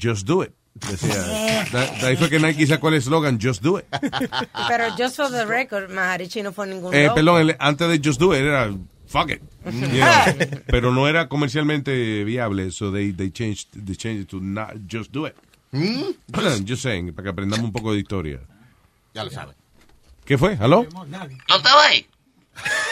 [0.00, 0.50] Just do it.
[0.74, 1.14] Decía.
[2.00, 3.84] De ahí fue que Nike sacó el eslogan Just do it.
[4.68, 8.20] Pero just for the record, Maharishi no fue ningún Eh, perdón, el- antes de Just
[8.20, 8.70] do it era
[9.08, 9.42] fuck it.
[9.72, 10.00] You
[10.50, 10.60] know.
[10.66, 15.12] Pero no era comercialmente viable, so they, they changed they changed it to not just
[15.12, 15.34] do it.
[16.64, 18.40] Just saying, para que aprendamos un poco de historia.
[19.14, 19.54] Ya lo sabes.
[20.24, 20.56] ¿Qué fue?
[20.60, 20.86] ¿Aló?
[20.92, 22.06] ¿No estaba ahí?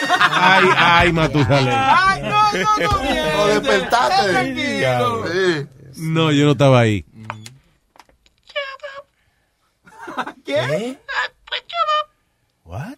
[0.09, 1.73] Ay, ay, Matusalén.
[1.75, 3.25] Ay, no, no, no, bien.
[3.37, 4.55] Lo despertaste.
[5.93, 6.01] Sí.
[6.01, 7.05] No, yo no estaba ahí.
[10.45, 10.97] ¿Qué?
[12.63, 12.97] What?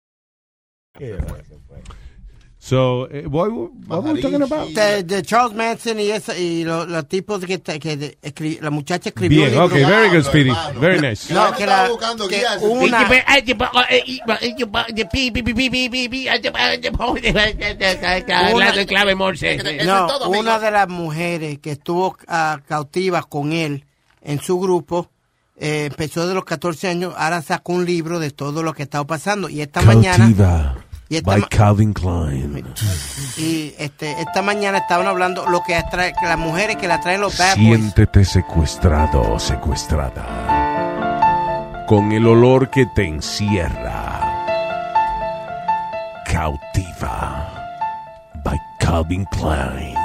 [2.63, 4.69] So, eh, what, what were we talking about?
[4.69, 8.69] De, de Charles Manson y, esa, y lo- los tipos que, que de- escri- la
[8.69, 9.65] muchacha escribió Bien, libro.
[9.65, 10.51] okay, very good, Speedy.
[10.79, 11.33] Very nice.
[11.33, 11.89] No, que la,
[12.29, 12.99] que una,
[18.47, 19.57] Hablando en clave morse.
[19.83, 23.85] no, una de las mujeres que estuvo ah, cautiva con él
[24.21, 25.09] en su grupo
[25.61, 29.05] eh, empezó de los 14 años, ahora sacó un libro de todo lo que estaba
[29.05, 30.27] pasando y esta mañana
[31.07, 32.63] Y esta, By Calvin Klein.
[33.37, 37.21] y este, esta mañana estaban hablando lo que atrae, que las mujeres que la traen
[37.21, 37.67] los bad boys.
[37.67, 40.25] Siéntete secuestrado o secuestrada.
[41.87, 44.17] Con el olor que te encierra.
[46.25, 47.47] Cautiva.
[48.43, 50.00] By Calvin Klein.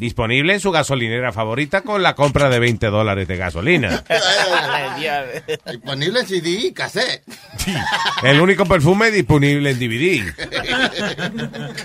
[0.00, 4.02] Disponible en su gasolinera favorita con la compra de 20 dólares de gasolina.
[5.70, 7.22] Disponible en CD y cassette.
[8.22, 10.24] El único perfume disponible en DVD.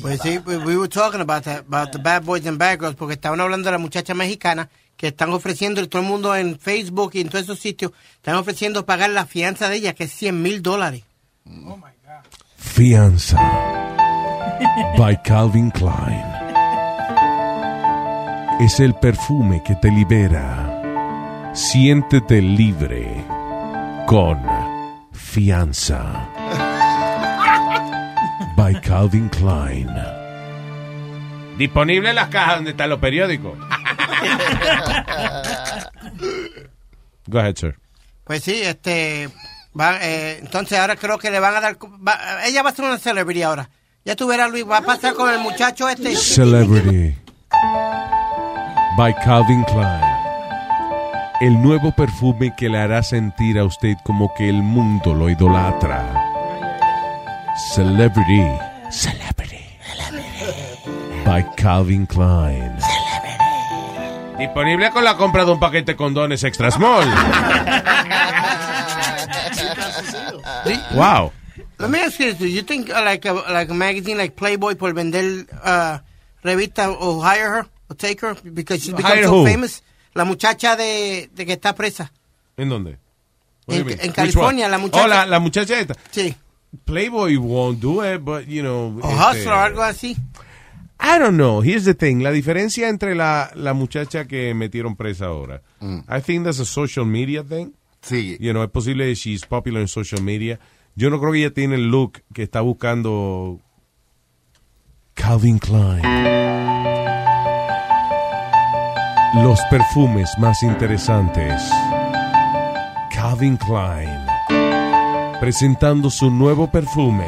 [0.00, 2.94] Pues sí, we, we were talking about, that, about the bad boys and bad girls,
[2.94, 7.10] porque estaban hablando de la muchacha mexicana que están ofreciendo, todo el mundo en Facebook
[7.12, 10.40] y en todos esos sitios, están ofreciendo pagar la fianza de ella, que es 100
[10.40, 11.02] mil dólares.
[12.56, 13.38] Fianza.
[14.96, 16.31] By Calvin Klein.
[18.64, 21.50] Es el perfume que te libera.
[21.54, 23.24] Siéntete libre
[24.06, 24.38] con
[25.12, 26.28] Fianza.
[28.56, 29.88] By Calvin Klein.
[31.58, 33.58] Disponible en las cajas donde están los periódicos.
[37.26, 37.78] Go ahead, sir.
[38.24, 39.28] Pues sí, este,
[39.78, 42.84] va, eh, entonces ahora creo que le van a dar, va- ella va a ser
[42.84, 43.70] una celebridad ahora.
[44.04, 46.14] Ya tú verás, Luis, va a pasar con el muchacho este.
[46.16, 47.16] Celebrity.
[48.94, 50.04] By Calvin Klein.
[51.40, 56.12] El nuevo perfume que le hará sentir a usted como que el mundo lo idolatra.
[57.74, 58.44] Celebrity.
[58.90, 59.64] Celebrity.
[61.24, 62.76] By Calvin Klein.
[64.38, 67.06] Disponible con la compra de un paquete de condones extra small.
[70.94, 71.32] wow.
[71.78, 74.36] Let me ask you this, do you think uh, like a, like a magazine like
[74.36, 75.98] Playboy por vender uh,
[76.44, 79.44] revista o hire her or take her because she's become so who?
[79.46, 79.82] famous?
[80.14, 82.10] La muchacha de, de que está presa.
[82.56, 82.98] ¿En dónde?
[83.68, 85.94] En- California, la muchacha- Oh, la, la muchacha esta.
[86.10, 86.34] Sí.
[86.84, 88.98] Playboy won't do it, but you know.
[89.02, 90.16] O este, hustler algo así.
[90.98, 91.62] I don't know.
[91.62, 92.22] Here's the thing.
[92.22, 95.62] La diferencia entre la, la muchacha que metieron presa ahora.
[95.80, 97.72] I think that's a social media thing.
[98.02, 98.36] Sí.
[98.40, 100.58] You know, es posible que she's popular en social media.
[100.94, 103.60] Yo no creo que ella tiene el look que está buscando
[105.14, 106.02] Calvin Klein.
[109.34, 111.62] Los perfumes más interesantes.
[113.10, 114.26] Calvin Klein.
[115.40, 117.24] Presentando su nuevo perfume.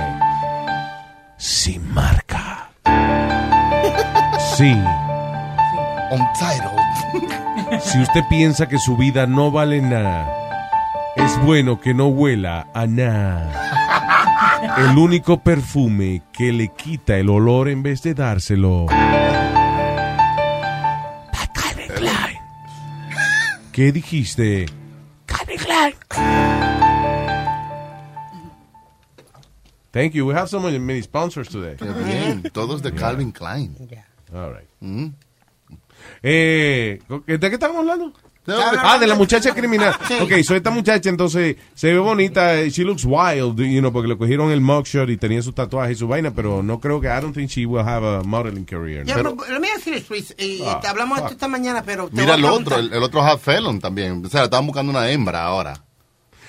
[1.39, 2.69] Sin marca.
[4.57, 4.77] Sí.
[6.11, 7.81] Untitled.
[7.81, 10.29] Si usted piensa que su vida no vale nada,
[11.17, 13.51] es bueno que no huela a nada.
[14.91, 18.87] El único perfume que le quita el olor en vez de dárselo.
[23.75, 24.67] ¿Qué dijiste?
[25.27, 25.95] Calvin Klein.
[29.91, 30.27] Thank you.
[30.27, 31.75] We have so many, many sponsors today.
[31.77, 32.43] Qué bien.
[32.53, 33.75] Todos de Calvin Klein.
[34.33, 34.69] All right.
[34.81, 35.09] Mm.
[36.23, 38.13] Eh, ¿De qué estamos hablando?
[38.47, 39.95] De- Ah, de la muchacha criminal.
[40.09, 40.15] Sí.
[40.21, 44.07] Ok, so esta muchacha entonces se ve bonita, eh, she looks wild, you know, porque
[44.09, 47.07] le cogieron el mugshot y tenía su tatuaje y su vaina, pero no creo que,
[47.09, 49.05] I don't think she will have a modeling career.
[49.07, 50.35] Ya, Pero- let me ask you this, Luis.
[50.39, 52.09] Y, Ah, te hablamos esto esta mañana, pero.
[52.09, 54.23] te Mira el otro, el, el otro half felon también.
[54.25, 55.83] O sea, estaban buscando una hembra ahora.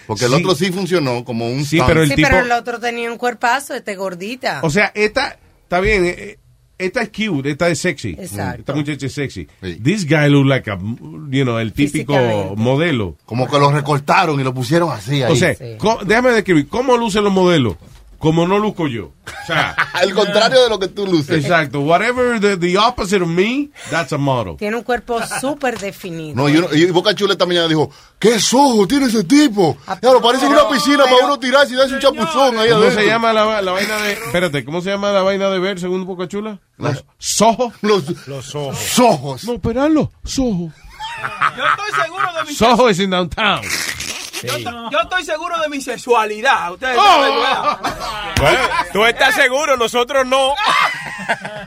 [0.06, 0.38] Porque el Sí.
[0.38, 1.88] otro sí funcionó como un Sí, stunt.
[1.88, 4.60] pero el Sí, tipo- pero el otro tenía un cuerpazo, este gordita.
[4.64, 6.40] O sea, esta, está bien, eh, eh,
[6.78, 8.10] esta es cute, esta es sexy.
[8.20, 8.60] Exacto.
[8.60, 9.48] Esta muchacha es sexy.
[9.84, 12.14] This guy look like a, you know, el típico
[12.56, 13.18] modelo.
[13.26, 15.32] Como que lo recortaron y lo pusieron así ahí.
[15.32, 15.56] O sea,
[16.06, 17.76] déjame describir, ¿cómo lucen los modelos?
[18.26, 19.06] Como no luzco yo.
[19.06, 21.44] O sea, al contrario de lo que tú luces.
[21.44, 21.82] Exacto.
[21.82, 24.56] Whatever the, the opposite of me, that's a model.
[24.58, 26.36] Tiene un cuerpo súper definido.
[26.36, 29.78] No, y, uno- y Boca Chula esta mañana dijo, ¿qué ojos tiene ese tipo?
[30.02, 33.02] Ya lo parece una piscina para uno tirarse y darse un chapuzón ahí ¿Cómo adentro.
[33.02, 34.14] se llama la, la vaina de...
[34.14, 36.58] Espérate, ¿cómo se llama la vaina de ver según Boca Chula?
[36.78, 37.74] Los sojos.
[37.82, 38.76] Los, los ojos.
[38.80, 39.44] Sojos.
[39.44, 40.12] No, esperarlo.
[40.24, 40.74] Sojos.
[41.56, 43.62] Yo estoy seguro de mi Soho is in downtown.
[44.44, 46.74] Yo, yo estoy seguro de mi sexualidad.
[46.74, 47.04] Ustedes Oh.
[47.04, 48.34] saben, ¿verdad?
[48.42, 48.60] Bueno,
[48.94, 50.54] tú estás seguro, nosotros no.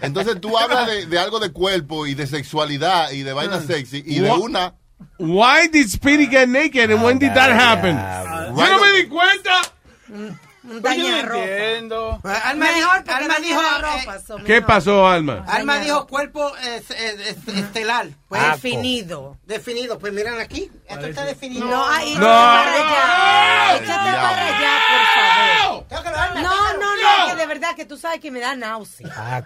[0.01, 4.03] Entonces tú hablas de, de algo de cuerpo y de sexualidad y de vaina sexy
[4.07, 4.75] y de una...
[5.19, 7.97] Why did Speedy get naked and when did that happen?
[7.97, 9.61] Yo no me di cuenta.
[10.69, 12.21] Entiendo.
[12.25, 13.05] Alma Mejor
[13.43, 15.45] dijo, Alma eh, ropa, so ¿Qué pasó, Alma?
[15.47, 18.09] Alma dijo cuerpo eh, eh, estelar.
[18.29, 19.37] Pues, Ah, Definido.
[19.47, 19.99] Definido.
[19.99, 20.71] Pues miran aquí.
[20.89, 21.67] Esto está definido.
[21.67, 22.21] No, ahí, No.
[22.27, 23.77] para allá.
[23.77, 25.85] Échate para allá, por favor.
[26.43, 29.45] No, no, no, que de verdad que tú sabes que me da náusea.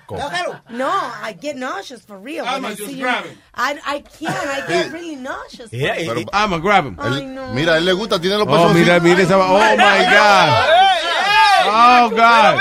[0.71, 0.91] No,
[1.23, 2.47] I get nauseous for real.
[2.47, 3.39] Alma, when I just grab him.
[3.55, 4.35] I, I can't.
[4.35, 5.71] I get really nauseous.
[5.71, 6.97] Pero- I'm grab him.
[7.55, 8.75] Mira, a él le gusta, tiene los Oh, pezones.
[8.77, 9.37] mira, mira esa.
[9.39, 10.69] Oh my God.
[11.67, 12.59] Oh God.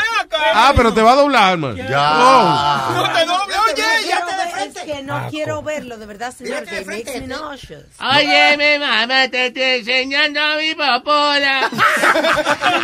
[0.53, 1.75] Ah, pero te va a doblar, man.
[1.75, 2.87] Ya.
[2.95, 6.63] No te doble, oye, ya quiero ver- Es que no quiero verlo, de verdad, señor,
[6.65, 7.85] que makes me nauseous.
[7.99, 11.69] Oye, mi mamá, te estoy enseñando mi popola.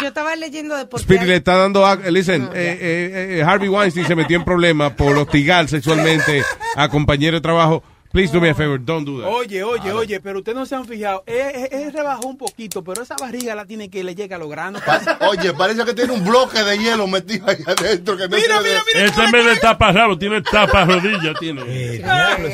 [0.00, 1.86] Yo estaba leyendo de por Speedy le está dando.
[1.86, 6.42] a- Listen, eh, eh, eh, Harvey Weinstein se metió en problemas por hostigar sexualmente
[6.76, 7.82] a compañeros de trabajo.
[8.12, 9.28] Please do me a favor, don't do that.
[9.30, 11.22] Oye, oye, oye, pero ustedes no se han fijado.
[11.26, 14.38] Él, él- él rebajó un poquito, pero esa barriga la tiene que le llega a
[14.40, 14.82] los granos.
[15.30, 18.16] Oye, parece que tiene un bloque de hielo metido ahí adentro.
[18.16, 21.34] Que no Mira, se le- mira, Este en vez de tapa rabo, tiene tapa rodilla.
[21.38, 21.62] Tiene.
[21.68, 22.02] Eh,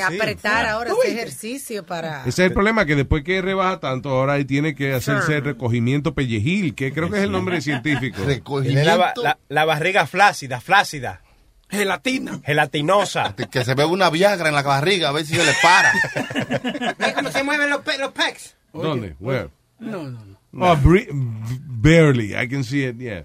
[0.02, 2.20] apretar ahora ese ejercicio para...
[2.26, 6.14] Ese es el problema, que después que rebaja tanto, ahora ahí tiene que hacerse recogimiento
[6.14, 8.20] pellejil, que creo que es el nombre científico.
[8.62, 11.22] Tiene la, ba- la- la barriga flácida, flácida.
[11.68, 12.40] Gelatina.
[12.44, 13.34] Gelatinosa.
[13.50, 15.92] Que se ve una Viagra en la barriga, a ver si se le para.
[16.98, 18.56] ¿Ves cómo se mueven los, pe- los pecs?
[18.72, 19.16] ¿Dónde?
[19.20, 19.50] Where?
[19.78, 20.36] No, no, no.
[20.72, 22.34] Oh, bre- barely.
[22.34, 23.24] I can see it, yeah.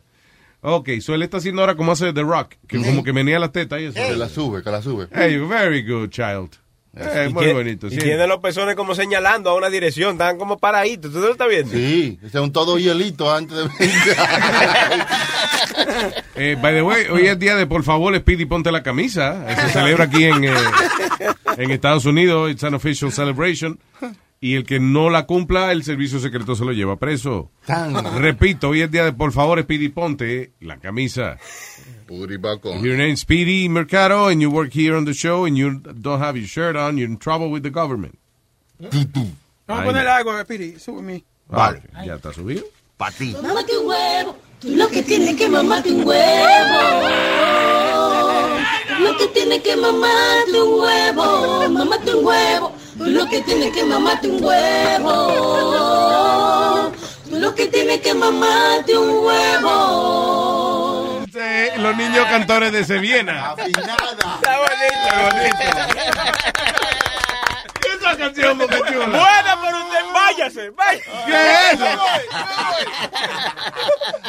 [0.61, 3.51] Ok, so él está haciendo ahora como hace The Rock, que como que menea las
[3.51, 3.95] tetas y eso.
[3.95, 5.07] Que la sube, que la sube.
[5.11, 6.51] Hey, very good, child.
[6.93, 7.97] Eh, Y muy bonito, Y sí.
[7.97, 11.11] tiene los pezones como señalando a una dirección, están como paraditos.
[11.13, 11.71] ¿Tú lo estás viendo?
[11.71, 13.63] Sí, es un todo hielito antes de
[16.35, 19.45] Eh, by the way, hoy es día de por favor, Speedy, ponte la camisa.
[19.47, 20.53] Eh, Se celebra aquí en, eh,
[21.57, 22.51] en Estados Unidos.
[22.51, 23.79] It's an official celebration.
[24.39, 27.51] Y el que no la cumpla, el servicio secreto se lo lleva preso.
[28.17, 31.37] Repito, hoy es día de por favor, Speedy, ponte la camisa.
[32.13, 36.19] If your name's Speedy Mercado and you work here on the show and you don't
[36.19, 38.19] have your shirt on, you're in trouble with the government.
[38.81, 39.05] Vamos
[39.69, 41.23] a Ay, ponerle algo, Piri, súbeme.
[41.47, 42.65] Vale, ya está subido.
[42.97, 43.33] Para ti.
[43.41, 46.79] Mámate un huevo, tú lo que tienes que mamarte un huevo.
[48.99, 52.73] Lo que tienes que mamarte un huevo, mamate un huevo.
[52.97, 55.13] Tú lo que tienes que mamarte un huevo.
[57.29, 60.60] Tú lo que tienes que mamarte un huevo.
[61.43, 63.55] Eh, Los niños cantores de Seviena.
[63.57, 65.57] Está bonito.
[68.01, 69.05] Esa canción, Chula.
[69.05, 71.09] Buena, pero usted váyase, váyase.
[71.25, 71.85] ¿Qué es eso?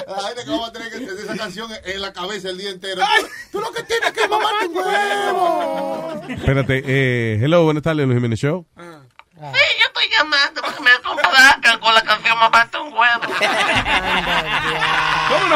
[0.06, 2.70] La gente que vamos a tener que tener esa canción en la cabeza el día
[2.70, 3.02] entero.
[3.50, 6.22] Tú lo que tienes que mamarte un huevo.
[6.28, 8.66] Espérate, eh, hello, buenas tardes, Luis Jiménez Show.
[8.76, 13.22] Sí, yo estoy llamando porque me complacan con la canción Mamate un huevo.
[13.24, 13.40] ¿Cómo no?
[15.28, 15.48] Co-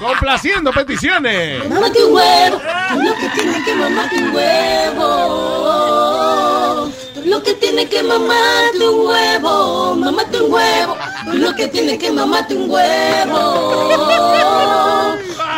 [0.00, 1.68] complaciendo peticiones.
[1.68, 5.06] Mamate un huevo, tú lo que tienes que mamarte un huevo.
[7.14, 10.96] Tú lo que tienes que mamarte un huevo, mamate un huevo.
[11.24, 13.88] Tú lo que tienes que mamarte un huevo.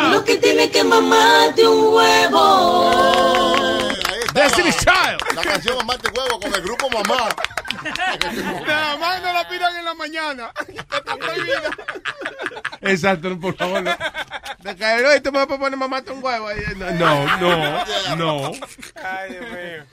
[0.01, 3.19] Tú lo que tienes que mamarte un huevo.
[4.33, 5.19] Destiny's Child.
[5.35, 7.29] La canción Mamarte huevo con el grupo Mamá.
[8.67, 10.51] Nada más no la pidan en la mañana.
[10.67, 11.69] Está prohibida.
[12.81, 13.83] Exacto, por favor.
[13.83, 13.91] No.
[14.63, 16.47] De caer, "Oye, te me vas a poner mamate un huevo.
[16.47, 16.61] ahí".
[16.97, 18.51] No, no, no.
[18.95, 19.85] Ay, Dios mío.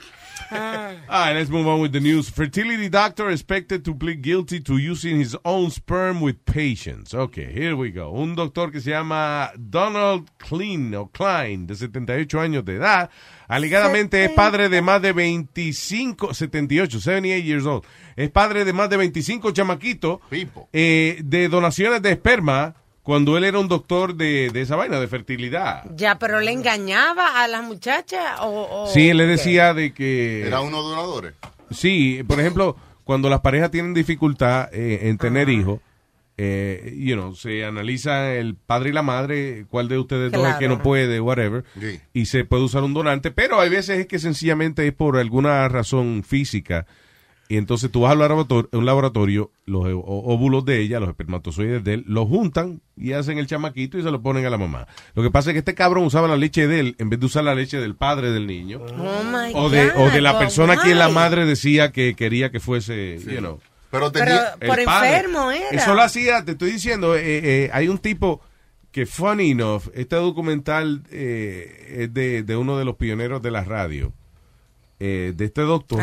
[0.49, 2.29] All right, let's move on with the news.
[2.29, 7.13] Fertility doctor expected to plead guilty to using his own sperm with patients.
[7.13, 8.11] Okay, here we go.
[8.11, 13.09] Un doctor que se llama Donald Klein, o Klein, de 78 años de edad,
[13.47, 17.83] alegadamente es padre de más de 25, 78, 78 years old.
[18.15, 20.19] Es padre de más de 25 chamaquitos
[20.73, 25.07] eh, de donaciones de esperma cuando él era un doctor de, de esa vaina, de
[25.07, 25.83] fertilidad.
[25.95, 28.67] Ya, pero le engañaba a las muchachas o...
[28.83, 29.29] o- Sí, él le ¿qué?
[29.31, 30.45] decía de que...
[30.45, 31.33] Era uno de los donadores.
[31.71, 32.75] Sí, por ejemplo,
[33.05, 35.79] cuando las parejas tienen dificultad eh, en tener hijos,
[36.37, 40.55] eh, you know, se analiza el padre y la madre, cuál de ustedes dos es
[40.55, 41.99] que no puede, whatever, Sí.
[42.13, 45.67] y se puede usar un donante, pero hay veces es que sencillamente es por alguna
[45.67, 46.85] razón física.
[47.49, 51.93] Y entonces tú vas al laboratorio, un laboratorio, los óvulos de ella, los espermatozoides de
[51.93, 54.85] él, los juntan y hacen el chamaquito y se lo ponen a la mamá.
[55.15, 57.25] Lo que pasa es que este cabrón usaba la leche de él en vez de
[57.25, 58.81] usar la leche del padre del niño.
[58.81, 62.51] Oh my O de, o de la persona a quien la madre decía que quería
[62.51, 63.59] que fuese, you know.
[63.91, 65.69] Pero tenía- Pero por enfermo era.
[65.81, 67.21] Eso lo hacía, te estoy diciendo, eh,
[67.65, 68.41] eh, hay un tipo
[68.91, 73.63] que, funny enough, este documental eh, es de, de uno de los pioneros de la
[73.63, 74.11] radio,
[74.99, 76.01] eh, de este doctor.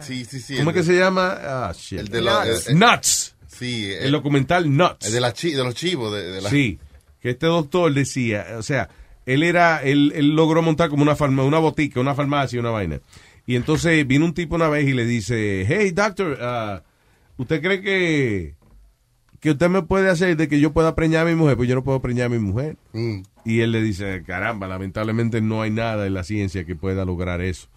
[0.00, 0.56] Sí, sí, sí.
[0.56, 1.36] ¿Cómo es que de- se llama?
[1.40, 2.00] Ah, shit.
[2.00, 2.46] El de Nuts.
[2.68, 3.34] eh, eh, Nuts.
[3.48, 3.90] Sí.
[3.92, 5.06] El documental Nuts.
[5.06, 6.12] El de, la chi- de los chivos.
[6.12, 6.78] De, de la- Sí,
[7.20, 8.88] que este doctor decía, o sea,
[9.24, 13.00] él era, él, él logró montar como una farma, una botica, una farmacia, una vaina.
[13.46, 16.82] Y entonces vino un tipo una vez y le dice, hey doctor, ah,
[17.36, 18.54] ¿usted cree que
[19.40, 21.74] que usted me puede hacer de que yo pueda preñar a mi mujer, pues yo
[21.74, 22.76] no puedo preñar a mi mujer.
[22.92, 23.20] Mm.
[23.44, 27.40] Y él le dice, caramba, lamentablemente no hay nada en la ciencia que pueda lograr
[27.42, 27.68] eso.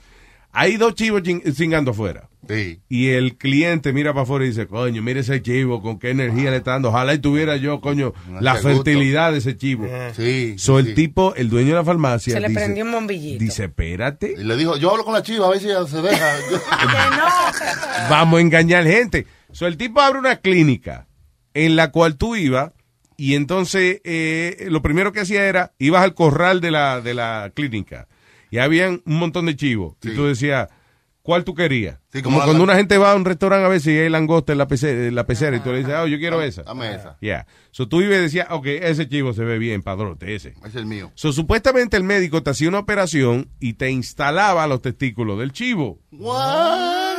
[0.51, 2.27] Hay dos chivos chin- cingando afuera.
[2.47, 2.79] Sí.
[2.89, 6.49] Y el cliente mira para afuera y dice, coño, mire ese chivo, con qué energía
[6.49, 6.89] le está dando.
[6.89, 8.69] Ojalá y tuviera yo, coño, la gusto.
[8.69, 9.85] fertilidad de ese chivo.
[10.15, 10.55] Sí.
[10.57, 10.87] So, sí.
[10.87, 13.43] el tipo, el dueño de la farmacia, Se le dice, prendió un bombillito.
[13.43, 16.01] dice, espérate, Y le dijo, yo hablo con la chiva a ver si ella se
[16.01, 16.25] deja.
[16.49, 18.09] Que no.
[18.09, 19.27] vamos a engañar gente.
[19.51, 21.07] So, el tipo abre una clínica
[21.53, 22.71] en la cual tú ibas
[23.17, 27.51] y entonces eh, lo primero que hacía era, ibas al corral de la, de la
[27.53, 28.07] clínica
[28.51, 29.95] y habían un montón de chivos.
[30.01, 30.69] Y tú decías,
[31.21, 31.99] ¿cuál tú querías?
[32.13, 34.09] Sí, como como la- cuando una gente va a un restaurante a veces y hay
[34.09, 36.63] langosta en la pecera, en la pecera y tú le dices, oh, yo quiero esa.
[36.63, 37.17] Dame esa.
[37.21, 37.45] Ya.
[37.71, 40.53] So, tú ibas y decías, ok, ese chivo se ve bien, padrote, ese.
[40.65, 41.11] Es el mío.
[41.15, 45.99] So, supuestamente el médico te hacía una operación y te instalaba los testículos del chivo.
[46.11, 47.18] What?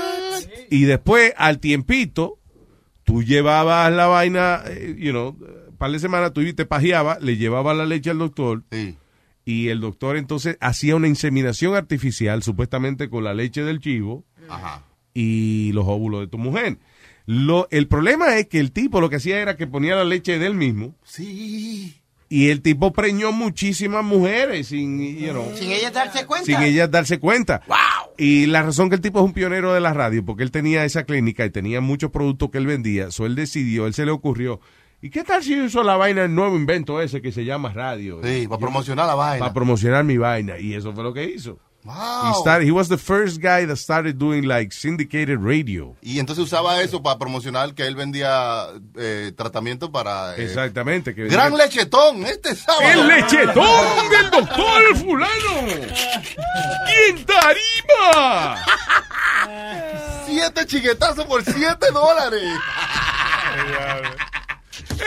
[0.70, 2.38] Y después, al tiempito,
[3.04, 5.36] tú llevabas la vaina, eh, you know,
[5.68, 8.64] un par de semanas tú te pajeabas, le llevabas la leche al doctor.
[9.44, 14.84] Y el doctor entonces hacía una inseminación artificial, supuestamente con la leche del chivo Ajá.
[15.14, 16.78] y los óvulos de tu mujer.
[17.26, 20.38] Lo, el problema es que el tipo lo que hacía era que ponía la leche
[20.38, 20.94] de él mismo.
[21.04, 22.00] Sí.
[22.28, 26.46] Y el tipo preñó muchísimas mujeres sin, you know, Sin ella darse cuenta.
[26.46, 27.62] sin ellas darse cuenta.
[28.20, 30.84] Y la razón que el tipo es un pionero de la radio, porque él tenía
[30.84, 34.10] esa clínica y tenía muchos productos que él vendía, so él decidió, él se le
[34.10, 34.60] ocurrió,
[35.00, 38.20] ¿y qué tal si uso la vaina, el nuevo invento ese que se llama radio?
[38.22, 39.38] Sí, para promocionar la vaina.
[39.38, 40.58] Para promocionar mi vaina.
[40.58, 41.58] Y eso fue lo que hizo.
[41.82, 42.34] He, Wow.
[42.42, 45.96] started, he was the first guy that started doing like syndicated radio.
[46.02, 48.66] Y entonces usaba eso para promocionar que él vendía
[48.98, 50.36] eh, tratamiento para...
[50.36, 51.14] eh, Exactamente.
[51.14, 52.82] Que Gran lechetón, este sábado.
[52.86, 55.68] ¡El lechetón del doctor fulano!
[56.86, 58.56] ¡Y en tarima!
[60.26, 62.42] Siete chiquetazos por siete dólares.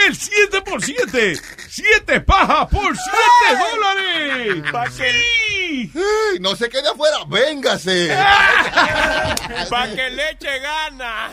[0.08, 1.40] El 7 por 7.
[1.70, 4.64] 7 pajas por 7 dólares.
[4.98, 5.92] ¡Sí!
[5.94, 8.08] Ey, no se quede afuera, véngase.
[9.70, 11.32] Para que leche gana.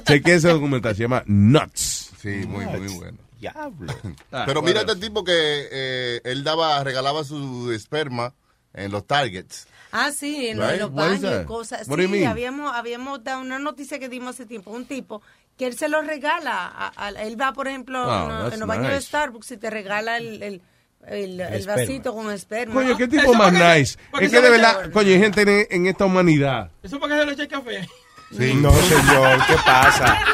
[0.04, 2.10] Cheque ese documental, se llama Nuts.
[2.20, 3.18] Sí, muy, muy bueno.
[3.38, 3.94] Diablo.
[4.46, 8.34] Pero mira este tipo que eh, él daba, regalaba su esperma
[8.72, 9.66] en los targets.
[9.96, 10.80] Ah, sí, en, Right?
[10.80, 11.86] los baños cosas.
[11.86, 12.26] What Sí, mean?
[12.26, 14.72] habíamos, habíamos dado una noticia que dimos hace tiempo.
[14.72, 15.22] Un tipo
[15.56, 16.66] que él se lo regala.
[16.66, 19.00] a- a- él va, por ejemplo, Oh, en, los- that's en los baños de.
[19.00, 20.62] Starbucks y te regala el, el,
[21.06, 22.74] el- el vasito con esperma.
[22.74, 23.98] Coño, qué tipo más que- nice.
[24.20, 26.70] Es que de verdad, coño, hay gente en, en esta humanidad.
[26.82, 27.88] Eso para que se le eche café.
[28.32, 30.18] No, señor, ¿qué pasa?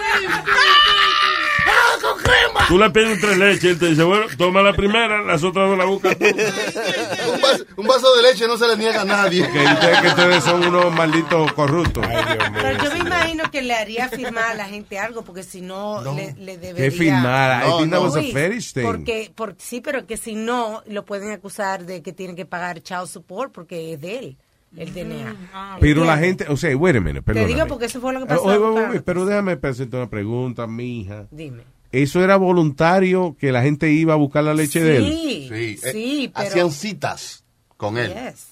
[2.68, 5.68] Tú le pides tres leches y él te dice, bueno, toma la primera, las otras
[5.68, 6.24] dos la buscas tú.
[6.24, 9.42] Un vaso, un vaso de leche no se le niega a nadie.
[9.50, 12.06] Que ustedes, que ustedes son unos malditos corruptos.
[12.06, 16.02] Pero yo me imagino que le haría firmar a la gente algo, porque si no,
[16.14, 16.90] le, le debería...
[16.90, 17.66] ¿Qué firmar?
[17.66, 18.82] I think that was a Uy, fetish thing.
[18.84, 22.80] Porque, porque, sí, pero que si no, lo pueden acusar de que tienen que pagar
[22.82, 24.36] child support porque es de él,
[24.76, 25.76] el DNA.
[25.80, 28.24] Pero la gente, o sea, wait a minute, Te digo porque eso fue lo que
[28.26, 28.44] Eh, pasó.
[28.44, 29.02] oye, oye, oye, Carlos.
[29.04, 31.26] pero déjame hacerte una pregunta, mi hija.
[31.30, 31.64] Dime.
[31.92, 35.04] ¿Eso era voluntario que la gente iba a buscar la leche de él?
[35.12, 36.48] Sí, Sí, sí, eh, pero...
[36.48, 37.44] Hacían citas
[37.76, 38.12] con él.
[38.14, 38.46] Yes.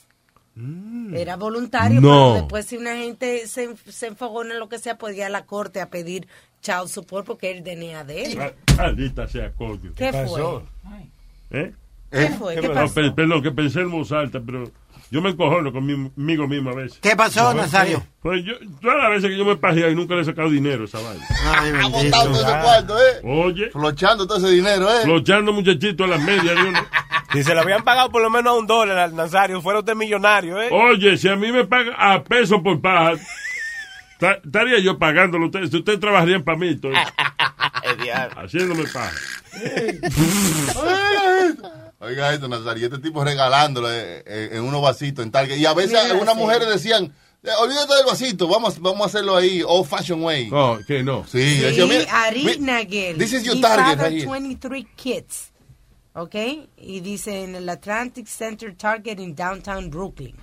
[1.15, 2.09] Era voluntario, No.
[2.33, 5.29] pero después si una gente se, se enfogona en lo que sea, podía ir a
[5.29, 6.27] la corte a pedir
[6.63, 8.39] child support porque el DNA de él.
[8.77, 9.93] Maldita sea, coño.
[9.95, 10.43] ¿Qué fue?
[11.51, 11.73] ¿Eh?
[12.11, 12.57] ¿Qué fue?
[12.57, 12.95] ¿Qué No, pasó?
[12.95, 14.69] pe- perdón, que pensé en voz alta, pero
[15.11, 16.99] yo me encojono conmigo mismo a veces.
[17.01, 18.05] ¿Qué pasó, No, Nazario?
[18.21, 20.83] Pues yo, todas las veces que yo me pajeo y nunca le he sacado dinero
[20.83, 21.25] a esa vaina.
[21.57, 23.21] Ay, Ha botado todo ese cuarto, ¿eh?
[23.25, 25.03] Oye, Flochando todo ese dinero, ¿eh?
[25.05, 26.81] flochando muchachitos a las medias de uno.
[27.31, 29.95] Si se le habían pagado por lo menos a un dólar al Nazario, fuera usted
[29.95, 30.71] millonario, ¿eh?
[30.73, 33.21] Oye, si a mí me pagan a peso por paja,
[34.19, 35.69] ta- estaría yo pagándolo a ustedes.
[35.69, 36.95] Si ustedes trabajarían para mí, estoy
[38.35, 39.13] haciéndome paja.
[42.01, 45.57] Oiga esto, Nazario, este tipo regalándole eh, en unos vasitos en Target.
[45.57, 46.41] Y a veces algunas sí.
[46.41, 47.13] mujeres decían,
[47.43, 50.49] "Eh, olvídate del vasito, vamos, vamos a hacerlo ahí, old fashion way.
[50.49, 51.25] No, que no.
[51.27, 53.19] Sí, Sí, decía, "Mira, Ari mi- Nagel.
[53.19, 54.27] This is your He target right here.
[54.31, 55.51] 23 kids.
[56.15, 56.35] ¿Ok?
[56.79, 60.35] Y dice en el Atlantic Center Target en downtown Brooklyn.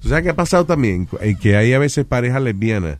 [0.00, 1.06] ¿Tú sabes qué ha pasado también?
[1.20, 2.98] Eh, Que hay a veces parejas lesbianas.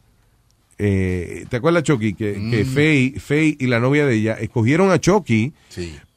[0.82, 2.14] Eh, ¿Te acuerdas, Chucky?
[2.14, 5.52] Que, que Faye, Faye y la novia de ella escogieron a Chucky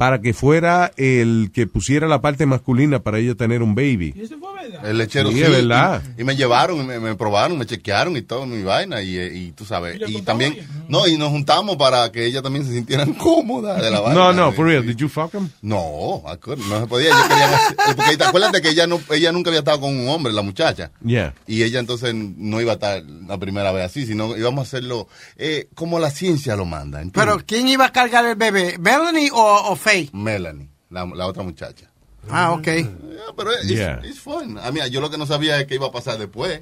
[0.04, 4.14] para que fuera el que pusiera la parte masculina para ella tener un baby.
[4.84, 5.44] El lechero Sí, sí.
[5.44, 6.02] es verdad.
[6.18, 9.02] Y, y me llevaron, y me, me probaron, me chequearon y todo, mi vaina.
[9.02, 10.02] Y, eh, y tú sabes.
[10.06, 10.58] Y, también,
[10.90, 14.14] no, y nos juntamos para que ella también se sintieran cómoda de la vaina.
[14.14, 15.48] No, no, for real, did you fuck him?
[15.62, 17.12] No, I couldn't, no se podía.
[17.30, 20.10] Querían hacer- porque te acuerdas de que ella, no, ella nunca había estado con un
[20.10, 20.92] hombre, la muchacha.
[21.06, 21.34] Yeah.
[21.48, 25.08] Y ella entonces no iba a estar la primera vez así, sino íbamos a hacerlo
[25.38, 27.02] eh, como la ciencia lo manda.
[27.02, 27.34] ¿entiendes?
[27.36, 28.76] Pero, ¿quién iba a cargar el bebé?
[28.80, 29.93] ¿Melanie o, o Faye?
[30.14, 31.90] Melanie, la, la otra muchacha.
[32.30, 32.68] Ah, ok.
[33.36, 34.00] Pero es Yeah.
[34.22, 34.58] fun.
[34.58, 36.62] A mí, yo lo que no sabía es qué iba a pasar después.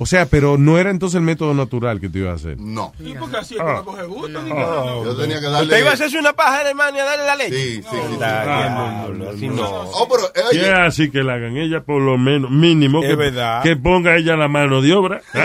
[0.00, 2.56] O sea, pero no era entonces el método natural que te iba a hacer.
[2.58, 2.92] No.
[3.02, 3.74] Sí, porque así es Ah.
[3.78, 4.40] no coge gusto.
[4.42, 4.54] ni Ah.
[4.54, 4.84] nada.
[5.02, 5.80] Yo tenía que ¿Usted darle.
[5.80, 7.56] iba a hacerse una paja, hermano, y a darle la leche?
[7.56, 8.18] Sí, sí, sí.
[8.22, 9.68] Ah, diablo, así no.
[9.68, 13.16] Oh, pero, eh, oye, así que la hagan ella, por lo menos, mínimo, Es que,
[13.16, 13.62] verdad.
[13.62, 15.20] que ponga ella la mano de obra.
[15.32, 15.38] Que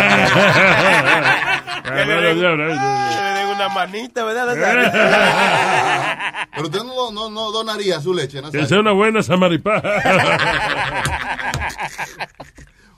[1.90, 4.48] La mano de obra, que le den una manita, ¿verdad?
[6.56, 8.52] Pero usted no, no, no donaría su leche, ¿no?
[8.52, 9.82] Que sea una buena samaripá.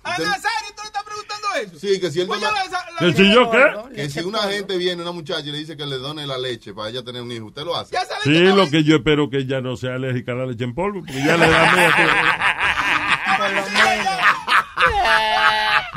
[0.07, 1.79] Ah, Nazario, ¿tú le estás preguntando eso?
[1.79, 3.95] Sí, que si él Pues dona- ya la- la- ¿Que si yo qué?
[3.95, 6.75] que si una gente viene, una muchacha, y le dice que le done la leche
[6.75, 7.93] para ella tener un hijo, ¿usted lo hace?
[7.95, 10.63] Ya sale Sí, lo que yo espero que ella no sea alérgica a la leche
[10.63, 11.91] en polvo, porque ya le da miedo.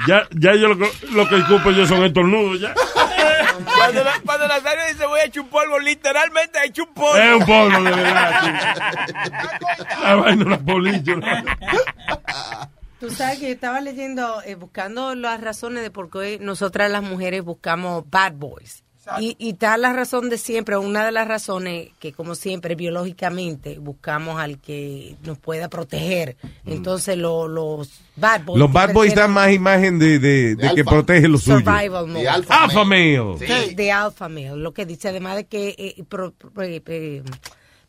[0.07, 2.73] Ya, ya yo lo, que- lo que ocupo yo son estornudos ya.
[3.65, 7.17] Cuando, la- cuando Nazario dice voy a echar un polvo, literalmente ha hecho un polvo.
[7.17, 8.41] Es un polvo de verdad.
[8.43, 8.51] sí.
[10.03, 11.21] La vaina, la polillo.
[13.01, 17.03] Tú sabes que yo estaba leyendo, eh, buscando las razones de por qué nosotras las
[17.03, 18.83] mujeres buscamos bad boys.
[19.21, 23.79] Y, y está la razón de siempre, una de las razones que como siempre biológicamente
[23.79, 26.37] buscamos al que nos pueda proteger.
[26.67, 28.59] Entonces lo- los bad boys...
[28.59, 31.59] Los bad boys dan más imagen de, de, de que protege lo suyo.
[31.59, 32.21] Survival mode.
[32.23, 33.19] De alfa Alpha male.
[33.21, 33.39] male.
[33.47, 37.23] de, de alpha male, lo que dice además de que eh, pro- pro- eh, eh,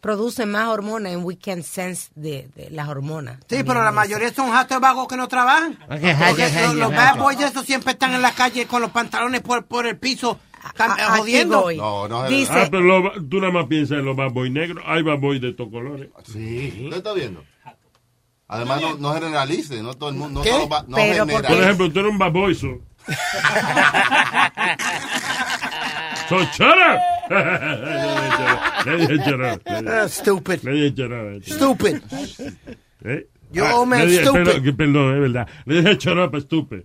[0.01, 3.35] produce más hormonas en we can sense de, de las hormonas.
[3.41, 5.77] Sí, También pero la mayoría son jatos vagos que no trabajan.
[5.87, 9.65] Porque los, los bad boys esos siempre están en la calle con los pantalones por,
[9.65, 10.39] por el piso,
[10.77, 11.61] A- jodiendo.
[11.61, 11.77] voy.
[11.77, 14.51] No, no es Dice- Ah, pero lo- tú nada más piensas en los bad boys
[14.51, 14.83] negros.
[14.87, 16.09] Hay bad boys de estos colores.
[16.25, 16.81] Sí.
[16.83, 17.43] ¿Usted está viendo?
[18.47, 20.49] Además, no, no generalice, no todo el mundo, no ¿Qué?
[20.49, 21.63] todo va- no Pero Por generalice.
[21.63, 22.67] ejemplo, tú eres un bad boy, so.
[26.29, 26.99] so shut up.
[30.09, 30.59] Stupid.
[31.43, 32.01] Stupid.
[33.05, 33.27] ¿Eh?
[33.51, 34.43] You Ah, le dije- stupid.
[34.43, 35.47] Perdón, perdón, es verdad.
[35.65, 36.83] Le dije up, estúpido.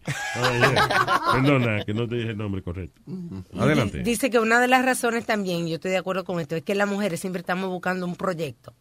[1.32, 3.01] Perdona, que no te dije el nombre correcto.
[3.59, 4.03] Adelante.
[4.03, 6.74] Dice que una de las razones también, yo estoy de acuerdo con esto, es que
[6.74, 8.73] las mujeres siempre estamos buscando un proyecto.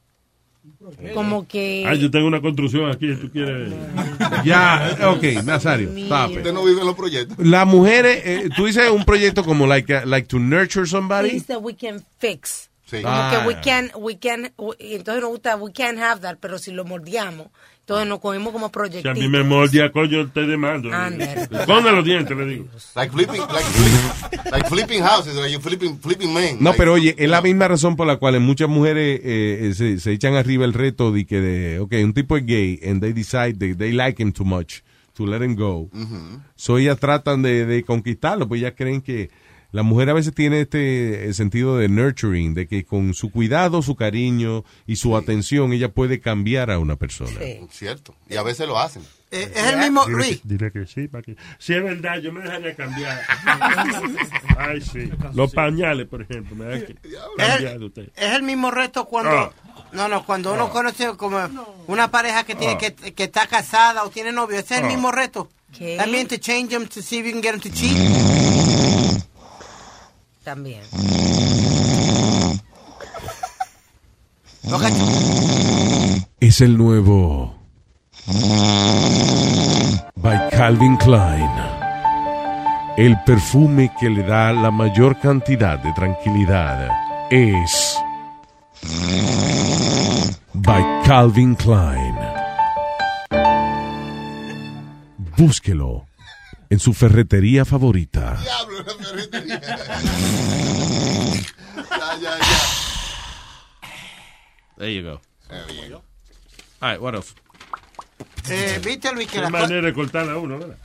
[1.13, 1.83] Como que...
[1.85, 3.73] Ah, yo tengo una construcción aquí, tú quieres.
[4.45, 5.89] Ya, ok, Nazario.
[5.89, 7.37] Usted no vive en los proyectos.
[7.45, 11.29] Las mujeres, eh, tú dices un proyecto como like, uh, like to nurture somebody.
[11.31, 12.69] things that we can fix.
[12.85, 13.01] Sí.
[13.01, 13.31] Como Ah.
[13.43, 16.71] que we can, we can, we- entonces nos gusta, we can have that, pero si
[16.71, 17.47] lo mordiamos,
[17.79, 19.17] entonces nos cogemos como Si a proyectitos.
[19.17, 20.89] mí me mordía, coño, te demando.
[20.89, 22.65] Esconde los dientes, le digo.
[22.95, 26.57] Like flipping, like, flip- like flipping houses, like you flipping, flipping men.
[26.59, 29.73] No, Like- pero oye, es la misma razón por la cual muchas mujeres eh, eh,
[29.73, 33.01] se, se echan arriba el reto de que, de, ok, un tipo es gay and
[33.01, 34.81] they decide that they like him too much
[35.15, 35.89] to let him go.
[36.55, 39.29] So ellas tratan de, de conquistarlo, pues ellas creen que
[39.73, 43.95] la mujer a veces tiene este sentido de nurturing, de que con su cuidado, su
[43.95, 47.31] cariño y su atención ella puede cambiar a una persona.
[47.71, 48.15] Cierto.
[48.29, 49.01] Y a veces lo hacen.
[49.31, 50.41] Eh, es el mismo, Luis.
[50.43, 51.35] dile que sí, para que...
[51.57, 53.19] Si es verdad, yo me dejaría cambiar.
[54.57, 55.09] Ay, sí.
[55.33, 56.85] Los pañales, por ejemplo, me
[57.35, 58.09] cambiar de usted.
[58.15, 59.31] Es el mismo reto cuando...
[59.31, 59.53] Ah.
[59.91, 61.39] No, no, cuando uno conoce como
[61.87, 62.77] una pareja que tiene Ah.
[62.77, 65.49] que, que está casada o tiene novio, ese es el mismo reto.
[65.75, 65.97] ¿Qué?
[65.97, 68.52] También to change them to see if you can get them to cheat.
[70.43, 70.81] También.
[76.39, 77.55] Es el nuevo
[80.15, 81.49] by Calvin Klein.
[82.97, 86.89] El perfume que le da la mayor cantidad de tranquilidad
[87.29, 87.97] es
[90.53, 92.15] by Calvin Klein.
[95.37, 96.05] Búsquelo
[96.73, 98.35] en su ferretería favorita.
[98.41, 99.61] Diablo, la ferretería.
[101.91, 102.59] ya, ya, ya.
[104.77, 105.21] There you go.
[106.81, 107.35] All right, what else?
[108.49, 110.77] Eh, Viste, Luis, que Qué las, co- manera de cortar a uno, ¿verdad?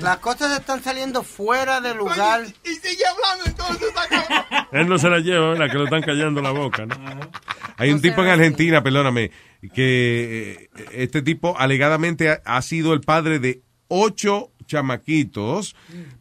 [0.00, 2.44] las cosas están saliendo fuera de lugar.
[2.64, 3.88] Y sigue hablando entonces.
[3.92, 5.68] saca- Él no se la lleva, ¿verdad?
[5.72, 6.94] Que lo están callando la boca, ¿no?
[7.78, 9.32] Hay un tipo en Argentina, perdóname,
[9.74, 15.76] que eh, este tipo alegadamente ha, ha sido el padre de ocho chamaquitos,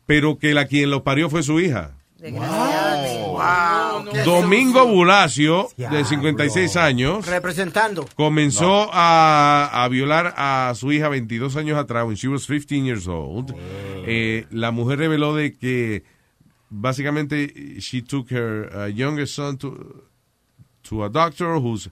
[0.06, 1.96] pero que la quien los parió fue su hija.
[2.22, 4.06] Wow.
[4.26, 8.06] Domingo Bulacio, de 56 años, Representando.
[8.16, 13.08] comenzó a, a violar a su hija 22 años atrás, when she was 15 years
[13.08, 13.56] old.
[14.06, 16.04] Eh, la mujer reveló de que
[16.70, 20.04] básicamente she took her uh, youngest son to,
[20.84, 21.90] to a doctor who's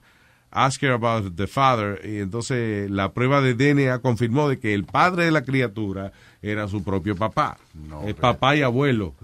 [0.52, 4.84] asked her about the father y entonces la prueba de DNA confirmó de que el
[4.84, 6.12] padre de la criatura
[6.42, 7.58] era su propio papá.
[8.04, 9.14] el papá y abuelo.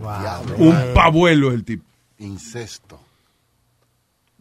[0.59, 1.85] Un pabuelo es el tipo.
[2.19, 3.01] Incesto.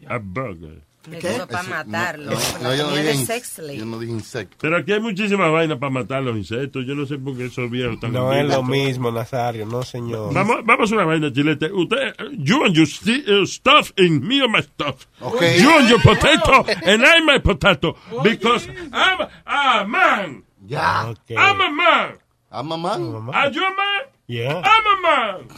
[0.08, 0.82] A burger.
[1.12, 2.32] Eso para matarlo.
[2.32, 4.58] No, no, yo, no dije yo no insecto.
[4.60, 6.86] Pero aquí hay muchísimas vainas para matar los insectos.
[6.86, 10.34] Yo no sé por qué esos viejos están No es lo mismo, Nazario, no señor.
[10.34, 11.72] Vamos, vamos a una vaina, chilete.
[11.72, 15.08] Usted, you and your uh, stuff in me and my stuff.
[15.22, 15.62] Okay.
[15.62, 17.96] You and your potato and I my potato.
[18.24, 20.44] Because I'm a man.
[20.66, 21.14] Ya.
[21.38, 22.25] I'm a man.
[22.56, 23.30] ¿I'm a man?
[23.34, 24.04] Are you a man?
[24.28, 24.62] Yeah.
[24.64, 25.48] I'm a man.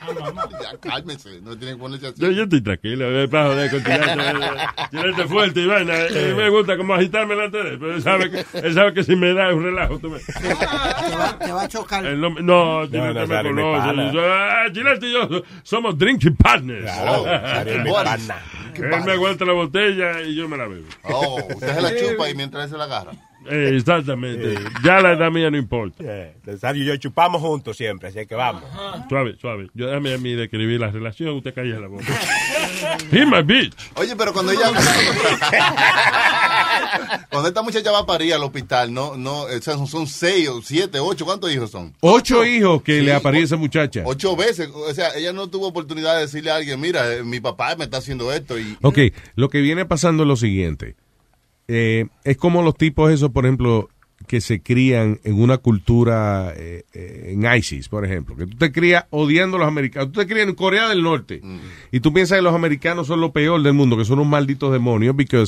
[0.00, 2.22] Ya, cálmese, no tiene que ponerse así.
[2.22, 4.88] Yo, yo estoy tranquilo, eh, para joder con Chilete.
[4.90, 5.92] Chilete fuerte y vaina.
[5.94, 9.14] eh, me gusta como agitarme la tele, pero él sabe, que, él sabe que si
[9.14, 9.98] me da es un relajo.
[9.98, 10.24] tú ves.
[10.40, 12.06] Te va, te va a chocar.
[12.06, 14.14] Él no, me- no, Chilete me conoce.
[14.16, 15.28] Yo- ah, Chilete y yo
[15.64, 16.84] somos drinking partners.
[16.90, 17.26] Claro.
[17.66, 20.86] Él me aguanta la botella y yo me la bebo.
[21.02, 23.12] Oh, usted se la chupa y mientras él se la agarra.
[23.48, 24.54] Eh, exactamente.
[24.84, 26.02] Ya la edad mía no importa.
[26.06, 28.62] Eh, Nazario y yo chupamos juntos siempre, así que vamos.
[29.08, 29.68] Suave, suave.
[29.74, 32.04] Yo déjame a mí describir la relación, usted calla la boca.
[33.10, 33.74] He my bitch.
[33.94, 34.70] Oye, pero cuando ella.
[37.30, 40.62] cuando esta muchacha va a parir al hospital, no, no, o sea, son seis o
[40.62, 41.94] siete, ocho, ¿cuántos hijos son?
[42.00, 44.02] Ocho hijos que Sí, le aparece a esa muchacha.
[44.04, 44.68] Ocho veces.
[44.72, 47.84] O sea, ella no tuvo oportunidad de decirle a alguien, mira, eh, mi papá me
[47.84, 48.76] está haciendo esto y.
[48.82, 48.98] Ok,
[49.34, 50.96] lo que viene pasando es lo siguiente.
[51.72, 53.88] Eh, es como los tipos esos, por ejemplo,
[54.26, 58.34] que se crían en una cultura, eh, eh, en ISIS, por ejemplo.
[58.36, 60.10] Que tú te crías odiando a los americanos.
[60.12, 61.40] Tú te crías en Corea del Norte.
[61.92, 64.72] Y tú piensas que los americanos son lo peor del mundo, que son unos malditos
[64.72, 65.44] demonios, porque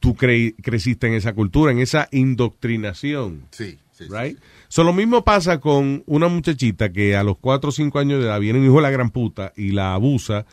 [0.00, 3.42] tú cre- creciste en esa cultura, en esa indoctrinación.
[3.50, 4.04] Sí, sí.
[4.10, 4.38] Right?
[4.68, 8.26] So, lo mismo pasa con una muchachita que a los 4 o 5 años de
[8.26, 10.46] edad viene un hijo de la gran puta y la abusa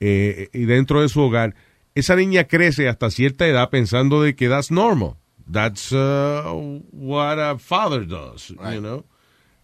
[0.00, 1.54] eh, y dentro de su hogar,
[1.96, 5.16] esa niña crece hasta cierta edad pensando de que that's normal.
[5.50, 9.04] That's uh, what a father does, you know.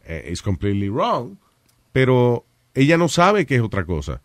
[0.05, 1.39] Eh, it's completely wrong.
[1.93, 4.23] Pero ella no sabe que es otra cosa.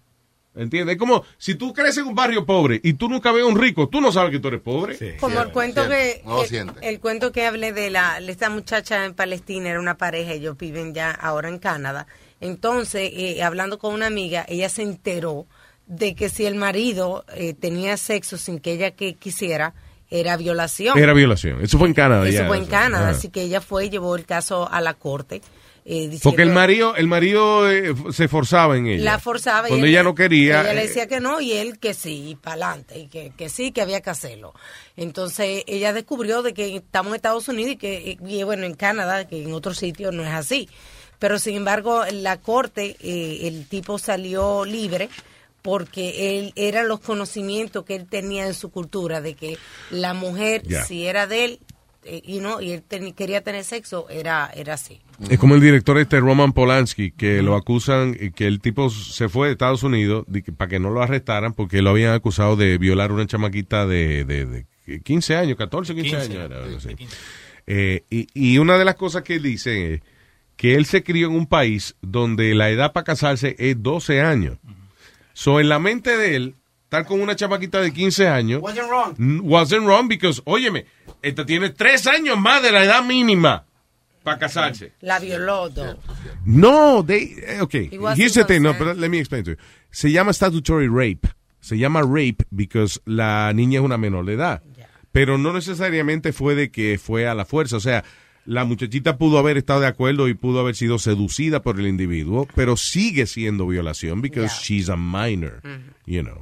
[0.56, 0.94] ¿Entiendes?
[0.96, 3.60] Es como si tú creces en un barrio pobre y tú nunca ves a un
[3.60, 5.18] rico, tú no sabes que tú eres pobre.
[5.18, 6.42] Como el cuento que, No
[6.82, 10.58] el cuento que hablé de la de esta muchacha en Palestina era una pareja, ellos
[10.58, 12.08] viven ya ahora en Canadá.
[12.40, 15.46] Entonces, eh, hablando con una amiga, ella se enteró
[15.88, 19.74] de que si el marido eh, tenía sexo sin que ella que quisiera,
[20.10, 20.98] era violación.
[20.98, 21.62] Era violación.
[21.62, 22.28] Eso fue en Canadá.
[22.28, 23.18] Eso ya, fue en Canadá, Ajá.
[23.18, 25.42] así que ella fue y llevó el caso a la corte.
[25.90, 29.04] eh, Porque el marido, el marido eh, se forzaba en ella.
[29.04, 30.62] la forzaba y Cuando él- ella no quería.
[30.62, 33.48] ella le eh, decía que no y él que sí para adelante y que, que
[33.50, 34.54] sí que había que hacerlo
[34.98, 39.28] entonces ella descubrió de que estamos en Estados Unidos y que y bueno en Canadá
[39.28, 40.68] que en otros sitios no es así
[41.20, 45.10] pero sin embargo en la corte eh, el tipo salió libre
[45.62, 49.58] porque él eran los conocimientos que él tenía en su cultura de que
[49.92, 51.60] la mujer si era de él
[52.04, 55.62] eh, y no y él teni- quería tener sexo era era así Es como el
[55.62, 60.24] director este Roman Polanski, que lo acusan, que el tipo se fue de Estados Unidos
[60.28, 63.86] de que- para que no lo arrestaran porque lo habían acusado de violar una chamaquita
[63.88, 64.46] de, de,
[64.86, 66.46] de 15 años, 14, 15, 15, años.
[66.52, 66.96] era algo sí, así.
[66.96, 67.16] 15.
[67.70, 70.02] Eh, y, y una de las cosas que él dice es
[70.56, 74.58] que él se crió en un país donde la edad para casarse es 12 años.
[75.38, 76.56] So, en la mente de él,
[76.86, 79.42] estar con una chamaquita de 15 años Wasn't wrong.
[79.44, 80.88] wasn't wrong because, óyeme,
[81.22, 83.64] esta tiene tres años más de la edad mínima
[84.24, 84.94] para casarse.
[85.00, 85.70] la violó.
[86.44, 87.88] No, they, eh, okay.
[88.16, 89.58] Here's the thing, no, but let me explain to you.
[89.92, 91.28] Se llama statutory rape.
[91.60, 94.64] Se llama rape because la niña es una menor de edad.
[95.12, 97.78] Pero no necesariamente fue de que fue a la fuerza.
[97.78, 98.04] O sea,
[98.48, 102.48] la muchachita pudo haber estado de acuerdo y pudo haber sido seducida por el individuo,
[102.56, 105.62] pero sigue siendo violación because she's a minor,
[106.06, 106.40] you know.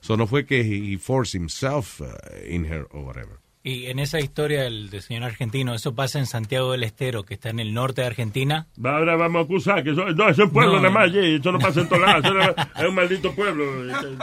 [0.00, 2.06] So no fue que he, he forced himself uh,
[2.46, 3.40] in her or whatever.
[3.64, 7.34] Y en esa historia del, del señor argentino, eso pasa en Santiago del Estero, que
[7.34, 8.68] está en el norte de Argentina.
[8.84, 11.20] Ahora vamos a acusar que eso, no, eso es un pueblo No, nada más, no.
[11.20, 13.64] eso no pasa en todos lados, es un maldito pueblo.
[13.90, 14.22] eh,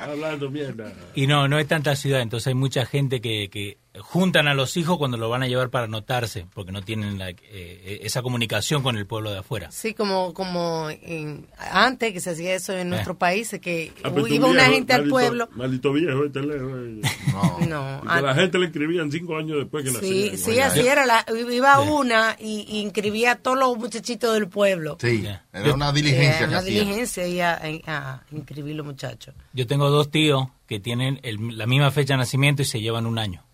[0.00, 0.92] Hablando mierda.
[1.14, 4.76] Y no, no es tanta ciudad, entonces hay mucha gente que, que juntan a los
[4.76, 8.82] hijos cuando lo van a llevar para anotarse, porque no tienen la- eh, esa comunicación
[8.82, 9.70] con el pueblo de afuera.
[9.70, 14.46] Sí, como, como en- antes que se hacía eso en nuestro país, que Ah, iba
[14.48, 15.48] una viejo, gente al pueblo.
[15.54, 16.72] Maldito viejo, este lejos.
[16.74, 17.00] eh.
[17.68, 20.36] No, Y que la gente le escribían cinco años después que Sí, nacía.
[20.38, 21.04] sí, así era.
[21.06, 24.96] La, iba una y, y inscribía a todos los muchachitos del pueblo.
[25.00, 26.80] Sí, era una diligencia Eh, que una hacía.
[26.80, 29.34] diligencia y a, a inscribir los muchachos.
[29.52, 33.04] Yo tengo dos tíos que tienen el- la misma fecha de nacimiento y se llevan
[33.06, 33.44] un año.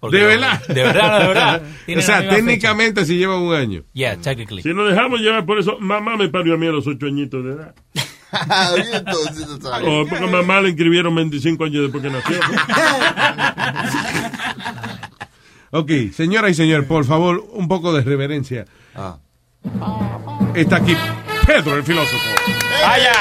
[0.00, 0.66] Porque ¿De verdad?
[0.66, 1.62] De verdad, de verdad.
[1.96, 3.84] o sea, técnicamente si lleva un año.
[3.92, 4.62] Yeah, technically.
[4.62, 7.44] Si nos dejamos llevar por eso, mamá me parió a mí a los ocho añitos
[7.44, 7.74] de edad.
[8.32, 12.38] O porque mamá le inscribieron 25 años después que nació.
[15.72, 18.64] Ok, señora y señor, por favor, un poco de reverencia.
[18.92, 19.18] Ah.
[20.52, 20.96] Está aquí
[21.46, 22.28] Pedro, el filósofo.
[22.82, 23.12] ¡Vaya!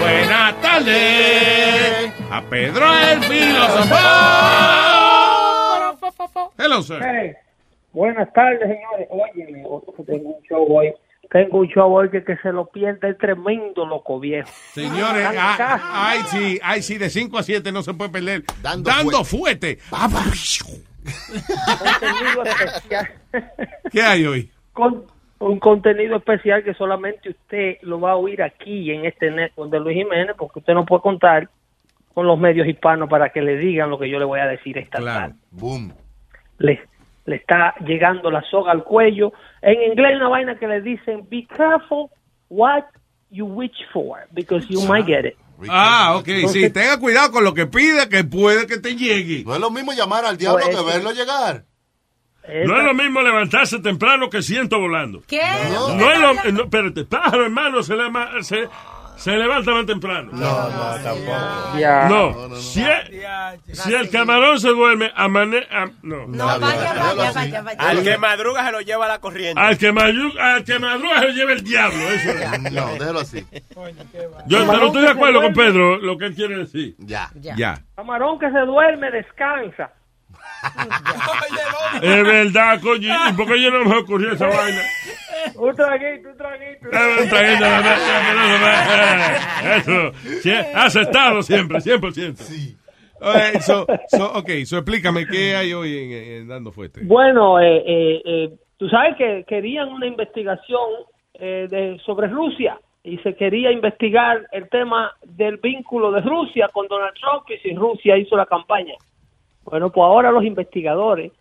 [0.00, 3.94] Buenas tardes a Pedro el filósofo.
[6.56, 6.98] Hello, sir.
[7.02, 7.32] Hey,
[7.92, 9.06] buenas tardes, señores.
[9.10, 9.46] Oye,
[10.06, 10.94] tengo un show hoy.
[11.30, 14.48] Tengo un show hoy que, que se lo pierde el tremendo loco viejo.
[14.72, 15.84] Señores, Tan ah, casi.
[15.92, 18.44] ay, sí, ay, sí, de 5 a 7 no se puede perder.
[18.62, 19.78] Dando Dando, fuerte.
[19.90, 20.08] Ah,
[21.90, 23.12] Contenido especial.
[23.90, 24.50] ¿Qué hay hoy?
[24.72, 25.04] Con
[25.38, 29.80] un contenido especial que solamente usted lo va a oír aquí en este network de
[29.80, 31.48] Luis Jiménez, porque usted no puede contar
[32.14, 34.76] con los medios hispanos para que le digan lo que yo le voy a decir
[34.78, 35.34] esta tarde.
[35.50, 35.92] Boom.
[36.58, 36.80] le,
[37.24, 39.32] le está llegando la soga al cuello.
[39.60, 42.08] En inglés hay una vaina que le dicen, be careful
[42.48, 42.84] what
[43.30, 45.34] you wish for, because you might get it.
[45.68, 49.44] Ah, ok, sí, tenga cuidado con lo que pide, que puede que te llegue.
[49.44, 51.64] No es lo mismo llamar al diablo Pues, que verlo llegar.
[52.66, 55.22] No es lo mismo levantarse temprano que siento volando.
[55.28, 55.40] ¿Qué?
[55.72, 58.68] No, es lo no, espérate, pájaro hermano se, lema- se,
[59.22, 60.30] se levanta más temprano.
[60.32, 61.78] No, no, tampoco.
[61.78, 62.08] Ya.
[62.08, 63.22] No, si, el,
[63.72, 66.26] si el camarón se duerme, amane, am- no.
[66.26, 67.78] No, vaya, vaya, vaya, vaya.
[67.80, 69.60] Al que madruga se lo lleva a la corriente.
[69.60, 71.98] Al que, mayu- al que madruga se lleva el diablo.
[72.10, 72.62] Eso es.
[72.72, 73.46] No, déjalo así.
[74.46, 76.94] Yo pero estoy de acuerdo con Pedro, lo que él quiere decir.
[76.98, 77.30] Ya.
[77.34, 77.78] Ya.
[77.94, 79.92] Camarón que se duerme, descansa.
[82.00, 83.14] Es verdad, coño.
[83.28, 84.80] ¿Y por qué yo no me ocurrió esa vaina?
[85.56, 86.86] Un traguito, un traguito.
[86.86, 87.64] Eh, un traguito,
[89.64, 90.12] eh,
[90.42, 90.74] Eso.
[90.74, 92.34] Aceptado siempre, 100%.
[92.36, 92.76] Sí.
[93.22, 97.02] Oye, so, so, ok, so explícame qué hay hoy en, en Dando Fuerte.
[97.04, 100.90] Bueno, eh, eh, eh, tú sabes que querían una investigación
[101.34, 106.88] eh, de, sobre Rusia y se quería investigar el tema del vínculo de Rusia con
[106.88, 108.94] Donald Trump y si Rusia hizo la campaña.
[109.64, 111.32] Bueno, pues ahora los investigadores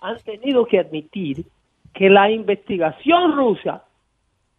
[0.00, 1.44] han tenido que admitir
[1.94, 3.84] que la investigación rusa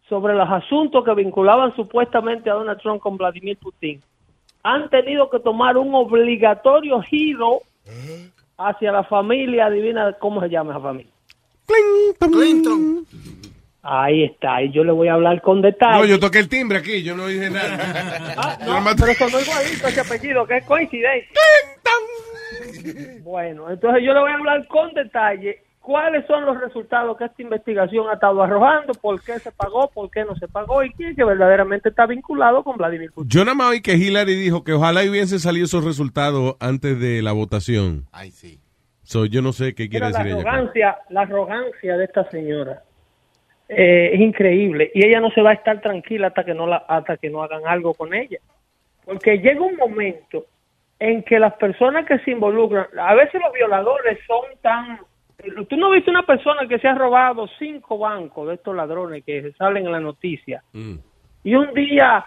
[0.08, 4.00] sobre los asuntos que vinculaban supuestamente a Donald Trump con Vladimir Putin
[4.62, 7.62] han tenido que tomar un obligatorio giro
[8.58, 11.12] hacia la familia, adivina cómo se llama esa familia.
[12.18, 13.06] Clinton.
[13.84, 15.98] Ahí está, y yo le voy a hablar con detalle.
[15.98, 18.34] No, yo toqué el timbre aquí, yo no dije nada.
[18.36, 21.40] Ah, no, pero eso no es igualito ese apellido, que es coincidencia.
[23.22, 27.42] Bueno, entonces yo le voy a hablar con detalle cuáles son los resultados que esta
[27.42, 31.14] investigación ha estado arrojando, por qué se pagó, por qué no se pagó y quién
[31.14, 33.28] que verdaderamente está vinculado con Vladimir Putin.
[33.28, 37.20] Yo nada más oí que Hillary dijo que ojalá hubiesen salido esos resultados antes de
[37.20, 38.06] la votación.
[38.12, 38.60] Ay, sí.
[39.02, 40.36] So, yo no sé qué quiere la decir ella.
[40.36, 42.82] arrogancia, la arrogancia de esta señora
[43.68, 46.76] eh, es increíble y ella no se va a estar tranquila hasta que no la,
[46.76, 48.38] hasta que no hagan algo con ella,
[49.04, 50.46] porque llega un momento
[50.98, 55.00] en que las personas que se involucran, a veces los violadores son tan,
[55.68, 59.52] tú no viste una persona que se ha robado cinco bancos de estos ladrones que
[59.58, 60.94] salen en la noticia Mm.
[61.44, 62.24] y un día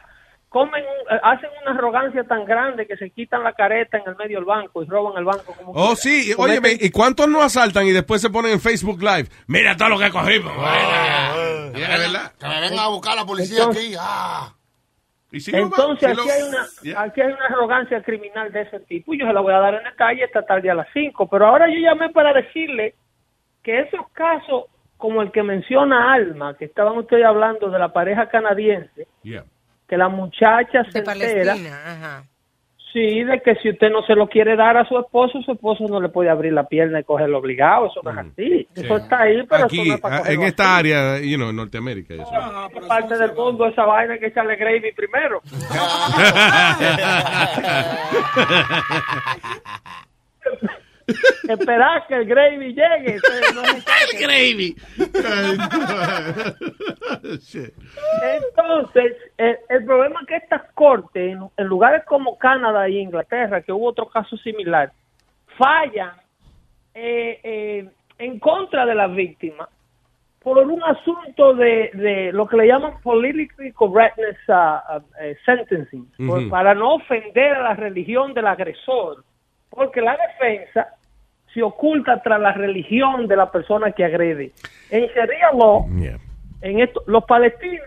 [0.50, 4.16] comen, un- eh, hacen una arrogancia tan grande que se quitan la careta en el
[4.16, 7.86] medio del banco y roban el banco como Oh, sí, óyeme, ¿y cuántos no asaltan
[7.86, 9.28] y después se ponen en Facebook Live?
[9.48, 10.54] Mira todo lo que cogimos.
[10.54, 13.96] Que me vengan- que me vengan a buscar la policía Entonces- aquí.
[14.00, 14.52] Ah.
[15.38, 17.02] Si Entonces aquí, lo- hay una, Yeah.
[17.02, 19.74] aquí hay una arrogancia criminal de ese tipo y yo se la voy a dar
[19.76, 21.28] en detalle esta tarde a las 5.
[21.28, 22.96] Pero ahora yo llamé para decirle
[23.66, 24.66] que esos casos
[24.98, 29.44] como el que menciona Alma, que estaban ustedes hablando de la pareja canadiense, Yeah.
[29.90, 31.14] que la muchacha se De entera,
[31.54, 32.24] Palestina, ajá.
[32.94, 35.84] sí, de que si usted no se lo quiere dar a su esposo, su esposo
[35.90, 38.68] no le puede abrir la pierna y cogerlo obligado, eso no es así.
[38.76, 40.80] Eso está ahí, pero Aquí, eso no es para ah, en esta así.
[40.94, 42.14] área, you know, en Norteamérica.
[42.14, 42.32] eso.
[42.74, 45.42] En parte del mundo esa vaina hay que echarle gravy primero.
[51.48, 53.16] esperar que el gravy llegue.
[53.16, 54.76] Entonces, no es El gravy.
[58.24, 63.62] Entonces, el, el problema es que estas cortes, en, en lugares como Canadá y Inglaterra,
[63.62, 64.92] que hubo otro caso similar,
[65.58, 66.12] fallan
[66.94, 69.70] eh, eh, en contra de las víctimas
[70.42, 76.08] por un asunto de, de lo que le llaman politically correctness uh, uh, eh, sentencing,
[76.28, 79.24] por- para no ofender a la religión del agresor,
[79.76, 80.88] porque la defensa
[81.54, 84.52] se oculta tras la religión de la persona que agrede.
[84.90, 85.86] En Sharia law,
[86.62, 87.86] en esto, los palestinos,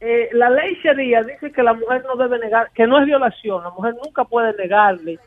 [0.00, 3.64] eh, la ley Sharia dice que la mujer no debe negar, que no es violación,
[3.64, 5.18] la mujer nunca puede negarle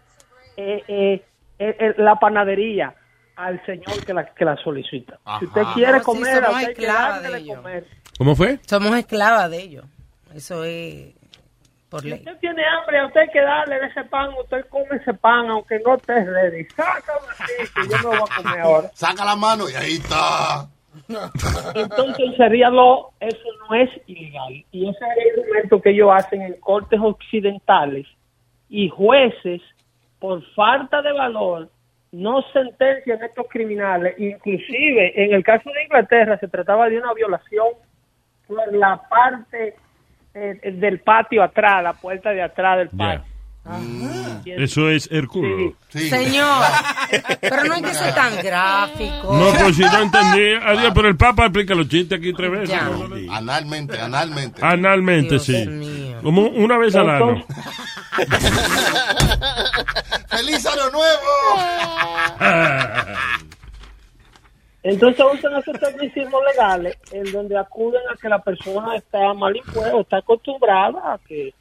[0.55, 1.23] eh, eh,
[1.59, 2.93] eh, eh, la panadería
[3.35, 5.19] al señor que la, que la solicita.
[5.39, 7.85] Si usted quiere No, sí, comer, a usted hay que darle comer.
[8.17, 8.59] ¿Cómo fue?
[8.65, 9.85] Somos esclavas de ellos.
[10.33, 11.13] Eso es
[11.89, 14.87] por Si usted tiene hambre, a usted hay que darle de ese pan, usted come
[14.91, 16.65] ese pan, aunque no esté ready.
[16.65, 18.91] Sácalo así, que yo lo voy a comer ahora.
[18.93, 20.67] Saca la mano y ahí está.
[21.75, 24.65] Entonces, sería lo, eso no es ilegal.
[24.71, 28.07] Y ese es el argumento que ellos hacen en cortes occidentales
[28.69, 29.61] y jueces,
[30.19, 31.69] por falta de valor,
[32.11, 34.15] no sentencian a estos criminales.
[34.17, 37.67] Inclusive, en el caso de Inglaterra, se trataba de una violación
[38.47, 39.75] por la parte
[40.39, 43.23] eh, del patio atrás, la puerta de atrás del patio.
[44.45, 45.73] Eso es Herculo.
[45.89, 46.63] Señor,
[47.41, 49.33] pero no hay que ser tan gráfico.
[49.33, 50.53] No, pues si no entendí.
[50.63, 52.81] Adiós, pero el Papa explica los chistes aquí tres veces.
[52.81, 53.33] ¿no?
[53.33, 54.61] Analmente, analmente.
[54.63, 56.15] Analmente, sí.
[56.23, 57.45] Como una vez al año.
[60.29, 61.27] ¡Feliz año nuevo!
[64.87, 69.99] Entonces usan esos tecnicismos legales en donde acuden a que la persona está mal impuesta
[69.99, 71.53] está acostumbrada a que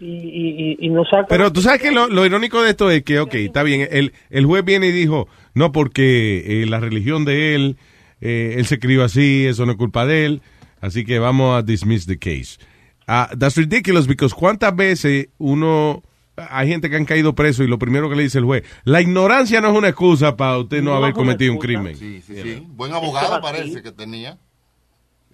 [0.00, 3.62] y, no saca Pero tú sabes que lo, irónico de esto es que, ok, está
[3.62, 7.76] bien, el, el juez viene y dijo, no, porque eh, la religión de él,
[8.20, 10.42] eh, él se crió así, eso no es culpa de él,
[10.80, 12.58] así que vamos a dismiss the case.
[13.06, 16.02] Ah, that's ridiculous because cuántas veces uno,
[16.36, 19.00] hay gente que han caído preso y lo primero que le dice el juez, la
[19.00, 21.96] ignorancia no es una excusa para usted no, No haber cometido un crimen.
[21.96, 22.66] Sí, sí, sí.
[22.68, 24.38] Buen abogado parece que tenía.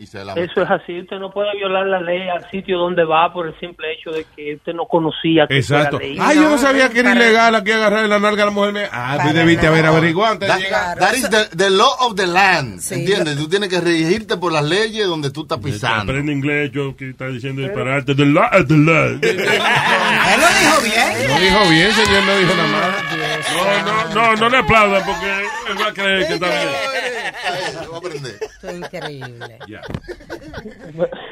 [0.00, 3.04] Y se la Eso es así, usted no puede violar la ley al sitio donde
[3.04, 5.98] va por el simple hecho de que usted no conocía que eso era Exacto.
[5.98, 6.16] ley.
[6.18, 8.72] Ay, yo no sabía que era ilegal aquí agarrar la nalga a la mujer.
[8.72, 10.98] Me- Ah, pues debiste haber averiguado antes de That, llegar.
[10.98, 12.80] that is the, the law of the land.
[12.80, 12.94] Sí.
[12.94, 13.36] ¿Entiendes?
[13.36, 16.12] Tú tienes que regirte por las leyes donde tú estás pisando.
[16.12, 18.14] Aprende inglés, yo que está diciendo disparate.
[18.14, 19.18] The law, the law.
[19.20, 21.28] Él lo dijo bien.
[21.28, 22.90] No dijo bien, señor, no dijo nada más.
[23.52, 25.26] No, no, no, no le aplaudan porque
[25.70, 26.68] él va a creer que está bien.
[27.54, 29.58] Esto es increíble.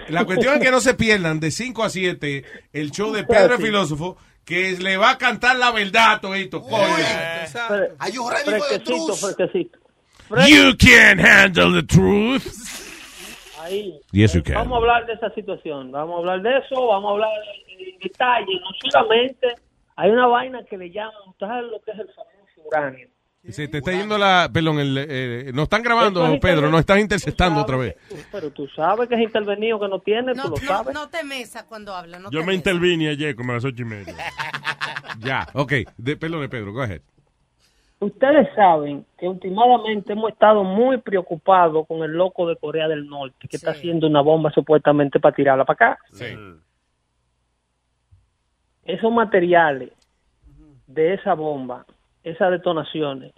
[0.09, 3.55] La cuestión es que no se pierdan de 5 a 7 el show de Pedro
[3.57, 6.63] el Filósofo que le va a cantar la verdad a todito.
[6.63, 6.77] coño.
[7.99, 9.21] Are you ready for the Fresquecito, truth?
[9.21, 9.79] fresquecito.
[10.49, 12.47] You can't handle the truth.
[13.61, 14.01] Ahí.
[14.13, 14.55] Yes, you can.
[14.55, 17.31] Vamos a hablar de esa situación, vamos a hablar de eso, vamos a hablar
[17.69, 19.47] en detalle, no solamente
[19.97, 23.09] hay una vaina que le llaman, ¿usted sabe lo que es el famoso uranio?
[23.49, 24.51] Se te está yendo la.
[24.53, 26.71] Perdón, el, eh, nos están grabando, Pedro, internet.
[26.71, 27.97] nos estás interceptando otra vez.
[28.31, 30.95] Pero tú sabes que es intervenido que no tiene, No, tú lo no, sabes.
[30.95, 32.19] no te mesas cuando habla.
[32.19, 34.15] No Yo te me intervine ayer como a las ocho y media.
[35.21, 35.73] Ya, ok.
[35.97, 37.01] De, perdón, Pedro, go ahead.
[37.99, 43.49] Ustedes saben que últimamente hemos estado muy preocupados con el loco de Corea del Norte,
[43.49, 45.99] que está haciendo una bomba supuestamente para tirarla para acá.
[48.85, 49.91] Esos materiales
[50.87, 51.85] de esa bomba,
[52.31, 53.33] esas detonaciones,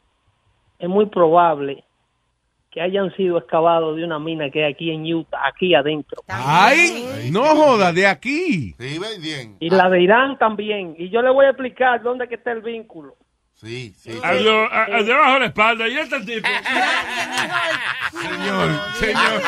[0.78, 1.84] es muy probable
[2.70, 6.22] que hayan sido excavados de una mina que hay aquí en Utah, aquí adentro.
[6.28, 7.28] ¡Ay!
[7.32, 8.72] No joda, de aquí.
[8.78, 9.56] Sí, bien.
[9.58, 10.94] Y la de Irán también.
[10.96, 13.16] Y yo le voy a explicar dónde que está el vínculo.
[13.60, 14.18] Sí, sí.
[14.22, 15.86] Adiós, a- a- debajo de la espalda.
[15.88, 16.48] Y este tipo.
[18.10, 18.68] Señor,
[18.98, 19.42] señor.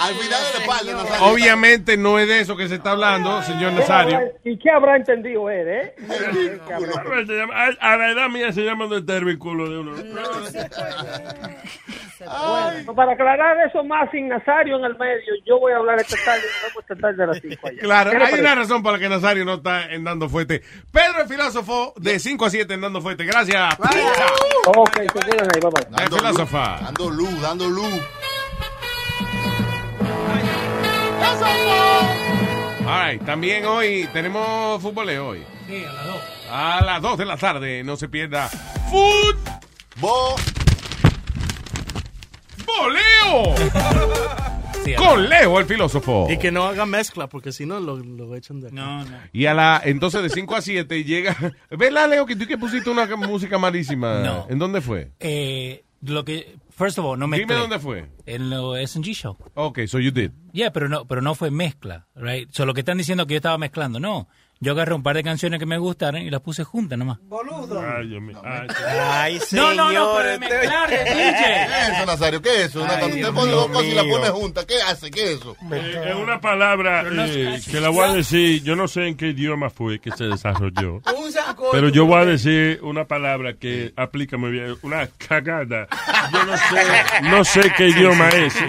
[0.00, 1.26] Al final de la espalda, Nazario.
[1.26, 4.20] Obviamente no es de eso que se está hablando, señor Nazario.
[4.44, 5.94] ¿Y qué habrá entendido él, eh?
[7.26, 9.92] Se llama- A a la edad mía se llama del tervículo de uno.
[12.22, 16.16] Bueno, para aclarar eso más sin Nazario en el medio, yo voy a hablar esta
[16.24, 16.42] tarde,
[16.88, 17.80] esta a las 5 allá.
[17.80, 18.48] Claro, ¿Qué le hay parece?
[18.48, 20.62] una razón para la que Nazario no está en Dando Fuerte.
[20.92, 23.26] Pedro el filósofo de 5 a 7 en Dando Fuerte.
[23.32, 23.78] Gracias.
[24.66, 26.04] Ok, se ahí, bye.
[26.04, 26.58] El filósofo.
[26.58, 28.00] Dando luz, dando luz.
[32.86, 35.46] All right, también hoy tenemos fútboleo hoy.
[35.66, 36.22] Sí, a las dos.
[36.50, 38.50] A las 2 de la tarde, no se pierda.
[38.90, 39.38] ¡Fut!
[42.78, 43.54] ¡Boleo!
[44.84, 46.26] Sí, con Leo el filósofo.
[46.28, 48.74] Y que no haga mezcla, porque si no lo, lo echan de acá.
[48.74, 49.18] No, no.
[49.32, 51.36] Y a la, entonces de 5 a 7 llega.
[51.70, 54.20] ¿Verdad, Leo, que tú que pusiste una música malísima?
[54.20, 54.46] No.
[54.50, 55.12] ¿En dónde fue?
[55.20, 57.46] Eh, lo que, first of all, no mezclé.
[57.46, 58.08] Dime dónde fue.
[58.26, 59.36] En lo S&G Show.
[59.54, 60.32] Ok, so you did.
[60.52, 62.50] Yeah, pero no, pero no fue mezcla, right?
[62.50, 64.28] So, lo que están diciendo que yo estaba mezclando, no.
[64.62, 67.18] Yo agarré un par de canciones que me gustaron y las puse juntas nomás.
[67.24, 67.80] Boludo.
[67.84, 68.40] Ay, Dios mío.
[68.44, 72.42] Ay, Ay, No, no, no, señor, pero este- mezclar de ¿Qué es eso, Nazario?
[72.42, 72.82] ¿Qué es eso?
[72.84, 75.10] Una- cuando usted pone dos cosas y la pone juntas, ¿qué hace?
[75.10, 75.56] ¿Qué es eso?
[75.72, 79.16] Eh, Es una palabra no eh, que la voy a decir, yo no sé en
[79.16, 81.68] qué idioma fue que se desarrolló, Un saco.
[81.72, 85.88] pero yo voy a decir una palabra que aplica muy bien, una cagada.
[86.32, 86.84] Yo no sé,
[87.22, 88.54] no sé qué idioma es.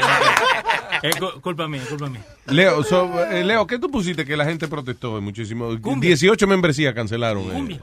[1.05, 2.21] Eh, cu- culpa mía, culpa mía.
[2.45, 5.69] Leo, so, eh, Leo, ¿qué tú pusiste que la gente protestó muchísimo?
[5.81, 6.09] Cumbia.
[6.09, 7.43] 18 membresías cancelaron.
[7.43, 7.53] eh.
[7.53, 7.79] Cumbia.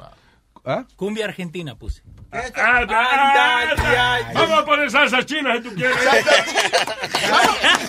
[0.64, 0.84] ¿Ah?
[0.96, 2.02] Cumbia argentina puse.
[2.32, 3.64] Ah, ah,
[4.34, 5.96] Vamos a poner salsa china si tú quieres.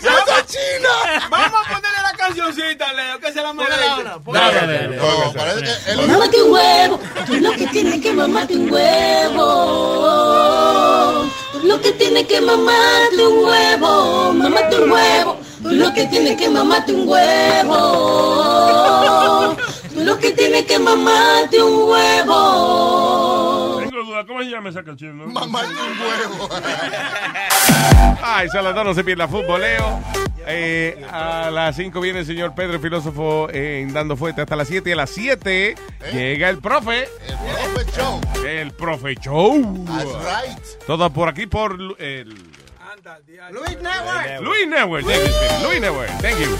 [0.01, 1.27] ¡Salsa china!
[1.29, 4.03] Vamos a ponerle la cancioncita, Leo, que se la merece.
[4.05, 4.23] No,
[5.33, 9.45] parece que el- Mámate un huevo, tú lo que tienes que mamarte un huevo.
[11.51, 15.40] Tú lo que tienes que mamarte un huevo, mamate un huevo.
[15.61, 17.77] Tú lo que tienes que mamarte un huevo.
[19.93, 23.77] Tú lo que tienes que mamarte un huevo.
[23.79, 25.17] Tengo duda, ¿cómo se llama esa canción?
[25.17, 25.27] no?
[25.27, 26.49] Mamá un huevo.
[28.23, 29.99] Ay, Saladón no se pierda fútbol, Leo.
[30.47, 34.67] Eh, a las 5 viene el señor Pedro, el filósofo, en Dando Fuerte hasta las
[34.67, 34.89] 7.
[34.89, 35.75] Y a las 7
[36.11, 37.07] llega el profe.
[37.27, 38.21] El profe show.
[38.45, 39.85] El profe show.
[39.85, 40.57] That's right.
[40.87, 42.35] Todo por aquí por el
[43.51, 44.41] Luis Network.
[44.41, 45.05] Luis Network.
[45.05, 45.61] Thank you, Steve.
[45.67, 46.09] Luis Network.
[46.21, 46.57] Thank you.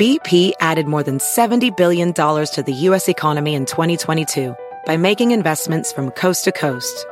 [0.00, 3.06] BP added more than $70 billion to the U.S.
[3.06, 4.56] economy in 2022
[4.86, 7.06] by making investments from coast to coast.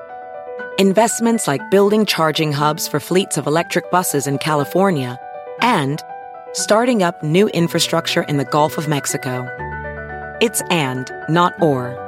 [0.79, 5.19] Investments like building charging hubs for fleets of electric buses in California
[5.61, 6.03] and
[6.55, 9.47] starting up new infrastructure in the Gulf of Mexico.
[10.41, 12.08] It's and, not or.